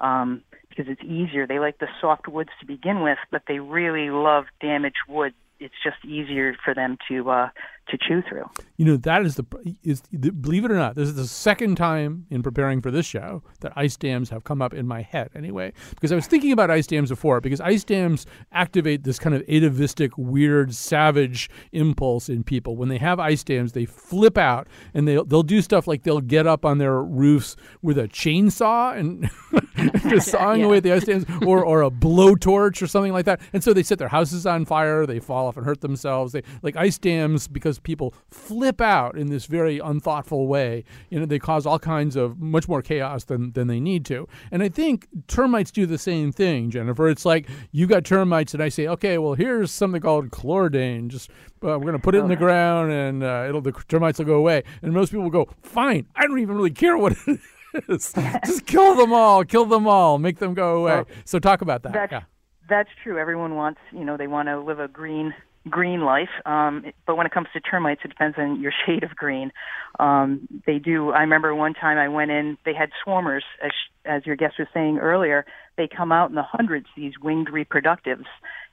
um, 0.00 0.40
because 0.70 0.88
it's 0.88 1.02
easier. 1.02 1.46
They 1.46 1.58
like 1.58 1.76
the 1.76 1.90
soft 2.00 2.26
woods 2.26 2.52
to 2.60 2.64
begin 2.64 3.02
with, 3.02 3.18
but 3.30 3.42
they 3.46 3.58
really 3.58 4.08
love 4.08 4.46
damaged 4.62 5.04
wood 5.06 5.34
it's 5.62 5.74
just 5.82 6.04
easier 6.04 6.54
for 6.64 6.74
them 6.74 6.98
to 7.08 7.30
uh, 7.30 7.48
to 7.88 7.98
chew 7.98 8.22
through. 8.28 8.44
You 8.76 8.84
know, 8.84 8.96
that 8.98 9.24
is 9.26 9.36
the 9.36 9.44
is 9.82 10.02
the, 10.12 10.30
believe 10.30 10.64
it 10.64 10.70
or 10.70 10.76
not, 10.76 10.94
this 10.94 11.08
is 11.08 11.14
the 11.16 11.26
second 11.26 11.76
time 11.76 12.26
in 12.30 12.42
preparing 12.42 12.80
for 12.80 12.90
this 12.90 13.06
show 13.06 13.42
that 13.60 13.72
ice 13.76 13.96
dams 13.96 14.30
have 14.30 14.44
come 14.44 14.62
up 14.62 14.72
in 14.72 14.86
my 14.86 15.02
head. 15.02 15.30
Anyway, 15.34 15.72
because 15.90 16.12
I 16.12 16.14
was 16.14 16.26
thinking 16.26 16.52
about 16.52 16.70
ice 16.70 16.86
dams 16.86 17.10
before, 17.10 17.40
because 17.40 17.60
ice 17.60 17.84
dams 17.84 18.26
activate 18.52 19.04
this 19.04 19.18
kind 19.18 19.34
of 19.34 19.42
atavistic, 19.48 20.16
weird, 20.16 20.74
savage 20.74 21.50
impulse 21.72 22.28
in 22.28 22.44
people. 22.44 22.76
When 22.76 22.88
they 22.88 22.98
have 22.98 23.18
ice 23.18 23.44
dams, 23.44 23.72
they 23.72 23.84
flip 23.84 24.38
out 24.38 24.68
and 24.94 25.06
they 25.06 25.14
they'll 25.26 25.42
do 25.42 25.60
stuff 25.60 25.86
like 25.86 26.02
they'll 26.04 26.20
get 26.20 26.46
up 26.46 26.64
on 26.64 26.78
their 26.78 27.02
roofs 27.02 27.56
with 27.82 27.98
a 27.98 28.08
chainsaw 28.08 28.96
and 28.96 29.28
just 30.08 30.28
sawing 30.30 30.60
yeah. 30.60 30.66
away 30.66 30.76
at 30.78 30.82
the 30.82 30.92
ice 30.92 31.04
dams, 31.04 31.24
or 31.44 31.64
or 31.64 31.82
a 31.82 31.90
blowtorch 31.90 32.80
or 32.80 32.86
something 32.86 33.12
like 33.12 33.24
that. 33.26 33.40
And 33.52 33.62
so 33.62 33.72
they 33.72 33.82
set 33.82 33.98
their 33.98 34.08
houses 34.08 34.46
on 34.46 34.64
fire. 34.64 35.06
They 35.06 35.20
fall 35.20 35.46
off 35.46 35.56
and 35.56 35.66
hurt 35.66 35.80
themselves. 35.80 36.32
They 36.32 36.42
like 36.62 36.76
ice 36.76 36.98
dams 36.98 37.48
because 37.48 37.71
because 37.72 37.80
people 37.80 38.14
flip 38.30 38.80
out 38.80 39.16
in 39.16 39.28
this 39.28 39.46
very 39.46 39.78
unthoughtful 39.78 40.46
way. 40.46 40.84
You 41.08 41.20
know, 41.20 41.26
they 41.26 41.38
cause 41.38 41.64
all 41.64 41.78
kinds 41.78 42.16
of 42.16 42.38
much 42.38 42.68
more 42.68 42.82
chaos 42.82 43.24
than, 43.24 43.52
than 43.52 43.66
they 43.66 43.80
need 43.80 44.04
to. 44.06 44.28
And 44.50 44.62
I 44.62 44.68
think 44.68 45.08
termites 45.26 45.70
do 45.70 45.86
the 45.86 45.98
same 45.98 46.32
thing, 46.32 46.70
Jennifer. 46.70 47.08
It's 47.08 47.24
like 47.24 47.48
you 47.70 47.86
got 47.86 48.04
termites, 48.04 48.52
and 48.52 48.62
I 48.62 48.68
say, 48.68 48.86
okay, 48.88 49.16
well, 49.18 49.34
here's 49.34 49.70
something 49.70 50.02
called 50.02 50.30
chlordane. 50.30 51.08
Just 51.08 51.30
uh, 51.30 51.78
we're 51.78 51.78
going 51.78 51.92
to 51.92 51.98
put 51.98 52.14
it 52.14 52.18
in 52.18 52.28
the 52.28 52.36
ground, 52.36 52.92
and 52.92 53.22
uh, 53.22 53.46
it'll 53.48 53.62
the 53.62 53.72
termites 53.88 54.18
will 54.18 54.26
go 54.26 54.34
away. 54.34 54.64
And 54.82 54.92
most 54.92 55.10
people 55.10 55.24
will 55.24 55.30
go, 55.30 55.48
fine. 55.62 56.06
I 56.14 56.26
don't 56.26 56.40
even 56.40 56.56
really 56.56 56.70
care 56.70 56.98
what 56.98 57.12
it 57.12 57.40
is. 57.88 58.12
Just 58.44 58.66
kill 58.66 58.94
them 58.96 59.14
all. 59.14 59.44
Kill 59.44 59.64
them 59.64 59.86
all. 59.86 60.18
Make 60.18 60.38
them 60.38 60.52
go 60.52 60.82
away. 60.82 60.92
Well, 60.92 61.06
so 61.24 61.38
talk 61.38 61.62
about 61.62 61.82
that. 61.84 61.94
That's, 61.94 62.12
yeah. 62.12 62.22
that's 62.68 62.90
true. 63.02 63.18
Everyone 63.18 63.54
wants, 63.54 63.80
you 63.92 64.04
know, 64.04 64.18
they 64.18 64.26
want 64.26 64.48
to 64.48 64.60
live 64.60 64.78
a 64.78 64.88
green 64.88 65.32
green 65.68 66.02
life. 66.02 66.30
Um, 66.44 66.84
but 67.06 67.16
when 67.16 67.26
it 67.26 67.32
comes 67.32 67.48
to 67.52 67.60
termites, 67.60 68.02
it 68.04 68.08
depends 68.08 68.36
on 68.38 68.60
your 68.60 68.72
shade 68.86 69.04
of 69.04 69.14
green. 69.16 69.52
Um, 69.98 70.48
they 70.66 70.78
do. 70.78 71.10
I 71.10 71.20
remember 71.20 71.54
one 71.54 71.74
time 71.74 71.98
I 71.98 72.08
went 72.08 72.30
in. 72.30 72.58
They 72.64 72.74
had 72.74 72.90
swarmers, 73.06 73.42
as, 73.62 73.70
as 74.04 74.26
your 74.26 74.36
guest 74.36 74.54
was 74.58 74.68
saying 74.74 74.98
earlier. 74.98 75.44
They 75.76 75.88
come 75.88 76.12
out 76.12 76.30
in 76.30 76.34
the 76.34 76.42
hundreds. 76.42 76.86
These 76.96 77.14
winged 77.22 77.48
reproductives, 77.48 78.26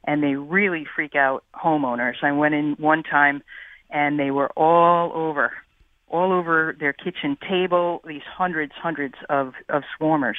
and 0.06 0.23
they 0.23 0.36
really 0.36 0.86
freak 0.95 1.15
out 1.15 1.43
homeowners. 1.54 2.23
I 2.23 2.32
went 2.32 2.56
in 2.56 2.75
one 2.80 3.04
time, 3.04 3.43
and 3.89 4.19
they 4.19 4.32
were 4.32 4.49
all 4.58 5.12
over, 5.13 5.54
all 6.08 6.32
over 6.32 6.75
their 6.80 6.93
kitchen 6.93 7.38
table. 7.47 8.02
These 8.06 8.23
hundreds, 8.25 8.73
hundreds 8.75 9.15
of 9.30 9.54
of 9.69 9.84
swarmers. 9.99 10.38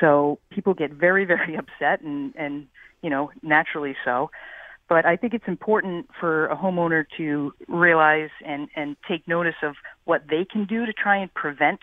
So 0.00 0.38
people 0.50 0.74
get 0.74 0.92
very, 0.92 1.24
very 1.26 1.56
upset, 1.56 2.00
and 2.02 2.34
and 2.36 2.66
you 3.02 3.10
know 3.10 3.30
naturally 3.42 3.96
so. 4.04 4.30
But 4.90 5.06
I 5.06 5.16
think 5.16 5.34
it's 5.34 5.46
important 5.46 6.08
for 6.18 6.46
a 6.48 6.56
homeowner 6.56 7.04
to 7.16 7.54
realize 7.68 8.30
and, 8.44 8.68
and 8.74 8.96
take 9.08 9.26
notice 9.28 9.54
of 9.62 9.76
what 10.04 10.24
they 10.28 10.44
can 10.44 10.66
do 10.66 10.84
to 10.84 10.92
try 10.92 11.16
and 11.16 11.32
prevent 11.32 11.78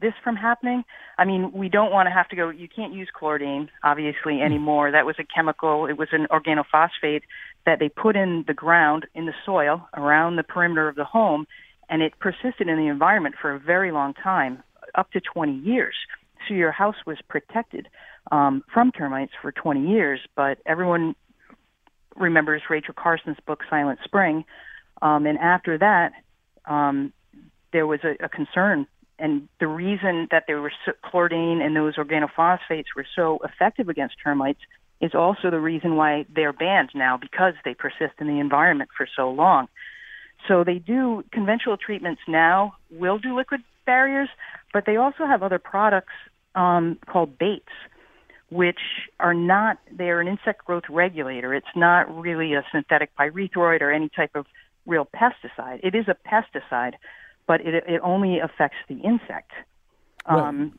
this 0.00 0.12
from 0.24 0.34
happening. 0.34 0.82
I 1.18 1.24
mean, 1.24 1.52
we 1.52 1.68
don't 1.68 1.92
want 1.92 2.08
to 2.08 2.10
have 2.10 2.28
to 2.30 2.36
go, 2.36 2.50
you 2.50 2.68
can't 2.68 2.92
use 2.92 3.08
chlordane, 3.18 3.68
obviously, 3.84 4.38
hmm. 4.38 4.42
anymore. 4.42 4.90
That 4.90 5.06
was 5.06 5.14
a 5.20 5.24
chemical, 5.24 5.86
it 5.86 5.96
was 5.96 6.08
an 6.10 6.26
organophosphate 6.32 7.22
that 7.64 7.78
they 7.78 7.88
put 7.88 8.16
in 8.16 8.44
the 8.48 8.54
ground, 8.54 9.06
in 9.14 9.26
the 9.26 9.34
soil, 9.46 9.88
around 9.94 10.34
the 10.34 10.42
perimeter 10.42 10.88
of 10.88 10.96
the 10.96 11.04
home, 11.04 11.46
and 11.88 12.02
it 12.02 12.18
persisted 12.18 12.68
in 12.68 12.76
the 12.76 12.88
environment 12.88 13.36
for 13.40 13.54
a 13.54 13.58
very 13.60 13.92
long 13.92 14.14
time, 14.14 14.64
up 14.96 15.12
to 15.12 15.20
20 15.20 15.60
years. 15.60 15.94
So 16.48 16.54
your 16.54 16.72
house 16.72 16.96
was 17.06 17.18
protected 17.28 17.88
um, 18.32 18.64
from 18.72 18.90
termites 18.90 19.32
for 19.40 19.52
20 19.52 19.88
years, 19.88 20.20
but 20.34 20.58
everyone 20.66 21.14
remembers 22.18 22.62
Rachel 22.68 22.94
Carson's 22.94 23.38
book 23.46 23.62
Silent 23.68 24.00
Spring, 24.04 24.44
um, 25.02 25.26
and 25.26 25.38
after 25.38 25.78
that, 25.78 26.12
um, 26.66 27.12
there 27.72 27.86
was 27.86 28.00
a, 28.04 28.24
a 28.24 28.28
concern. 28.28 28.86
And 29.18 29.48
the 29.58 29.66
reason 29.66 30.28
that 30.30 30.44
there 30.46 30.60
were 30.60 30.72
so, 30.84 30.92
chlordane 31.04 31.60
and 31.60 31.74
those 31.74 31.96
organophosphates 31.96 32.86
were 32.96 33.06
so 33.16 33.40
effective 33.42 33.88
against 33.88 34.16
termites 34.22 34.60
is 35.00 35.14
also 35.14 35.50
the 35.50 35.60
reason 35.60 35.96
why 35.96 36.24
they're 36.34 36.52
banned 36.52 36.90
now 36.94 37.16
because 37.16 37.54
they 37.64 37.74
persist 37.74 38.14
in 38.20 38.26
the 38.26 38.38
environment 38.40 38.90
for 38.96 39.06
so 39.16 39.30
long. 39.30 39.68
So 40.46 40.64
they 40.64 40.78
do 40.78 41.24
conventional 41.32 41.76
treatments 41.76 42.22
now 42.28 42.74
will 42.90 43.18
do 43.18 43.36
liquid 43.36 43.62
barriers, 43.86 44.28
but 44.72 44.86
they 44.86 44.96
also 44.96 45.26
have 45.26 45.42
other 45.42 45.58
products 45.58 46.12
um, 46.54 46.98
called 47.06 47.38
baits 47.38 47.72
which 48.50 48.80
are 49.20 49.34
not 49.34 49.78
they're 49.92 50.20
an 50.20 50.28
insect 50.28 50.64
growth 50.64 50.84
regulator. 50.88 51.54
It's 51.54 51.66
not 51.76 52.14
really 52.14 52.54
a 52.54 52.64
synthetic 52.72 53.14
pyrethroid 53.16 53.80
or 53.82 53.90
any 53.92 54.08
type 54.08 54.30
of 54.34 54.46
real 54.86 55.06
pesticide. 55.06 55.80
It 55.82 55.94
is 55.94 56.06
a 56.08 56.16
pesticide, 56.28 56.94
but 57.46 57.60
it 57.60 57.84
it 57.86 58.00
only 58.02 58.38
affects 58.38 58.78
the 58.88 58.96
insect. 58.96 59.52
Right. 60.28 60.40
Um, 60.40 60.78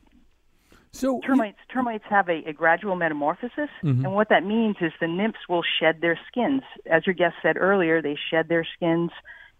so 0.92 1.20
termites 1.20 1.58
termites 1.72 2.04
have 2.10 2.28
a, 2.28 2.48
a 2.48 2.52
gradual 2.52 2.96
metamorphosis, 2.96 3.70
mm-hmm. 3.82 4.04
and 4.04 4.14
what 4.14 4.28
that 4.30 4.44
means 4.44 4.76
is 4.80 4.92
the 5.00 5.06
nymphs 5.06 5.38
will 5.48 5.62
shed 5.62 6.00
their 6.00 6.18
skins. 6.26 6.62
As 6.90 7.06
your 7.06 7.14
guest 7.14 7.36
said 7.42 7.56
earlier, 7.56 8.02
they 8.02 8.16
shed 8.30 8.48
their 8.48 8.66
skins, 8.76 9.10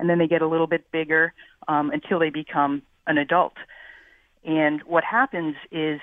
and 0.01 0.11
then 0.11 0.19
they 0.19 0.27
get 0.27 0.43
a 0.43 0.49
little 0.49 0.67
bit 0.67 0.91
bigger 0.91 1.33
um, 1.69 1.91
until 1.91 2.19
they 2.19 2.31
become 2.31 2.83
an 3.07 3.17
adult. 3.19 3.55
And 4.45 4.83
what 4.83 5.05
happens 5.05 5.55
is 5.71 6.01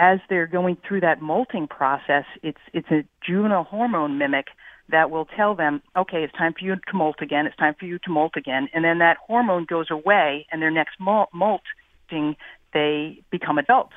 as 0.00 0.18
they're 0.30 0.46
going 0.46 0.78
through 0.86 1.02
that 1.02 1.20
molting 1.20 1.68
process, 1.68 2.24
it's 2.42 2.58
it's 2.72 2.90
a 2.90 3.04
juvenile 3.24 3.64
hormone 3.64 4.16
mimic 4.16 4.46
that 4.88 5.10
will 5.10 5.26
tell 5.26 5.54
them, 5.54 5.82
okay, 5.96 6.24
it's 6.24 6.32
time 6.32 6.54
for 6.58 6.64
you 6.64 6.74
to 6.74 6.94
molt 6.94 7.16
again. 7.20 7.46
It's 7.46 7.54
time 7.56 7.74
for 7.78 7.84
you 7.84 7.98
to 7.98 8.10
molt 8.10 8.32
again, 8.36 8.68
and 8.72 8.82
then 8.82 8.98
that 8.98 9.18
hormone 9.24 9.66
goes 9.68 9.88
away, 9.90 10.46
and 10.50 10.60
their 10.62 10.70
next 10.70 10.94
molting, 10.98 12.34
they 12.72 13.22
become 13.30 13.58
adults. 13.58 13.92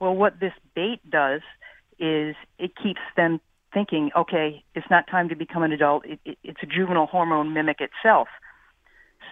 Well, 0.00 0.14
what 0.14 0.38
this 0.40 0.52
bait 0.74 1.00
does 1.10 1.40
is 1.98 2.36
it 2.58 2.72
keeps 2.80 3.00
them 3.16 3.40
thinking, 3.74 4.10
okay, 4.16 4.62
it's 4.74 4.86
not 4.90 5.06
time 5.08 5.28
to 5.28 5.34
become 5.34 5.64
an 5.64 5.72
adult. 5.72 6.06
It, 6.06 6.20
it, 6.24 6.38
it's 6.44 6.60
a 6.62 6.66
juvenile 6.66 7.06
hormone 7.06 7.52
mimic 7.52 7.78
itself. 7.80 8.28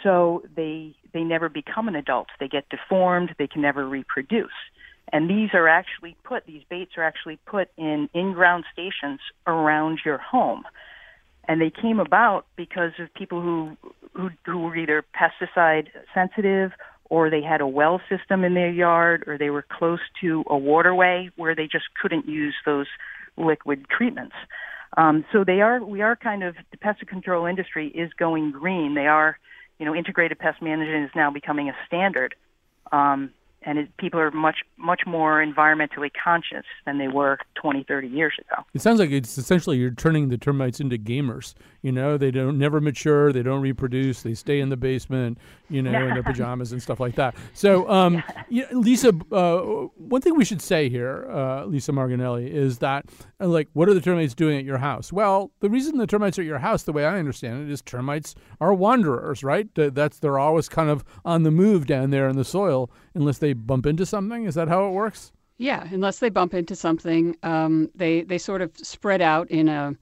So 0.02 0.42
they 0.56 0.96
they 1.12 1.22
never 1.22 1.48
become 1.48 1.86
an 1.88 1.94
adult. 1.94 2.28
They 2.40 2.48
get 2.48 2.68
deformed. 2.68 3.34
They 3.38 3.46
can 3.46 3.62
never 3.62 3.88
reproduce. 3.88 4.50
And 5.12 5.28
these 5.28 5.50
are 5.54 5.68
actually 5.68 6.16
put, 6.24 6.46
these 6.46 6.62
baits 6.70 6.92
are 6.96 7.02
actually 7.02 7.38
put 7.46 7.68
in 7.76 8.08
in-ground 8.14 8.64
stations 8.72 9.20
around 9.46 10.00
your 10.04 10.18
home. 10.18 10.64
And 11.48 11.60
they 11.60 11.70
came 11.70 11.98
about 11.98 12.46
because 12.56 12.92
of 13.00 13.12
people 13.14 13.40
who, 13.40 13.76
who, 14.14 14.30
who 14.46 14.58
were 14.58 14.76
either 14.76 15.04
pesticide 15.14 15.88
sensitive 16.14 16.72
or 17.08 17.28
they 17.28 17.42
had 17.42 17.60
a 17.60 17.66
well 17.66 18.00
system 18.08 18.44
in 18.44 18.54
their 18.54 18.70
yard 18.70 19.24
or 19.26 19.36
they 19.36 19.50
were 19.50 19.64
close 19.68 19.98
to 20.20 20.44
a 20.48 20.56
waterway 20.56 21.28
where 21.36 21.56
they 21.56 21.66
just 21.66 21.86
couldn't 22.00 22.28
use 22.28 22.54
those 22.64 22.86
liquid 23.36 23.86
treatments. 23.88 24.36
Um, 24.96 25.24
so 25.32 25.44
they 25.44 25.60
are, 25.60 25.82
we 25.84 26.02
are 26.02 26.14
kind 26.14 26.42
of, 26.44 26.54
the 26.70 26.76
pest 26.76 27.04
control 27.06 27.46
industry 27.46 27.88
is 27.88 28.12
going 28.12 28.52
green. 28.52 28.94
They 28.94 29.06
are, 29.06 29.38
you 29.78 29.86
know, 29.86 29.94
integrated 29.94 30.38
pest 30.38 30.62
management 30.62 31.04
is 31.04 31.10
now 31.16 31.30
becoming 31.30 31.68
a 31.68 31.74
standard. 31.86 32.34
Um, 32.92 33.30
and 33.62 33.78
it, 33.78 33.96
people 33.98 34.18
are 34.20 34.30
much 34.30 34.58
much 34.76 35.02
more 35.06 35.44
environmentally 35.44 36.10
conscious 36.22 36.64
than 36.86 36.98
they 36.98 37.08
were 37.08 37.38
20 37.54 37.84
30 37.84 38.08
years 38.08 38.32
ago. 38.38 38.62
It 38.74 38.80
sounds 38.80 38.98
like 38.98 39.10
it's 39.10 39.36
essentially 39.38 39.76
you're 39.76 39.90
turning 39.90 40.28
the 40.28 40.38
termites 40.38 40.80
into 40.80 40.96
gamers. 40.96 41.54
You 41.82 41.92
know 41.92 42.16
they 42.16 42.30
don't 42.30 42.58
never 42.58 42.80
mature 42.80 43.32
they 43.32 43.42
don't 43.42 43.62
reproduce 43.62 44.22
they 44.22 44.34
stay 44.34 44.60
in 44.60 44.68
the 44.68 44.76
basement 44.76 45.38
you 45.70 45.82
know 45.82 46.06
in 46.06 46.14
their 46.14 46.22
pajamas 46.30 46.72
and 46.72 46.82
stuff 46.82 47.00
like 47.00 47.14
that 47.14 47.34
so 47.54 47.88
um, 47.88 48.22
yeah. 48.48 48.66
lisa 48.72 49.12
uh, 49.32 49.60
one 49.96 50.20
thing 50.20 50.36
we 50.36 50.44
should 50.44 50.62
say 50.62 50.88
here 50.88 51.28
uh, 51.30 51.64
lisa 51.64 51.92
margonelli 51.92 52.50
is 52.50 52.78
that 52.78 53.06
uh, 53.40 53.46
like 53.46 53.68
what 53.72 53.88
are 53.88 53.94
the 53.94 54.00
termites 54.00 54.34
doing 54.34 54.58
at 54.58 54.64
your 54.64 54.78
house 54.78 55.12
well 55.12 55.50
the 55.60 55.70
reason 55.70 55.98
the 55.98 56.06
termites 56.06 56.38
are 56.38 56.42
at 56.42 56.46
your 56.46 56.58
house 56.58 56.82
the 56.82 56.92
way 56.92 57.04
i 57.04 57.18
understand 57.18 57.68
it 57.68 57.72
is 57.72 57.82
termites 57.82 58.34
are 58.60 58.74
wanderers 58.74 59.42
right 59.42 59.68
that's 59.74 60.18
they're 60.18 60.38
always 60.38 60.68
kind 60.68 60.90
of 60.90 61.04
on 61.24 61.42
the 61.42 61.50
move 61.50 61.86
down 61.86 62.10
there 62.10 62.28
in 62.28 62.36
the 62.36 62.44
soil 62.44 62.90
unless 63.14 63.38
they 63.38 63.52
bump 63.52 63.86
into 63.86 64.06
something? 64.06 64.44
Is 64.44 64.54
that 64.54 64.68
how 64.68 64.86
it 64.88 64.92
works? 64.92 65.32
Yeah, 65.58 65.86
unless 65.90 66.20
they 66.20 66.30
bump 66.30 66.54
into 66.54 66.74
something, 66.74 67.36
um, 67.42 67.90
they 67.94 68.22
they 68.22 68.38
sort 68.38 68.62
of 68.62 68.72
spread 68.76 69.20
out 69.20 69.50
in 69.50 69.68
a 69.68 69.94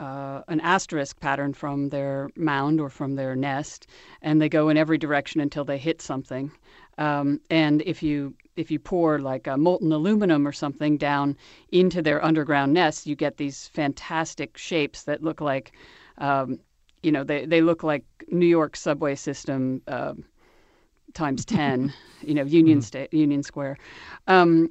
uh, 0.00 0.42
an 0.48 0.60
asterisk 0.60 1.20
pattern 1.20 1.52
from 1.52 1.90
their 1.90 2.30
mound 2.34 2.80
or 2.80 2.88
from 2.88 3.14
their 3.14 3.36
nest, 3.36 3.86
and 4.22 4.40
they 4.40 4.48
go 4.48 4.68
in 4.70 4.76
every 4.76 4.98
direction 4.98 5.40
until 5.40 5.64
they 5.64 5.78
hit 5.78 6.00
something. 6.02 6.50
Um, 6.98 7.40
and 7.50 7.82
if 7.82 8.02
you 8.02 8.34
if 8.56 8.70
you 8.70 8.78
pour 8.78 9.18
like 9.18 9.46
a 9.46 9.56
molten 9.56 9.92
aluminum 9.92 10.46
or 10.46 10.52
something 10.52 10.96
down 10.96 11.36
into 11.70 12.02
their 12.02 12.22
underground 12.24 12.72
nest, 12.72 13.06
you 13.06 13.14
get 13.14 13.36
these 13.36 13.68
fantastic 13.68 14.58
shapes 14.58 15.04
that 15.04 15.22
look 15.22 15.40
like, 15.40 15.72
um, 16.18 16.58
you 17.02 17.12
know, 17.12 17.24
they, 17.24 17.46
they 17.46 17.62
look 17.62 17.82
like 17.82 18.04
New 18.28 18.46
York 18.46 18.76
subway 18.76 19.14
system 19.14 19.80
uh, 19.86 20.12
times 21.14 21.44
10, 21.46 21.92
you 22.20 22.34
know, 22.34 22.44
Union, 22.44 22.78
mm-hmm. 22.78 22.84
Sta- 22.84 23.08
Union 23.12 23.42
Square. 23.42 23.78
Um, 24.26 24.70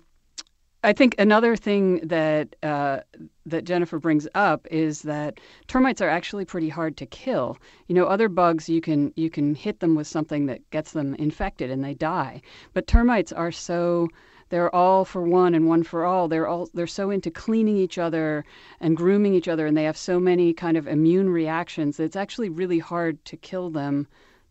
I 0.82 0.94
think 0.94 1.16
another 1.20 1.58
thing 1.58 2.08
that 2.08 2.56
uh, 2.64 3.02
that 3.46 3.66
Jennifer 3.66 4.00
brings 4.00 4.30
up 4.34 4.66
is 4.72 5.02
that 5.02 5.42
termites 5.68 6.00
are 6.00 6.08
actually 6.08 6.46
pretty 6.46 6.70
hard 6.70 6.96
to 6.98 7.06
kill. 7.06 7.58
You 7.88 7.96
know, 7.96 8.06
other 8.06 8.30
bugs 8.30 8.70
you 8.70 8.80
can 8.80 9.12
you 9.18 9.30
can 9.30 9.56
hit 9.56 9.82
them 9.82 9.96
with 9.96 10.08
something 10.08 10.46
that 10.46 10.70
gets 10.70 10.94
them 10.94 11.16
infected 11.16 11.70
and 11.70 11.84
they 11.84 11.96
die, 11.96 12.42
but 12.74 12.88
termites 12.88 13.34
are 13.34 13.52
so 13.52 14.08
they're 14.48 14.74
all 14.74 15.04
for 15.04 15.24
one 15.24 15.54
and 15.54 15.68
one 15.68 15.84
for 15.84 16.06
all. 16.06 16.30
They're 16.30 16.48
all 16.48 16.70
they're 16.74 16.88
so 16.88 17.10
into 17.10 17.30
cleaning 17.30 17.76
each 17.76 17.98
other 17.98 18.46
and 18.80 18.96
grooming 18.96 19.34
each 19.34 19.50
other, 19.50 19.66
and 19.66 19.76
they 19.76 19.84
have 19.84 19.98
so 19.98 20.18
many 20.18 20.54
kind 20.54 20.78
of 20.78 20.88
immune 20.88 21.30
reactions 21.30 21.98
that 21.98 22.06
it's 22.06 22.16
actually 22.16 22.48
really 22.48 22.80
hard 22.80 23.24
to 23.26 23.36
kill 23.36 23.70
them 23.70 24.08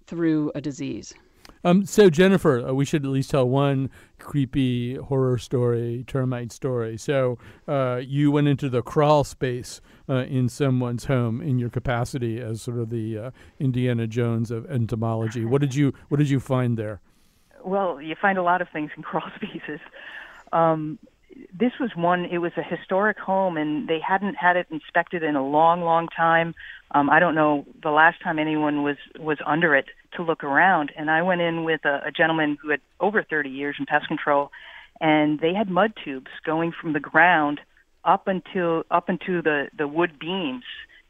through 0.06 0.52
a 0.54 0.60
disease. 0.60 1.14
Um, 1.64 1.84
so 1.84 2.10
Jennifer, 2.10 2.66
uh, 2.66 2.72
we 2.72 2.84
should 2.84 3.04
at 3.04 3.10
least 3.10 3.30
tell 3.30 3.48
one 3.48 3.90
creepy 4.18 4.94
horror 4.96 5.38
story, 5.38 6.04
termite 6.06 6.52
story. 6.52 6.96
So 6.96 7.38
uh, 7.66 8.00
you 8.04 8.30
went 8.30 8.48
into 8.48 8.68
the 8.68 8.82
crawl 8.82 9.24
space 9.24 9.80
uh, 10.08 10.24
in 10.24 10.48
someone's 10.48 11.06
home 11.06 11.40
in 11.40 11.58
your 11.58 11.70
capacity 11.70 12.40
as 12.40 12.62
sort 12.62 12.78
of 12.78 12.90
the 12.90 13.18
uh, 13.18 13.30
Indiana 13.58 14.06
Jones 14.06 14.50
of 14.50 14.70
entomology. 14.70 15.44
What 15.44 15.60
did 15.60 15.74
you 15.74 15.92
What 16.08 16.18
did 16.18 16.30
you 16.30 16.40
find 16.40 16.78
there? 16.78 17.00
Well, 17.64 18.00
you 18.00 18.14
find 18.20 18.38
a 18.38 18.42
lot 18.42 18.62
of 18.62 18.68
things 18.68 18.90
in 18.96 19.02
crawl 19.04 19.30
spaces. 19.36 19.80
Um, 20.52 20.98
this 21.52 21.72
was 21.78 21.90
one. 21.94 22.24
It 22.24 22.38
was 22.38 22.52
a 22.56 22.62
historic 22.62 23.18
home, 23.18 23.56
and 23.56 23.88
they 23.88 24.00
hadn't 24.00 24.34
had 24.34 24.56
it 24.56 24.66
inspected 24.70 25.22
in 25.22 25.36
a 25.36 25.46
long, 25.46 25.82
long 25.82 26.08
time. 26.08 26.54
Um, 26.92 27.10
I 27.10 27.20
don't 27.20 27.34
know 27.34 27.66
the 27.82 27.90
last 27.90 28.22
time 28.22 28.38
anyone 28.38 28.82
was 28.82 28.96
was 29.18 29.38
under 29.46 29.74
it 29.74 29.86
to 30.16 30.22
look 30.22 30.44
around. 30.44 30.92
And 30.96 31.10
I 31.10 31.22
went 31.22 31.40
in 31.40 31.64
with 31.64 31.84
a, 31.84 32.02
a 32.06 32.10
gentleman 32.10 32.58
who 32.60 32.70
had 32.70 32.80
over 33.00 33.22
30 33.22 33.50
years 33.50 33.76
in 33.78 33.86
pest 33.86 34.08
control, 34.08 34.50
and 35.00 35.40
they 35.40 35.54
had 35.54 35.68
mud 35.68 35.92
tubes 36.04 36.30
going 36.44 36.72
from 36.72 36.92
the 36.92 37.00
ground 37.00 37.60
up 38.04 38.26
until 38.26 38.84
up 38.90 39.08
into 39.08 39.42
the 39.42 39.68
the 39.76 39.86
wood 39.86 40.18
beams 40.18 40.64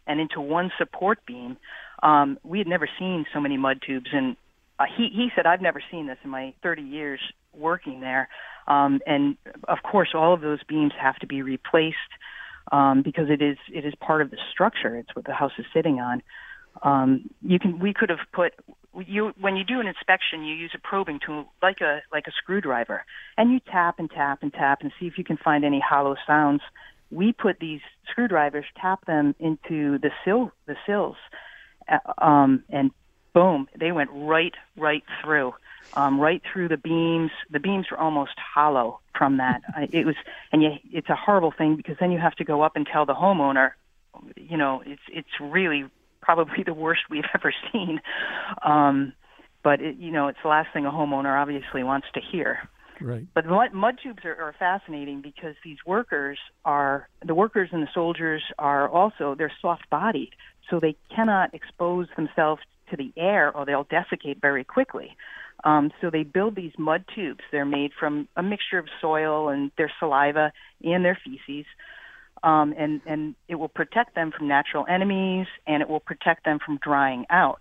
and 0.07 0.20
into 0.20 0.40
one 0.40 0.70
support 0.78 1.18
beam. 1.26 1.57
Um, 2.03 2.38
we 2.42 2.59
had 2.59 2.66
never 2.66 2.88
seen 2.99 3.26
so 3.32 3.40
many 3.40 3.57
mud 3.57 3.80
tubes, 3.86 4.11
and 4.12 4.36
uh, 4.78 4.84
he 4.96 5.09
he 5.12 5.28
said 5.34 5.46
I've 5.46 5.62
never 5.62 5.82
seen 5.90 6.07
this 6.07 6.18
in 6.24 6.30
my 6.30 6.55
30 6.62 6.82
years 6.82 7.20
working 7.55 8.01
there. 8.01 8.28
Um, 8.66 9.01
and 9.07 9.36
of 9.66 9.78
course, 9.82 10.11
all 10.14 10.34
of 10.34 10.40
those 10.40 10.62
beams 10.64 10.92
have 11.01 11.16
to 11.16 11.26
be 11.26 11.42
replaced 11.42 11.96
um, 12.72 13.03
because 13.03 13.30
it 13.30 13.42
is 13.42 13.57
it 13.72 13.84
is 13.84 13.94
part 14.01 14.22
of 14.22 14.30
the 14.30 14.38
structure. 14.53 14.96
It's 14.96 15.14
what 15.14 15.24
the 15.24 15.34
house 15.34 15.53
is 15.59 15.66
sitting 15.72 16.01
on. 16.01 16.22
Um, 16.82 17.30
you 17.42 17.59
can 17.59 17.78
we 17.78 17.92
could 17.92 18.11
have 18.11 18.20
put 18.32 18.55
you 19.07 19.32
when 19.40 19.57
you 19.57 19.64
do 19.64 19.80
an 19.80 19.86
inspection, 19.86 20.44
you 20.44 20.55
use 20.55 20.72
a 20.74 20.78
probing 20.78 21.20
tool 21.24 21.46
like 21.62 21.80
a 21.80 22.03
like 22.12 22.26
a 22.26 22.32
screwdriver, 22.32 23.05
and 23.36 23.53
you 23.53 23.61
tap 23.61 23.99
and 23.99 24.11
tap 24.11 24.42
and 24.42 24.53
tap 24.53 24.82
and 24.82 24.92
see 24.99 25.07
if 25.07 25.18
you 25.18 25.24
can 25.24 25.36
find 25.36 25.64
any 25.64 25.80
hollow 25.80 26.16
sounds. 26.26 26.61
We 27.11 27.32
put 27.32 27.59
these 27.61 27.80
screwdrivers, 28.11 28.66
tap 28.80 29.07
them 29.07 29.34
into 29.38 29.99
the 29.99 30.11
sill 30.24 30.53
the 30.66 30.76
sills, 30.86 31.16
uh, 31.88 31.99
um, 32.18 32.64
and 32.68 32.90
boom, 33.32 33.68
they 33.78 33.92
went 33.92 34.11
right 34.12 34.55
right 34.76 35.05
through, 35.22 35.55
um, 35.94 36.20
right 36.20 36.42
through 36.53 36.68
the 36.68 36.76
beams. 36.76 37.30
The 37.51 37.61
beams 37.61 37.86
were 37.90 37.99
almost 37.99 38.32
hollow 38.55 39.01
from 39.16 39.38
that. 39.38 39.62
It 39.92 40.07
was, 40.07 40.16
and 40.53 40.62
you, 40.62 40.70
it's 40.92 41.09
a 41.09 41.16
horrible 41.16 41.53
thing 41.57 41.76
because 41.76 41.96
then 42.01 42.12
you 42.12 42.18
have 42.18 42.34
to 42.36 42.44
go 42.44 42.62
up 42.62 42.76
and 42.76 42.86
tell 42.86 43.07
the 43.07 43.14
homeowner, 43.14 43.72
you 44.36 44.57
know, 44.57 44.82
it's 44.84 45.03
it's 45.09 45.40
really 45.40 45.84
probably 46.29 46.62
the 46.66 46.74
worst 46.74 47.03
we've 47.11 47.24
ever 47.35 47.55
seen. 47.72 48.01
Um, 48.62 49.14
but 49.64 49.81
it, 49.81 49.97
you 49.97 50.12
know, 50.12 50.29
it's 50.29 50.39
the 50.43 50.49
last 50.49 50.68
thing 50.72 50.85
a 50.85 50.91
homeowner 50.91 51.41
obviously 51.41 51.83
wants 51.83 52.07
to 52.14 52.20
hear. 52.20 52.68
Right. 53.01 53.26
But 53.35 53.47
mud, 53.47 53.72
mud 53.72 53.95
tubes 54.03 54.24
are, 54.24 54.35
are 54.37 54.55
fascinating 54.59 55.22
because 55.22 55.55
these 55.64 55.79
workers 55.87 56.39
are 56.64 57.09
the 57.24 57.35
workers 57.35 57.70
and 57.72 57.83
the 57.83 57.89
soldiers 57.95 58.43
are 58.59 58.89
also 58.89 59.35
they're 59.39 59.53
soft 59.62 59.89
bodied, 59.89 60.31
so 60.68 60.81
they 60.81 60.97
cannot 61.14 61.55
expose 61.55 62.09
themselves 62.16 62.61
to 62.91 62.97
the 62.97 63.12
air 63.16 63.57
or 63.57 63.64
they'll 63.64 63.87
desiccate 63.89 64.41
very 64.41 64.64
quickly. 64.64 65.16
Um, 65.64 65.93
so 66.01 66.11
they 66.11 66.24
build 66.24 66.57
these 66.57 66.72
mud 66.76 67.05
tubes. 67.14 67.41
They're 67.53 67.64
made 67.64 67.93
from 67.99 68.29
a 68.37 68.43
mixture 68.43 68.79
of 68.79 68.87
soil 69.01 69.49
and 69.49 69.70
their 69.79 69.93
saliva 69.99 70.53
and 70.83 71.05
their 71.05 71.18
feces. 71.24 71.66
Um, 72.43 72.74
and, 72.78 73.01
and 73.07 73.34
it 73.49 73.57
will 73.57 73.68
protect 73.68 74.14
them 74.14 74.32
from 74.36 74.49
natural 74.49 74.84
enemies 74.89 75.47
and 75.66 75.82
it 75.82 75.89
will 75.89 76.01
protect 76.01 76.45
them 76.45 76.59
from 76.64 76.78
drying 76.82 77.26
out. 77.30 77.59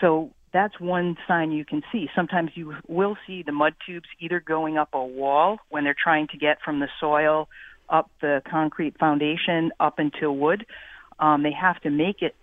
So 0.00 0.30
that's 0.52 0.78
one 0.78 1.16
sign 1.26 1.50
you 1.52 1.64
can 1.64 1.82
see. 1.90 2.08
Sometimes 2.14 2.50
you 2.54 2.74
will 2.86 3.16
see 3.26 3.42
the 3.42 3.52
mud 3.52 3.74
tubes 3.86 4.08
either 4.20 4.40
going 4.40 4.76
up 4.76 4.90
a 4.92 5.04
wall 5.04 5.58
when 5.70 5.84
they're 5.84 5.96
trying 6.00 6.28
to 6.28 6.36
get 6.36 6.58
from 6.62 6.80
the 6.80 6.88
soil 7.00 7.48
up 7.88 8.10
the 8.20 8.42
concrete 8.50 8.98
foundation 8.98 9.70
up 9.80 9.98
into 9.98 10.30
wood. 10.30 10.66
Um, 11.18 11.42
they 11.42 11.52
have 11.52 11.80
to 11.82 11.90
make 11.90 12.22
it 12.22 12.34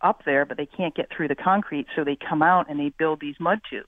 up 0.00 0.22
there, 0.24 0.44
but 0.44 0.56
they 0.56 0.66
can't 0.66 0.94
get 0.94 1.08
through 1.14 1.28
the 1.28 1.34
concrete, 1.34 1.86
so 1.94 2.04
they 2.04 2.16
come 2.16 2.42
out 2.42 2.68
and 2.68 2.78
they 2.78 2.92
build 2.98 3.20
these 3.20 3.36
mud 3.40 3.60
tubes. 3.68 3.86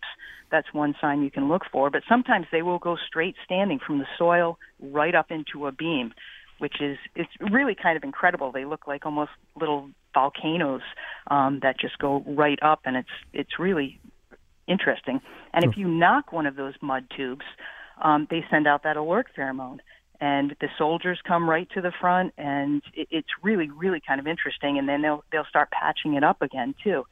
That's 0.50 0.72
one 0.72 0.94
sign 1.00 1.22
you 1.22 1.30
can 1.30 1.48
look 1.48 1.62
for. 1.70 1.90
But 1.90 2.02
sometimes 2.08 2.46
they 2.50 2.62
will 2.62 2.78
go 2.78 2.96
straight 3.06 3.36
standing 3.44 3.78
from 3.84 3.98
the 3.98 4.06
soil 4.16 4.58
right 4.80 5.14
up 5.14 5.30
into 5.30 5.66
a 5.66 5.72
beam, 5.72 6.14
which 6.58 6.80
is 6.80 6.98
it's 7.14 7.30
really 7.50 7.74
kind 7.74 7.96
of 7.96 8.04
incredible. 8.04 8.52
They 8.52 8.64
look 8.64 8.86
like 8.86 9.06
almost 9.06 9.30
little 9.58 9.90
volcanoes 10.14 10.82
um, 11.28 11.60
that 11.62 11.78
just 11.78 11.98
go 11.98 12.22
right 12.26 12.58
up, 12.62 12.80
and 12.84 12.96
it's 12.96 13.08
it's 13.32 13.58
really 13.58 14.00
interesting. 14.66 15.20
And 15.52 15.64
if 15.64 15.76
you 15.76 15.88
knock 15.88 16.32
one 16.32 16.46
of 16.46 16.56
those 16.56 16.74
mud 16.82 17.04
tubes, 17.16 17.44
um, 18.02 18.26
they 18.30 18.44
send 18.50 18.66
out 18.66 18.82
that 18.82 18.96
alert 18.96 19.28
pheromone 19.36 19.78
and 20.20 20.56
the 20.60 20.68
soldiers 20.76 21.20
come 21.26 21.48
right 21.48 21.68
to 21.70 21.80
the 21.80 21.92
front 22.00 22.34
and 22.36 22.82
it, 22.94 23.08
it's 23.10 23.28
really 23.42 23.70
really 23.70 24.00
kind 24.06 24.20
of 24.20 24.26
interesting 24.26 24.78
and 24.78 24.88
then 24.88 25.02
they'll 25.02 25.24
they'll 25.30 25.46
start 25.48 25.70
patching 25.70 26.14
it 26.14 26.24
up 26.24 26.42
again 26.42 26.74
too 26.82 27.04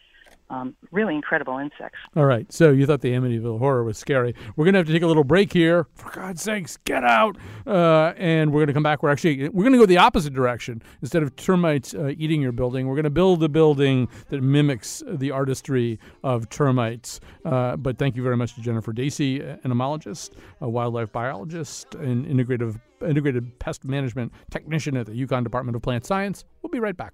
um, 0.50 0.76
really 0.90 1.14
incredible 1.14 1.58
insects. 1.58 1.98
All 2.14 2.24
right. 2.24 2.50
So 2.52 2.70
you 2.70 2.86
thought 2.86 3.00
the 3.00 3.12
Amityville 3.12 3.58
horror 3.58 3.84
was 3.84 3.98
scary. 3.98 4.34
We're 4.56 4.64
going 4.64 4.74
to 4.74 4.78
have 4.78 4.86
to 4.86 4.92
take 4.92 5.02
a 5.02 5.06
little 5.06 5.24
break 5.24 5.52
here. 5.52 5.86
For 5.94 6.10
God's 6.10 6.42
sakes, 6.42 6.76
get 6.84 7.04
out. 7.04 7.36
Uh, 7.66 8.12
and 8.16 8.52
we're 8.52 8.60
going 8.60 8.68
to 8.68 8.72
come 8.72 8.82
back. 8.82 9.02
We're 9.02 9.10
actually, 9.10 9.48
we're 9.48 9.64
going 9.64 9.72
to 9.72 9.78
go 9.78 9.86
the 9.86 9.98
opposite 9.98 10.32
direction. 10.32 10.82
Instead 11.02 11.22
of 11.22 11.34
termites 11.36 11.94
uh, 11.94 12.12
eating 12.16 12.40
your 12.40 12.52
building, 12.52 12.86
we're 12.86 12.94
going 12.94 13.04
to 13.04 13.10
build 13.10 13.42
a 13.42 13.48
building 13.48 14.08
that 14.28 14.42
mimics 14.42 15.02
the 15.06 15.30
artistry 15.30 15.98
of 16.22 16.48
termites. 16.48 17.20
Uh, 17.44 17.76
but 17.76 17.98
thank 17.98 18.16
you 18.16 18.22
very 18.22 18.36
much 18.36 18.54
to 18.54 18.60
Jennifer 18.60 18.92
Dacey, 18.92 19.42
entomologist, 19.42 20.34
a 20.60 20.68
wildlife 20.68 21.12
biologist, 21.12 21.94
and 21.94 22.26
integrative, 22.26 22.80
integrated 23.06 23.58
pest 23.58 23.84
management 23.84 24.32
technician 24.50 24.96
at 24.96 25.06
the 25.06 25.12
UConn 25.12 25.44
Department 25.44 25.76
of 25.76 25.82
Plant 25.82 26.06
Science. 26.06 26.44
We'll 26.62 26.70
be 26.70 26.80
right 26.80 26.96
back 26.96 27.12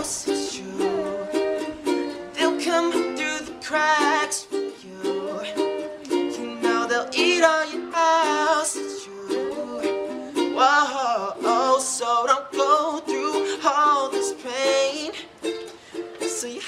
come 0.00 0.04
through 0.04 0.78
the 0.78 0.99
cracks 3.70 4.48
you. 4.50 5.40
You 6.10 6.60
know 6.60 6.88
they'll 6.88 7.08
eat 7.14 7.44
all 7.44 7.64
your 7.72 7.92
house. 7.92 8.74
It's 8.74 9.04
true. 9.04 10.56
Whoa, 10.56 11.78
so 11.78 12.26
don't 12.26 12.50
go 12.50 12.98
through 13.06 13.60
all 13.64 14.10
this 14.10 14.34
pain. 14.42 15.12
So 16.28 16.48
your 16.48 16.62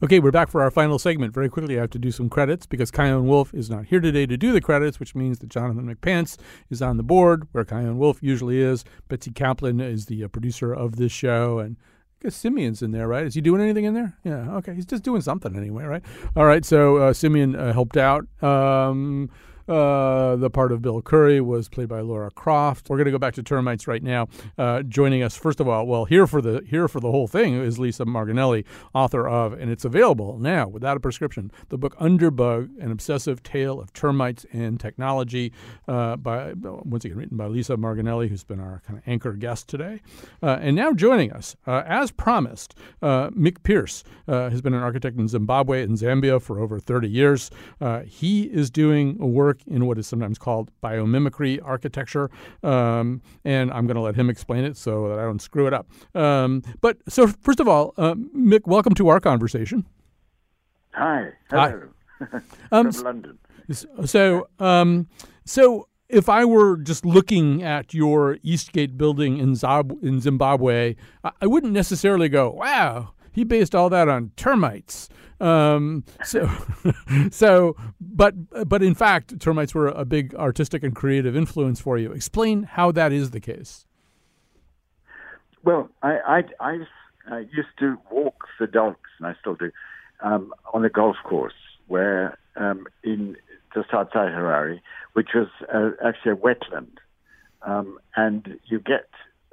Okay, 0.00 0.20
we're 0.20 0.30
back 0.30 0.48
for 0.48 0.62
our 0.62 0.70
final 0.70 0.96
segment. 0.96 1.34
Very 1.34 1.48
quickly, 1.48 1.76
I 1.76 1.80
have 1.80 1.90
to 1.90 1.98
do 1.98 2.12
some 2.12 2.28
credits 2.28 2.66
because 2.66 2.92
Chion 2.92 3.26
Wolf 3.26 3.52
is 3.52 3.68
not 3.68 3.86
here 3.86 3.98
today 3.98 4.26
to 4.26 4.36
do 4.36 4.52
the 4.52 4.60
credits, 4.60 5.00
which 5.00 5.16
means 5.16 5.40
that 5.40 5.48
Jonathan 5.48 5.92
McPants 5.92 6.36
is 6.70 6.80
on 6.80 6.98
the 6.98 7.02
board, 7.02 7.48
where 7.50 7.64
Chion 7.64 7.98
Wolf 7.98 8.22
usually 8.22 8.60
is. 8.60 8.84
Betsy 9.08 9.32
Kaplan 9.32 9.80
is 9.80 10.06
the 10.06 10.22
uh, 10.22 10.28
producer 10.28 10.72
of 10.72 10.96
this 10.96 11.10
show, 11.10 11.58
and 11.58 11.76
I 11.80 12.26
guess 12.26 12.36
Simeon's 12.36 12.80
in 12.80 12.92
there, 12.92 13.08
right? 13.08 13.26
Is 13.26 13.34
he 13.34 13.40
doing 13.40 13.60
anything 13.60 13.86
in 13.86 13.94
there? 13.94 14.16
Yeah, 14.22 14.48
okay. 14.58 14.72
He's 14.72 14.86
just 14.86 15.02
doing 15.02 15.20
something 15.20 15.56
anyway, 15.56 15.82
right? 15.82 16.04
All 16.36 16.46
right, 16.46 16.64
so 16.64 16.98
uh, 16.98 17.12
Simeon 17.12 17.56
uh, 17.56 17.72
helped 17.72 17.96
out. 17.96 18.24
Um, 18.40 19.30
uh, 19.68 20.36
the 20.36 20.50
part 20.50 20.72
of 20.72 20.82
Bill 20.82 21.02
Curry 21.02 21.40
was 21.40 21.68
played 21.68 21.88
by 21.88 22.00
Laura 22.00 22.30
Croft. 22.30 22.88
We're 22.88 22.96
going 22.96 23.06
to 23.06 23.10
go 23.10 23.18
back 23.18 23.34
to 23.34 23.42
termites 23.42 23.86
right 23.86 24.02
now. 24.02 24.28
Uh, 24.56 24.82
joining 24.82 25.22
us, 25.22 25.36
first 25.36 25.60
of 25.60 25.68
all, 25.68 25.86
well, 25.86 26.04
here 26.06 26.26
for 26.26 26.40
the 26.40 26.62
here 26.66 26.88
for 26.88 27.00
the 27.00 27.10
whole 27.10 27.28
thing 27.28 27.54
is 27.54 27.78
Lisa 27.78 28.04
Margonelli, 28.04 28.64
author 28.94 29.28
of, 29.28 29.52
and 29.52 29.70
it's 29.70 29.84
available 29.84 30.38
now 30.38 30.66
without 30.66 30.96
a 30.96 31.00
prescription, 31.00 31.50
the 31.68 31.78
book 31.78 31.96
Underbug: 31.98 32.70
An 32.82 32.90
Obsessive 32.90 33.42
Tale 33.42 33.80
of 33.80 33.92
Termites 33.92 34.46
and 34.52 34.80
Technology, 34.80 35.52
uh, 35.86 36.16
by 36.16 36.54
once 36.54 37.04
again 37.04 37.18
written 37.18 37.36
by 37.36 37.46
Lisa 37.46 37.76
Margonelli, 37.76 38.28
who's 38.28 38.44
been 38.44 38.60
our 38.60 38.82
kind 38.86 38.98
of 38.98 39.06
anchor 39.06 39.32
guest 39.32 39.68
today, 39.68 40.00
uh, 40.42 40.58
and 40.60 40.76
now 40.76 40.92
joining 40.92 41.32
us, 41.32 41.56
uh, 41.66 41.82
as 41.86 42.10
promised, 42.10 42.74
uh, 43.02 43.28
Mick 43.30 43.62
Pearce 43.62 44.04
has 44.26 44.60
been 44.62 44.74
an 44.74 44.82
architect 44.82 45.18
in 45.18 45.28
Zimbabwe 45.28 45.82
and 45.82 45.96
Zambia 45.96 46.40
for 46.40 46.58
over 46.58 46.78
30 46.78 47.08
years. 47.08 47.50
he 48.06 48.44
is 48.44 48.70
doing 48.70 49.18
work 49.18 49.57
work 49.58 49.74
in 49.74 49.86
what 49.86 49.98
is 49.98 50.06
sometimes 50.06 50.38
called 50.38 50.70
biomimicry 50.82 51.60
architecture. 51.62 52.30
Um, 52.62 53.22
and 53.44 53.70
I'm 53.70 53.86
going 53.86 53.96
to 53.96 54.00
let 54.00 54.14
him 54.14 54.30
explain 54.30 54.64
it 54.64 54.76
so 54.76 55.08
that 55.08 55.18
I 55.18 55.22
don't 55.22 55.40
screw 55.40 55.66
it 55.66 55.74
up. 55.74 55.88
Um, 56.14 56.62
but 56.80 56.98
so, 57.08 57.26
first 57.26 57.60
of 57.60 57.68
all, 57.68 57.94
uh, 57.96 58.14
Mick, 58.14 58.66
welcome 58.66 58.94
to 58.94 59.08
our 59.08 59.20
conversation. 59.20 59.86
Hi. 60.92 61.32
Hello. 61.50 61.88
Hi. 62.20 62.40
um, 62.72 62.92
From 62.92 63.04
London. 63.04 63.38
So, 64.06 64.48
um, 64.58 65.08
so 65.44 65.88
if 66.08 66.28
I 66.28 66.44
were 66.44 66.78
just 66.78 67.04
looking 67.04 67.62
at 67.62 67.92
your 67.92 68.38
Eastgate 68.42 68.96
building 68.96 69.38
in, 69.38 69.54
in 70.02 70.20
Zimbabwe, 70.20 70.96
I 71.22 71.46
wouldn't 71.46 71.74
necessarily 71.74 72.30
go, 72.30 72.50
"Wow, 72.50 73.12
he 73.38 73.44
based 73.44 73.74
all 73.74 73.88
that 73.90 74.08
on 74.08 74.32
termites." 74.36 75.08
Um, 75.40 76.04
so, 76.24 76.50
so, 77.30 77.76
but 78.00 78.34
but 78.68 78.82
in 78.82 78.94
fact, 78.94 79.38
termites 79.40 79.74
were 79.74 79.88
a 79.88 80.04
big 80.04 80.34
artistic 80.34 80.82
and 80.82 80.94
creative 80.94 81.36
influence 81.36 81.80
for 81.80 81.96
you. 81.96 82.12
Explain 82.12 82.64
how 82.64 82.92
that 82.92 83.12
is 83.12 83.30
the 83.30 83.40
case. 83.40 83.86
Well, 85.64 85.88
I 86.02 86.42
I, 86.60 86.78
I 87.30 87.38
used 87.38 87.76
to 87.78 87.98
walk 88.10 88.46
the 88.58 88.66
dogs, 88.66 89.10
and 89.18 89.26
I 89.28 89.34
still 89.40 89.54
do, 89.54 89.70
um, 90.22 90.52
on 90.74 90.84
a 90.84 90.90
golf 90.90 91.16
course 91.24 91.54
where 91.86 92.36
um, 92.56 92.86
in 93.02 93.36
just 93.74 93.92
outside 93.92 94.32
Harare, 94.32 94.80
which 95.12 95.28
was 95.34 95.48
uh, 95.72 95.90
actually 96.06 96.32
a 96.32 96.36
wetland. 96.36 96.98
Um, 97.62 97.98
and 98.16 98.58
you 98.66 98.78
get, 98.78 99.08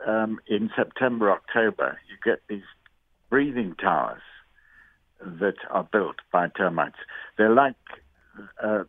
um, 0.05 0.39
in 0.47 0.69
September, 0.75 1.31
October, 1.31 1.97
you 2.09 2.15
get 2.23 2.41
these 2.47 2.63
breathing 3.29 3.75
towers 3.79 4.21
that 5.23 5.55
are 5.69 5.87
built 5.91 6.17
by 6.31 6.47
termites. 6.49 6.97
They're 7.37 7.53
like, 7.53 7.75
uh, 8.61 8.83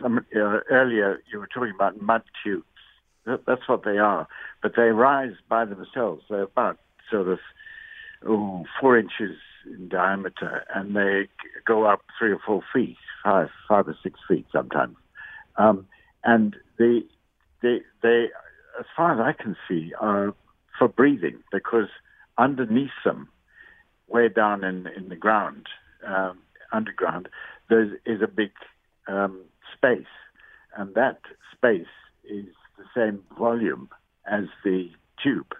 some, 0.00 0.18
uh, 0.34 0.60
earlier 0.70 1.22
you 1.32 1.38
were 1.38 1.48
talking 1.48 1.74
about 1.74 2.00
mud 2.00 2.22
tubes. 2.42 2.64
That's 3.26 3.68
what 3.68 3.84
they 3.84 3.98
are. 3.98 4.26
But 4.62 4.72
they 4.76 4.90
rise 4.90 5.34
by 5.48 5.64
themselves. 5.64 6.22
They're 6.28 6.42
about 6.42 6.78
sort 7.10 7.28
of 7.28 7.38
ooh, 8.26 8.64
four 8.80 8.98
inches 8.98 9.36
in 9.66 9.88
diameter, 9.88 10.64
and 10.74 10.96
they 10.96 11.28
go 11.66 11.84
up 11.84 12.00
three 12.18 12.32
or 12.32 12.40
four 12.44 12.62
feet, 12.72 12.96
five, 13.22 13.48
five 13.68 13.88
or 13.88 13.96
six 14.02 14.18
feet 14.28 14.46
sometimes. 14.52 14.96
Um, 15.56 15.86
and 16.24 16.56
they, 16.78 17.02
they, 17.62 17.80
they, 18.02 18.28
as 18.78 18.86
far 18.96 19.12
as 19.12 19.20
I 19.20 19.40
can 19.40 19.56
see, 19.68 19.92
are 20.00 20.34
for 20.78 20.88
breathing 20.88 21.42
because 21.52 21.88
underneath 22.38 22.90
them, 23.04 23.28
way 24.10 24.28
down 24.28 24.64
in 24.64 24.86
in 24.88 25.08
the 25.08 25.16
ground, 25.16 25.66
um, 26.06 26.38
underground, 26.72 27.28
there 27.68 27.84
is 28.04 28.20
a 28.22 28.28
big 28.28 28.52
um, 29.08 29.40
space, 29.76 30.14
and 30.76 30.94
that 30.94 31.20
space 31.52 31.94
is 32.24 32.46
the 32.78 32.84
same 32.94 33.22
volume 33.38 33.88
as 34.30 34.44
the 34.64 34.90
tube, 35.22 35.54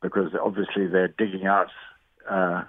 because 0.00 0.32
obviously 0.40 0.86
they're 0.86 1.08
digging 1.08 1.46
out 1.46 1.70
uh, 2.28 2.64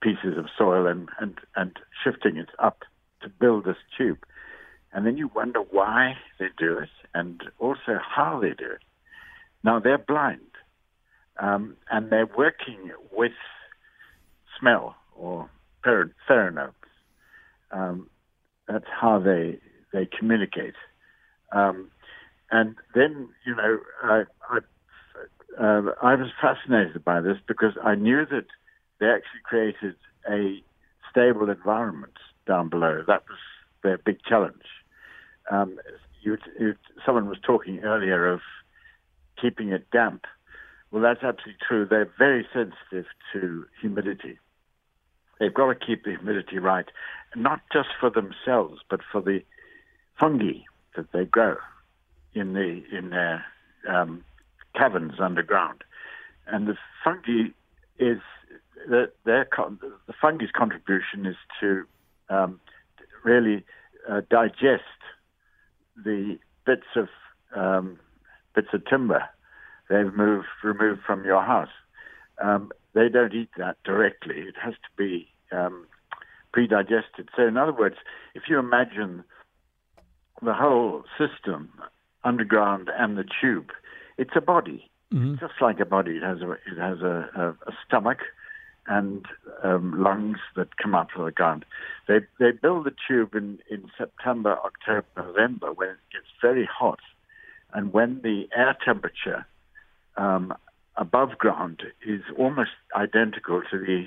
pieces 0.00 0.36
of 0.36 0.46
soil 0.56 0.86
and, 0.86 1.08
and, 1.18 1.38
and 1.56 1.78
shifting 2.02 2.36
it 2.36 2.48
up 2.58 2.82
to 3.22 3.28
build 3.28 3.64
this 3.64 3.76
tube. 3.96 4.18
And 4.92 5.06
then 5.06 5.16
you 5.16 5.30
wonder 5.34 5.60
why 5.60 6.14
they 6.38 6.48
do 6.56 6.78
it 6.78 6.90
and 7.14 7.42
also 7.58 7.98
how 7.98 8.38
they 8.40 8.50
do 8.50 8.70
it. 8.70 8.82
Now, 9.64 9.80
they're 9.80 9.98
blind 9.98 10.40
um, 11.40 11.76
and 11.90 12.10
they're 12.10 12.28
working 12.36 12.90
with 13.10 13.32
smell 14.58 14.96
or 15.16 15.50
pheromones. 15.84 16.72
Um, 17.70 18.08
that's 18.68 18.86
how 18.88 19.18
they 19.18 19.58
they 19.92 20.06
communicate. 20.06 20.74
Um, 21.52 21.90
and 22.50 22.76
then, 22.94 23.28
you 23.46 23.54
know, 23.54 23.78
I, 24.02 24.24
I, 24.50 24.58
uh, 25.60 25.82
I 26.02 26.14
was 26.14 26.28
fascinated 26.40 27.04
by 27.04 27.20
this 27.20 27.38
because 27.46 27.72
I 27.82 27.94
knew 27.94 28.26
that 28.26 28.46
they 29.00 29.06
actually 29.06 29.40
created 29.44 29.94
a 30.30 30.62
stable 31.10 31.48
environment 31.48 32.14
down 32.46 32.68
below. 32.68 33.02
That 33.06 33.22
was 33.28 33.38
their 33.82 33.98
big 33.98 34.18
challenge. 34.28 34.66
Um, 35.50 35.78
you, 36.22 36.36
you, 36.58 36.74
someone 37.04 37.28
was 37.28 37.38
talking 37.44 37.80
earlier 37.80 38.32
of 38.32 38.40
keeping 39.40 39.70
it 39.70 39.90
damp. 39.92 40.24
Well, 40.90 41.02
that's 41.02 41.22
absolutely 41.22 41.56
true. 41.66 41.86
They're 41.88 42.10
very 42.18 42.46
sensitive 42.52 43.06
to 43.32 43.66
humidity. 43.80 44.38
They've 45.44 45.52
got 45.52 45.78
to 45.78 45.86
keep 45.86 46.04
the 46.04 46.16
humidity 46.16 46.58
right, 46.58 46.86
not 47.36 47.60
just 47.70 47.90
for 48.00 48.08
themselves, 48.08 48.80
but 48.88 49.00
for 49.12 49.20
the 49.20 49.40
fungi 50.18 50.60
that 50.96 51.12
they 51.12 51.26
grow 51.26 51.56
in 52.32 52.54
the 52.54 52.82
in 52.90 53.10
their 53.10 53.44
um, 53.86 54.24
caverns 54.74 55.20
underground. 55.20 55.84
And 56.46 56.66
the 56.66 56.76
fungi 57.04 57.50
is 57.98 58.22
the, 58.88 59.12
their 59.26 59.46
the 60.06 60.14
fungi's 60.18 60.50
contribution 60.50 61.26
is 61.26 61.36
to 61.60 61.84
um, 62.30 62.58
really 63.22 63.66
uh, 64.10 64.22
digest 64.30 64.82
the 65.94 66.38
bits 66.64 66.86
of 66.96 67.08
um, 67.54 67.98
bits 68.54 68.68
of 68.72 68.82
timber 68.86 69.24
they've 69.90 70.14
moved 70.14 70.46
removed 70.62 71.02
from 71.06 71.22
your 71.22 71.42
house. 71.42 71.68
Um, 72.42 72.72
they 72.94 73.10
don't 73.10 73.34
eat 73.34 73.50
that 73.58 73.76
directly. 73.84 74.36
It 74.36 74.54
has 74.58 74.72
to 74.72 74.88
be 74.96 75.28
um, 75.54 75.86
pre-digested. 76.52 77.28
So, 77.36 77.46
in 77.46 77.56
other 77.56 77.72
words, 77.72 77.96
if 78.34 78.44
you 78.48 78.58
imagine 78.58 79.24
the 80.42 80.54
whole 80.54 81.04
system, 81.18 81.70
underground 82.24 82.90
and 82.98 83.16
the 83.16 83.24
tube, 83.40 83.70
it's 84.16 84.32
a 84.34 84.40
body, 84.40 84.90
mm-hmm. 85.12 85.34
just 85.34 85.54
like 85.60 85.80
a 85.80 85.84
body. 85.84 86.12
It 86.12 86.22
has 86.22 86.40
a 86.40 86.52
it 86.52 86.78
has 86.78 87.00
a, 87.00 87.28
a, 87.36 87.48
a 87.70 87.72
stomach 87.86 88.18
and 88.86 89.24
um, 89.62 90.02
lungs 90.02 90.38
that 90.56 90.76
come 90.76 90.94
up 90.94 91.08
from 91.10 91.24
the 91.24 91.32
ground. 91.32 91.64
They 92.08 92.20
they 92.38 92.52
build 92.52 92.86
the 92.86 92.94
tube 93.08 93.34
in, 93.34 93.58
in 93.70 93.90
September, 93.96 94.56
October, 94.64 95.06
November 95.16 95.72
when 95.72 95.90
it 95.90 95.96
gets 96.12 96.26
very 96.40 96.68
hot, 96.70 97.00
and 97.72 97.92
when 97.92 98.20
the 98.22 98.48
air 98.56 98.76
temperature 98.84 99.46
um, 100.16 100.54
above 100.96 101.38
ground 101.38 101.82
is 102.06 102.22
almost 102.38 102.70
identical 102.94 103.62
to 103.70 103.78
the 103.78 104.06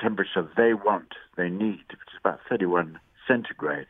temperature 0.00 0.48
they 0.56 0.74
want, 0.74 1.14
they 1.36 1.48
need, 1.48 1.84
which 1.90 2.12
is 2.12 2.20
about 2.20 2.40
31 2.48 2.98
centigrade. 3.26 3.86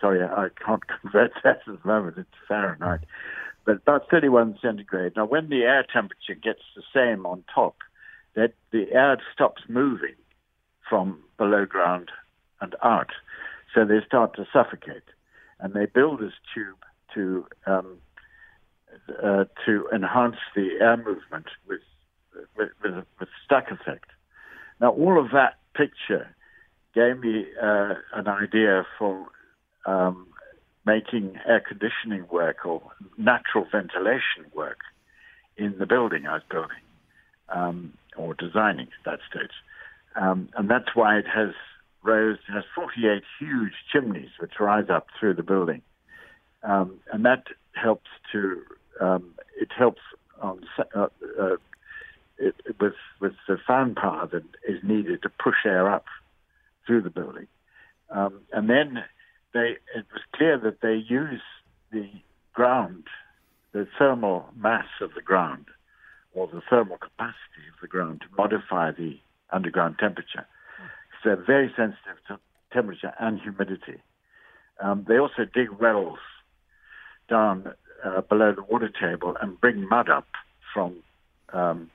Sorry, 0.00 0.22
I 0.22 0.48
can't 0.64 0.82
convert 1.00 1.32
that 1.44 1.60
at 1.66 1.82
the 1.82 1.88
moment. 1.88 2.18
It's 2.18 2.28
Fahrenheit, 2.48 3.00
but 3.64 3.76
about 3.76 4.08
31 4.10 4.58
centigrade. 4.62 5.12
Now, 5.16 5.26
when 5.26 5.48
the 5.48 5.62
air 5.62 5.84
temperature 5.92 6.34
gets 6.34 6.62
the 6.74 6.82
same 6.94 7.26
on 7.26 7.44
top 7.52 7.76
that 8.34 8.52
the 8.70 8.92
air 8.92 9.20
stops 9.32 9.62
moving 9.68 10.14
from 10.88 11.18
below 11.36 11.66
ground 11.66 12.10
and 12.60 12.74
out. 12.82 13.10
So 13.74 13.84
they 13.84 14.00
start 14.06 14.34
to 14.36 14.46
suffocate. 14.52 15.02
And 15.60 15.74
they 15.74 15.86
build 15.86 16.20
this 16.20 16.32
tube 16.54 16.78
to 17.14 17.46
um, 17.66 17.98
uh, 19.22 19.44
to 19.66 19.88
enhance 19.92 20.36
the 20.54 20.70
air 20.80 20.96
movement 20.96 21.46
with, 21.68 21.80
with, 22.56 22.70
with, 22.82 23.04
with 23.18 23.28
stack 23.44 23.70
effect. 23.70 24.10
Now, 24.80 24.90
all 24.90 25.18
of 25.22 25.30
that 25.32 25.58
picture 25.74 26.34
gave 26.94 27.20
me 27.20 27.46
uh, 27.62 27.94
an 28.14 28.26
idea 28.28 28.84
for 28.98 29.26
um, 29.86 30.26
making 30.86 31.36
air 31.46 31.60
conditioning 31.66 32.26
work 32.30 32.64
or 32.64 32.82
natural 33.16 33.66
ventilation 33.70 34.46
work 34.54 34.78
in 35.56 35.76
the 35.78 35.86
building 35.86 36.26
I 36.26 36.34
was 36.34 36.42
building. 36.50 36.78
Um, 37.48 37.94
or 38.16 38.34
designing 38.34 38.86
at 38.86 39.04
that 39.04 39.18
stage. 39.30 39.50
Um, 40.16 40.48
and 40.56 40.68
that's 40.68 40.94
why 40.94 41.18
it 41.18 41.26
has 41.32 41.50
rose, 42.02 42.38
has 42.52 42.64
48 42.74 43.22
huge 43.38 43.72
chimneys 43.92 44.30
which 44.38 44.52
rise 44.58 44.88
up 44.90 45.06
through 45.18 45.34
the 45.34 45.42
building. 45.42 45.82
Um, 46.62 46.98
and 47.12 47.24
that 47.24 47.44
helps 47.72 48.10
to, 48.32 48.62
um, 49.00 49.34
it 49.58 49.68
helps 49.76 50.02
on, 50.40 50.60
uh, 50.94 51.06
uh, 51.40 51.56
it, 52.40 52.54
with, 52.80 52.94
with 53.20 53.32
the 53.46 53.58
fan 53.66 53.94
power 53.94 54.28
that 54.32 54.44
is 54.68 54.82
needed 54.82 55.22
to 55.22 55.28
push 55.28 55.64
air 55.64 55.90
up 55.90 56.06
through 56.86 57.02
the 57.02 57.10
building. 57.10 57.46
Um, 58.10 58.40
and 58.52 58.68
then 58.68 59.04
they, 59.54 59.76
it 59.94 60.06
was 60.12 60.22
clear 60.34 60.58
that 60.58 60.80
they 60.80 60.94
use 60.94 61.42
the 61.92 62.08
ground, 62.52 63.04
the 63.72 63.86
thermal 63.98 64.46
mass 64.56 64.86
of 65.00 65.10
the 65.14 65.22
ground, 65.22 65.66
or 66.32 66.46
the 66.46 66.62
thermal 66.68 66.96
capacity 66.98 67.66
of 67.72 67.80
the 67.80 67.88
ground 67.88 68.22
to 68.22 68.26
modify 68.36 68.90
the 68.90 69.18
underground 69.52 69.96
temperature. 69.98 70.46
So 71.22 71.30
they're 71.30 71.44
very 71.44 71.68
sensitive 71.76 72.18
to 72.28 72.38
temperature 72.72 73.12
and 73.18 73.40
humidity. 73.40 74.00
Um, 74.82 75.04
they 75.06 75.18
also 75.18 75.44
dig 75.52 75.70
wells 75.78 76.18
down 77.28 77.74
uh, 78.04 78.22
below 78.22 78.52
the 78.54 78.62
water 78.62 78.88
table 78.88 79.36
and 79.40 79.60
bring 79.60 79.88
mud 79.88 80.08
up 80.08 80.26
from 80.72 80.96
um, 81.52 81.90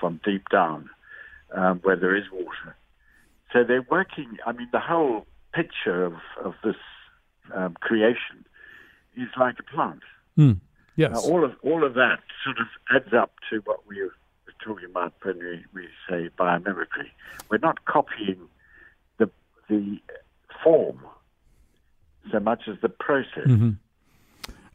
from 0.00 0.20
deep 0.24 0.48
down 0.50 0.90
um, 1.54 1.80
where 1.82 1.96
there 1.96 2.16
is 2.16 2.24
water. 2.32 2.76
So 3.52 3.64
they're 3.64 3.86
working. 3.90 4.36
I 4.46 4.52
mean, 4.52 4.68
the 4.72 4.80
whole 4.80 5.26
picture 5.54 6.04
of 6.04 6.14
of 6.42 6.54
this 6.62 6.76
um, 7.54 7.76
creation 7.80 8.44
is 9.16 9.28
like 9.38 9.56
a 9.58 9.62
plant. 9.62 10.02
Mm. 10.36 10.60
Yes. 10.96 11.12
Now, 11.12 11.20
all 11.20 11.44
of 11.44 11.52
all 11.62 11.84
of 11.84 11.94
that 11.94 12.18
sort 12.44 12.58
of 12.58 12.66
adds 12.94 13.14
up 13.14 13.32
to 13.50 13.60
what 13.64 13.86
we 13.86 14.02
were 14.02 14.12
talking 14.64 14.90
about 14.90 15.14
when 15.22 15.38
we, 15.38 15.64
we 15.72 15.88
say 16.08 16.28
biomimicry. 16.38 17.10
We're 17.48 17.58
not 17.58 17.84
copying 17.84 18.48
the 19.18 19.30
the 19.68 19.98
form 20.62 21.00
so 22.30 22.40
much 22.40 22.62
as 22.68 22.76
the 22.82 22.88
process. 22.88 23.46
Mm-hmm. 23.46 23.70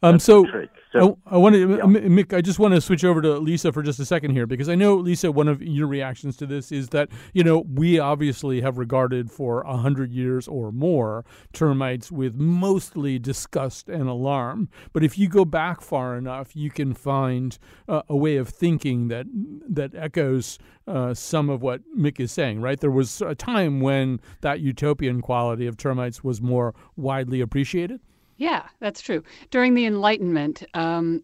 Um, 0.04 0.18
so, 0.18 0.46
so 0.92 1.18
I, 1.26 1.34
I 1.34 1.38
want 1.38 1.54
to, 1.54 1.60
yeah. 1.60 1.82
Mick. 1.84 2.34
I 2.34 2.42
just 2.42 2.58
want 2.58 2.74
to 2.74 2.80
switch 2.80 3.04
over 3.04 3.22
to 3.22 3.38
Lisa 3.38 3.72
for 3.72 3.82
just 3.82 3.98
a 3.98 4.04
second 4.04 4.32
here 4.32 4.46
because 4.46 4.68
I 4.68 4.74
know 4.74 4.96
Lisa. 4.96 5.32
One 5.32 5.48
of 5.48 5.62
your 5.62 5.86
reactions 5.86 6.36
to 6.38 6.46
this 6.46 6.70
is 6.70 6.90
that 6.90 7.08
you 7.32 7.42
know 7.42 7.64
we 7.72 7.98
obviously 7.98 8.60
have 8.60 8.76
regarded 8.76 9.30
for 9.30 9.62
a 9.62 9.78
hundred 9.78 10.12
years 10.12 10.46
or 10.46 10.70
more 10.72 11.24
termites 11.54 12.12
with 12.12 12.34
mostly 12.34 13.18
disgust 13.18 13.88
and 13.88 14.08
alarm. 14.08 14.68
But 14.92 15.02
if 15.02 15.18
you 15.18 15.28
go 15.28 15.46
back 15.46 15.80
far 15.80 16.18
enough, 16.18 16.54
you 16.54 16.70
can 16.70 16.92
find 16.92 17.56
uh, 17.88 18.02
a 18.08 18.16
way 18.16 18.36
of 18.36 18.50
thinking 18.50 19.08
that 19.08 19.26
that 19.68 19.94
echoes 19.94 20.58
uh, 20.86 21.14
some 21.14 21.48
of 21.48 21.62
what 21.62 21.80
Mick 21.96 22.20
is 22.20 22.30
saying. 22.30 22.60
Right? 22.60 22.78
There 22.78 22.90
was 22.90 23.22
a 23.22 23.34
time 23.34 23.80
when 23.80 24.20
that 24.42 24.60
utopian 24.60 25.22
quality 25.22 25.66
of 25.66 25.78
termites 25.78 26.22
was 26.22 26.42
more 26.42 26.74
widely 26.94 27.40
appreciated. 27.40 28.00
Yeah, 28.36 28.68
that's 28.80 29.00
true. 29.00 29.22
During 29.50 29.74
the 29.74 29.86
Enlightenment, 29.86 30.64
um, 30.74 31.22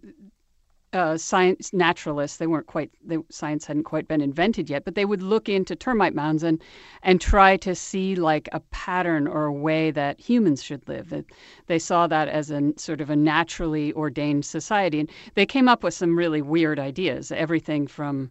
uh, 0.92 1.16
science 1.16 1.72
naturalists 1.72 2.38
they 2.38 2.48
weren't 2.48 2.66
quite 2.66 2.90
they, 3.04 3.16
science 3.30 3.64
hadn't 3.66 3.84
quite 3.84 4.08
been 4.08 4.20
invented 4.20 4.68
yet 4.68 4.84
but 4.84 4.96
they 4.96 5.04
would 5.04 5.22
look 5.22 5.48
into 5.48 5.76
termite 5.76 6.14
mounds 6.14 6.42
and 6.42 6.60
and 7.02 7.20
try 7.20 7.56
to 7.56 7.76
see 7.76 8.16
like 8.16 8.48
a 8.52 8.58
pattern 8.72 9.28
or 9.28 9.44
a 9.44 9.52
way 9.52 9.92
that 9.92 10.18
humans 10.20 10.62
should 10.62 10.86
live 10.88 11.10
that 11.10 11.24
they 11.66 11.78
saw 11.78 12.08
that 12.08 12.26
as 12.28 12.50
a 12.50 12.72
sort 12.76 13.00
of 13.00 13.08
a 13.08 13.14
naturally 13.14 13.92
ordained 13.92 14.44
society 14.44 14.98
and 14.98 15.10
they 15.34 15.46
came 15.46 15.68
up 15.68 15.84
with 15.84 15.94
some 15.94 16.16
really 16.18 16.42
weird 16.42 16.78
ideas 16.80 17.30
everything 17.30 17.86
from 17.86 18.28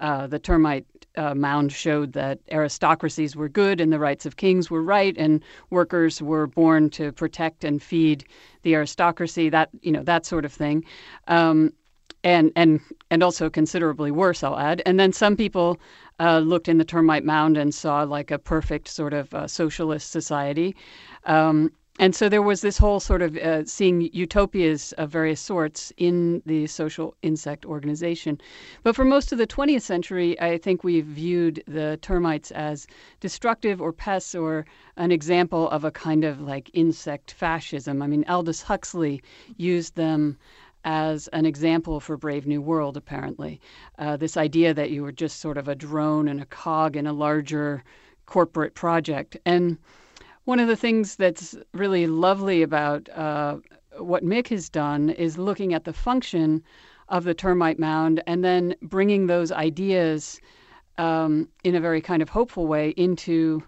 uh, 0.00 0.26
the 0.26 0.38
termite 0.38 0.86
uh, 1.16 1.34
mound 1.34 1.72
showed 1.72 2.12
that 2.12 2.38
aristocracies 2.50 3.36
were 3.36 3.48
good 3.48 3.80
and 3.80 3.92
the 3.92 3.98
rights 3.98 4.26
of 4.26 4.36
kings 4.36 4.70
were 4.70 4.82
right, 4.82 5.16
and 5.18 5.42
workers 5.70 6.22
were 6.22 6.46
born 6.46 6.90
to 6.90 7.12
protect 7.12 7.64
and 7.64 7.82
feed 7.82 8.24
the 8.62 8.74
aristocracy. 8.74 9.48
That 9.48 9.70
you 9.82 9.92
know 9.92 10.02
that 10.04 10.26
sort 10.26 10.44
of 10.44 10.52
thing. 10.52 10.84
Um, 11.28 11.72
and 12.22 12.52
and 12.56 12.80
and 13.10 13.22
also 13.22 13.48
considerably 13.50 14.10
worse, 14.10 14.42
I'll 14.42 14.58
add. 14.58 14.82
And 14.86 15.00
then 15.00 15.12
some 15.12 15.36
people 15.36 15.80
uh, 16.18 16.38
looked 16.38 16.68
in 16.68 16.78
the 16.78 16.84
termite 16.84 17.24
mound 17.24 17.56
and 17.56 17.74
saw 17.74 18.02
like 18.02 18.30
a 18.30 18.38
perfect 18.38 18.88
sort 18.88 19.14
of 19.14 19.32
uh, 19.34 19.46
socialist 19.46 20.10
society. 20.10 20.76
Um, 21.24 21.72
and 22.00 22.16
so 22.16 22.30
there 22.30 22.40
was 22.40 22.62
this 22.62 22.78
whole 22.78 22.98
sort 22.98 23.20
of 23.20 23.36
uh, 23.36 23.62
seeing 23.66 24.08
utopias 24.14 24.92
of 24.92 25.10
various 25.10 25.38
sorts 25.38 25.92
in 25.98 26.42
the 26.46 26.66
social 26.66 27.14
insect 27.20 27.66
organization. 27.66 28.40
But 28.82 28.96
for 28.96 29.04
most 29.04 29.32
of 29.32 29.38
the 29.38 29.46
20th 29.46 29.82
century, 29.82 30.40
I 30.40 30.56
think 30.56 30.82
we 30.82 31.02
viewed 31.02 31.62
the 31.66 31.98
termites 32.00 32.52
as 32.52 32.86
destructive 33.20 33.82
or 33.82 33.92
pests 33.92 34.34
or 34.34 34.64
an 34.96 35.12
example 35.12 35.68
of 35.68 35.84
a 35.84 35.90
kind 35.90 36.24
of 36.24 36.40
like 36.40 36.70
insect 36.72 37.32
fascism. 37.32 38.00
I 38.00 38.06
mean, 38.06 38.24
Aldous 38.26 38.62
Huxley 38.62 39.22
used 39.58 39.94
them 39.94 40.38
as 40.84 41.28
an 41.34 41.44
example 41.44 42.00
for 42.00 42.16
Brave 42.16 42.46
New 42.46 42.62
World, 42.62 42.96
apparently. 42.96 43.60
Uh, 43.98 44.16
this 44.16 44.38
idea 44.38 44.72
that 44.72 44.90
you 44.90 45.02
were 45.02 45.12
just 45.12 45.38
sort 45.38 45.58
of 45.58 45.68
a 45.68 45.74
drone 45.74 46.28
and 46.28 46.40
a 46.40 46.46
cog 46.46 46.96
in 46.96 47.06
a 47.06 47.12
larger 47.12 47.84
corporate 48.24 48.74
project. 48.74 49.36
And 49.44 49.76
one 50.44 50.60
of 50.60 50.68
the 50.68 50.76
things 50.76 51.16
that's 51.16 51.56
really 51.72 52.06
lovely 52.06 52.62
about 52.62 53.08
uh, 53.10 53.56
what 53.98 54.24
Mick 54.24 54.48
has 54.48 54.68
done 54.68 55.10
is 55.10 55.38
looking 55.38 55.74
at 55.74 55.84
the 55.84 55.92
function 55.92 56.62
of 57.08 57.24
the 57.24 57.34
termite 57.34 57.78
mound 57.78 58.22
and 58.26 58.44
then 58.44 58.74
bringing 58.82 59.26
those 59.26 59.52
ideas 59.52 60.40
um, 60.98 61.48
in 61.64 61.74
a 61.74 61.80
very 61.80 62.00
kind 62.00 62.22
of 62.22 62.28
hopeful 62.28 62.66
way 62.66 62.90
into 62.90 63.62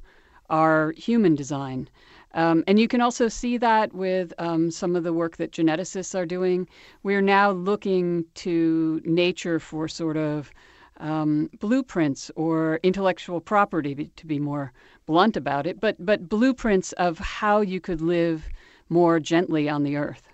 our 0.51 0.93
human 0.93 1.35
design. 1.35 1.89
Um, 2.35 2.65
and 2.67 2.79
you 2.79 2.89
can 2.89 3.01
also 3.01 3.29
see 3.29 3.59
that 3.59 3.93
with 3.93 4.33
um, 4.39 4.71
some 4.71 4.97
of 4.97 5.05
the 5.05 5.13
work 5.13 5.37
that 5.37 5.53
geneticists 5.53 6.19
are 6.19 6.27
doing. 6.27 6.69
We're 7.03 7.21
now 7.21 7.51
looking 7.51 8.25
to 8.37 9.03
nature 9.05 9.59
for 9.59 9.89
sort 9.89 10.17
of 10.17 10.51
um, 10.99 11.51
blueprints 11.59 12.31
or 12.37 12.81
intellectual 12.83 13.41
property, 13.41 14.11
to 14.17 14.27
be 14.27 14.39
more 14.39 14.73
blunt 15.07 15.37
about 15.37 15.67
it, 15.67 15.81
but 15.81 16.05
but 16.05 16.29
blueprints 16.29 16.93
of 16.93 17.19
how 17.19 17.61
you 17.61 17.81
could 17.81 18.01
live 18.01 18.49
more 18.89 19.21
gently 19.21 19.69
on 19.69 19.83
the 19.83 19.97
earth. 19.97 20.29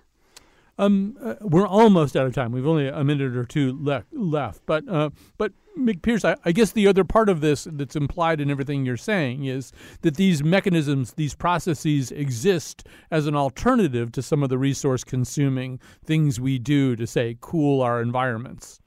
Um, 0.79 1.17
uh, 1.21 1.35
we're 1.41 1.67
almost 1.67 2.17
out 2.17 2.27
of 2.27 2.35
time. 2.35 2.53
We've 2.53 2.67
only 2.67 2.87
a 2.87 3.03
minute 3.03 3.37
or 3.37 3.45
two 3.45 3.77
left. 3.83 4.07
Left, 4.13 4.63
but 4.65 4.89
uh, 4.89 5.11
but 5.37 5.53
Mick 5.77 6.03
Pearce, 6.03 6.25
I, 6.25 6.37
I, 6.45 6.53
guess 6.53 6.73
the 6.73 6.87
other 6.87 7.05
part 7.05 7.29
of 7.29 7.41
this 7.41 7.67
that's 7.71 7.97
implied 7.97 8.41
in 8.41 8.51
everything 8.51 8.85
you're 8.85 8.97
saying 8.97 9.45
is 9.45 9.73
that 10.03 10.17
these 10.17 10.43
mechanisms, 10.43 11.13
these 11.13 11.35
processes, 11.35 12.11
exist 12.11 12.87
as 13.11 13.27
an 13.27 13.37
alternative 13.37 14.11
to 14.13 14.23
some 14.23 14.43
of 14.43 14.49
the 14.49 14.59
resource-consuming 14.59 15.81
things 16.05 16.41
we 16.41 16.59
do 16.59 16.97
to 16.97 17.07
say 17.07 17.37
cool 17.41 17.81
our 17.81 18.03
environments. 18.03 18.81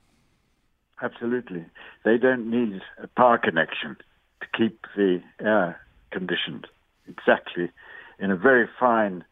Absolutely, 1.02 1.66
they 2.04 2.18
don't 2.18 2.50
need 2.50 2.82
a 3.02 3.08
power 3.08 3.38
connection 3.38 3.96
to 4.42 4.48
keep 4.58 4.86
the 4.96 5.22
air 5.40 5.80
conditioned 6.12 6.68
exactly 7.08 7.70
in 8.20 8.32
a 8.32 8.36
very 8.36 8.68
fine 8.80 9.24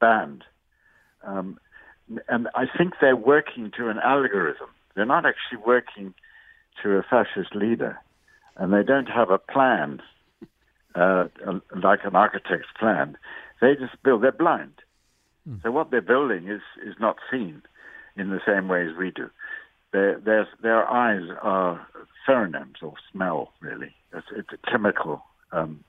band. 0.00 0.44
Um, 1.22 1.58
and 2.28 2.48
I 2.54 2.66
think 2.76 2.94
they're 3.00 3.16
working 3.16 3.72
to 3.76 3.88
an 3.88 3.98
algorithm. 3.98 4.68
They're 4.94 5.04
not 5.04 5.24
actually 5.26 5.64
working 5.64 6.14
to 6.82 6.90
a 6.96 7.02
fascist 7.02 7.54
leader, 7.54 7.98
and 8.56 8.72
they 8.72 8.82
don't 8.82 9.08
have 9.08 9.30
a 9.30 9.38
plan 9.38 10.00
uh, 10.94 11.24
like 11.82 12.00
an 12.04 12.16
architect's 12.16 12.68
plan. 12.78 13.16
They 13.60 13.74
just 13.74 14.02
build. 14.02 14.22
They're 14.22 14.32
blind. 14.32 14.74
Mm. 15.48 15.62
So 15.62 15.70
what 15.70 15.90
they're 15.90 16.00
building 16.00 16.48
is 16.48 16.62
is 16.84 16.94
not 17.00 17.16
seen 17.30 17.62
in 18.16 18.30
the 18.30 18.40
same 18.46 18.68
way 18.68 18.86
as 18.86 18.96
we 18.96 19.10
do. 19.10 19.30
Their 19.92 20.18
their 20.18 20.48
their 20.62 20.88
eyes 20.88 21.28
are 21.42 21.86
pheromones 22.26 22.82
or 22.82 22.94
smell 23.12 23.52
really. 23.60 23.94
It's, 24.16 24.26
it's 24.36 24.48
a 24.52 24.70
chemical 24.70 25.22
um, 25.52 25.84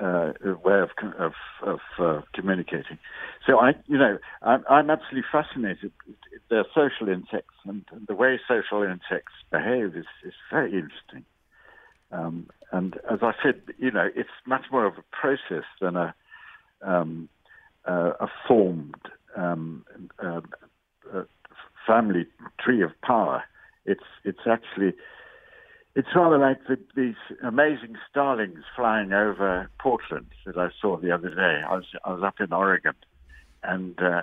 uh, 0.00 0.32
way 0.64 0.80
of 0.80 0.90
of, 1.18 1.32
of 1.66 1.80
uh, 1.98 2.22
communicating. 2.34 2.98
So 3.46 3.58
I, 3.58 3.72
you 3.86 3.98
know, 3.98 4.18
I'm, 4.42 4.64
I'm 4.68 4.90
absolutely 4.90 5.24
fascinated. 5.30 5.92
They're 6.50 6.64
social 6.74 7.08
insects, 7.08 7.54
and, 7.64 7.84
the 8.06 8.14
way 8.14 8.40
social 8.48 8.82
insects 8.82 9.32
behave 9.50 9.96
is, 9.96 10.06
is 10.24 10.34
very 10.50 10.72
interesting. 10.72 11.24
Um, 12.10 12.48
and 12.72 12.96
as 13.10 13.20
I 13.22 13.32
said, 13.42 13.62
you 13.78 13.90
know, 13.90 14.08
it's 14.14 14.28
much 14.46 14.64
more 14.70 14.86
of 14.86 14.94
a 14.98 15.04
process 15.10 15.64
than 15.80 15.96
a 15.96 16.14
um, 16.82 17.28
uh, 17.88 18.12
a 18.20 18.28
formed 18.46 18.94
um, 19.36 19.84
uh, 20.22 20.40
uh, 21.12 21.22
family 21.86 22.26
tree 22.60 22.82
of 22.82 22.90
power. 23.02 23.44
It's 23.84 24.04
it's 24.24 24.46
actually 24.46 24.94
it's 25.94 26.08
rather 26.14 26.38
like 26.38 26.58
the, 26.68 26.78
these 26.96 27.16
amazing 27.42 27.96
starlings 28.10 28.64
flying 28.74 29.12
over 29.12 29.68
Portland 29.78 30.26
that 30.46 30.56
I 30.56 30.68
saw 30.80 30.96
the 30.96 31.10
other 31.10 31.30
day. 31.30 31.62
I 31.68 31.74
was 31.74 31.84
I 32.04 32.12
was 32.12 32.22
up 32.22 32.40
in 32.40 32.52
Oregon, 32.52 32.94
and 33.62 33.98
uh, 34.00 34.22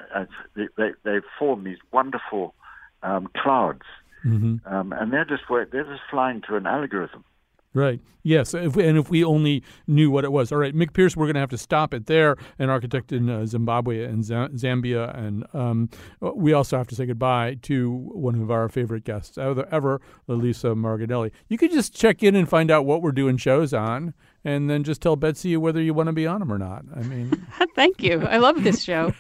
they, 0.56 0.68
they, 0.78 0.90
they 1.04 1.20
form 1.38 1.64
these 1.64 1.78
wonderful 1.92 2.56
um, 3.04 3.30
clouds, 3.38 3.86
mm-hmm. 4.26 4.56
um, 4.74 4.94
and 4.94 5.14
they're 5.14 5.26
just 5.26 5.44
they're 5.50 5.84
just 5.84 6.02
flying 6.10 6.42
to 6.48 6.56
an 6.56 6.66
algorithm. 6.66 7.24
Right. 7.74 8.02
Yes. 8.24 8.54
If 8.56 8.76
we, 8.76 8.86
and 8.88 8.98
if 8.98 9.10
we 9.10 9.24
only 9.24 9.64
knew 9.86 10.10
what 10.10 10.24
it 10.24 10.32
was. 10.32 10.52
All 10.52 10.58
right, 10.58 10.76
Mick 10.76 10.94
Pearce, 10.94 11.16
we're 11.16 11.28
going 11.28 11.36
to 11.36 11.40
have 11.40 11.52
to 11.52 11.58
stop 11.58 11.94
it 11.94 12.08
there. 12.08 12.36
An 12.58 12.70
architect 12.70 13.12
in 13.12 13.30
uh, 13.30 13.46
Zimbabwe 13.46 14.04
and 14.04 14.24
Z- 14.24 14.34
Zambia. 14.56 15.16
And 15.16 15.46
um, 15.54 15.90
we 16.20 16.52
also 16.52 16.78
have 16.78 16.88
to 16.88 16.96
say 16.96 17.06
goodbye 17.06 17.58
to 17.64 17.92
one 17.92 18.42
of 18.42 18.50
our 18.50 18.70
favorite 18.70 19.04
guests 19.04 19.38
ever, 19.38 19.68
ever 19.72 20.02
Lisa 20.28 20.70
Margonelli. 20.70 21.32
You 21.48 21.58
could 21.58 21.72
just 21.72 21.94
check 21.94 22.24
in 22.24 22.36
and 22.36 22.50
find 22.50 22.72
out 22.72 22.86
what 22.86 23.02
we're 23.04 23.12
doing 23.12 23.38
shows 23.38 23.74
on 23.74 24.14
and 24.44 24.70
then 24.70 24.84
just 24.84 25.02
tell 25.02 25.16
Betsy 25.16 25.56
whether 25.58 25.82
you 25.82 25.94
want 25.94 26.08
to 26.08 26.14
be 26.14 26.26
on 26.26 26.40
them 26.40 26.52
or 26.52 26.58
not. 26.58 26.86
I 26.96 27.02
mean, 27.02 27.46
thank 27.76 28.02
you. 28.02 28.26
I 28.26 28.38
love 28.38 28.64
this 28.64 28.84
show. 28.84 29.14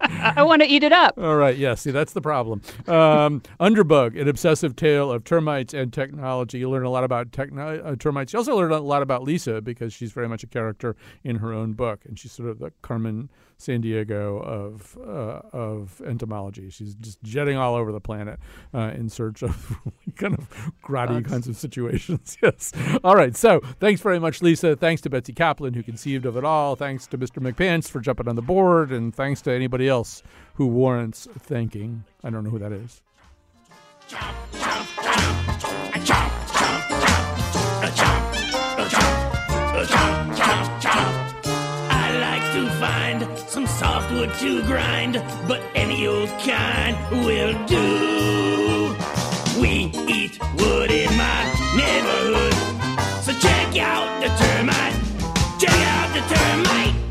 I 0.00 0.42
want 0.42 0.62
to 0.62 0.68
eat 0.68 0.82
it 0.82 0.92
up. 0.92 1.14
All 1.18 1.36
right. 1.36 1.56
Yeah. 1.56 1.74
See, 1.74 1.90
that's 1.90 2.12
the 2.12 2.20
problem. 2.20 2.62
Um, 2.86 3.42
Underbug, 3.60 4.20
an 4.20 4.28
obsessive 4.28 4.76
tale 4.76 5.10
of 5.12 5.24
termites 5.24 5.74
and 5.74 5.92
technology. 5.92 6.58
You 6.58 6.70
learn 6.70 6.84
a 6.84 6.90
lot 6.90 7.04
about 7.04 7.32
techno- 7.32 7.80
uh, 7.82 7.96
termites. 7.96 8.32
You 8.32 8.38
also 8.38 8.56
learn 8.56 8.72
a 8.72 8.80
lot 8.80 9.02
about 9.02 9.22
Lisa 9.22 9.60
because 9.60 9.92
she's 9.92 10.12
very 10.12 10.28
much 10.28 10.42
a 10.42 10.46
character 10.46 10.96
in 11.24 11.36
her 11.36 11.52
own 11.52 11.72
book, 11.74 12.00
and 12.06 12.18
she's 12.18 12.32
sort 12.32 12.48
of 12.48 12.58
the 12.58 12.72
Carmen 12.82 13.30
Sandiego 13.58 14.42
of 14.42 14.98
uh, 14.98 15.40
of 15.56 16.02
entomology. 16.06 16.68
She's 16.70 16.94
just 16.94 17.22
jetting 17.22 17.56
all 17.56 17.74
over 17.74 17.90
the 17.90 18.00
planet 18.00 18.38
uh, 18.74 18.92
in 18.94 19.08
search 19.08 19.42
of 19.42 19.76
kind 20.16 20.34
of 20.34 20.48
grotty 20.84 21.24
kinds 21.24 21.48
of 21.48 21.56
situations. 21.56 22.36
yes. 22.42 22.72
All 23.02 23.14
right. 23.14 23.34
So 23.36 23.60
thanks 23.80 24.00
very 24.00 24.18
much, 24.18 24.42
Lisa. 24.42 24.76
Thanks 24.76 25.00
to 25.02 25.10
Betsy 25.10 25.32
Kaplan 25.32 25.74
who 25.74 25.82
conceived 25.82 26.26
of 26.26 26.36
it 26.36 26.44
all. 26.44 26.76
Thanks 26.76 27.06
to 27.08 27.18
Mr. 27.18 27.38
McPants 27.38 27.88
for 27.88 28.00
jumping 28.00 28.28
on 28.28 28.36
the 28.36 28.42
board, 28.42 28.92
and 28.92 29.14
thanks 29.14 29.40
to 29.42 29.52
anybody 29.52 29.88
else 29.88 30.22
who 30.54 30.66
warrants 30.66 31.26
thanking. 31.40 32.04
I 32.22 32.30
don't 32.30 32.44
know 32.44 32.50
who 32.50 32.58
that 32.58 32.72
is. 32.72 33.02
I 41.88 42.12
like 42.20 43.35
softwood 43.86 44.34
to 44.34 44.62
grind, 44.64 45.14
but 45.46 45.60
any 45.76 46.08
old 46.08 46.30
kind 46.40 46.96
will 47.24 47.54
do. 47.66 47.86
We 49.60 49.92
eat 50.18 50.34
wood 50.58 50.90
in 50.90 51.10
my 51.16 51.40
neighborhood, 51.80 52.56
so 53.24 53.32
check 53.44 53.68
out 53.92 54.08
the 54.22 54.30
termite. 54.42 54.98
Check 55.60 55.78
out 55.94 56.08
the 56.16 56.22
termite. 56.34 57.05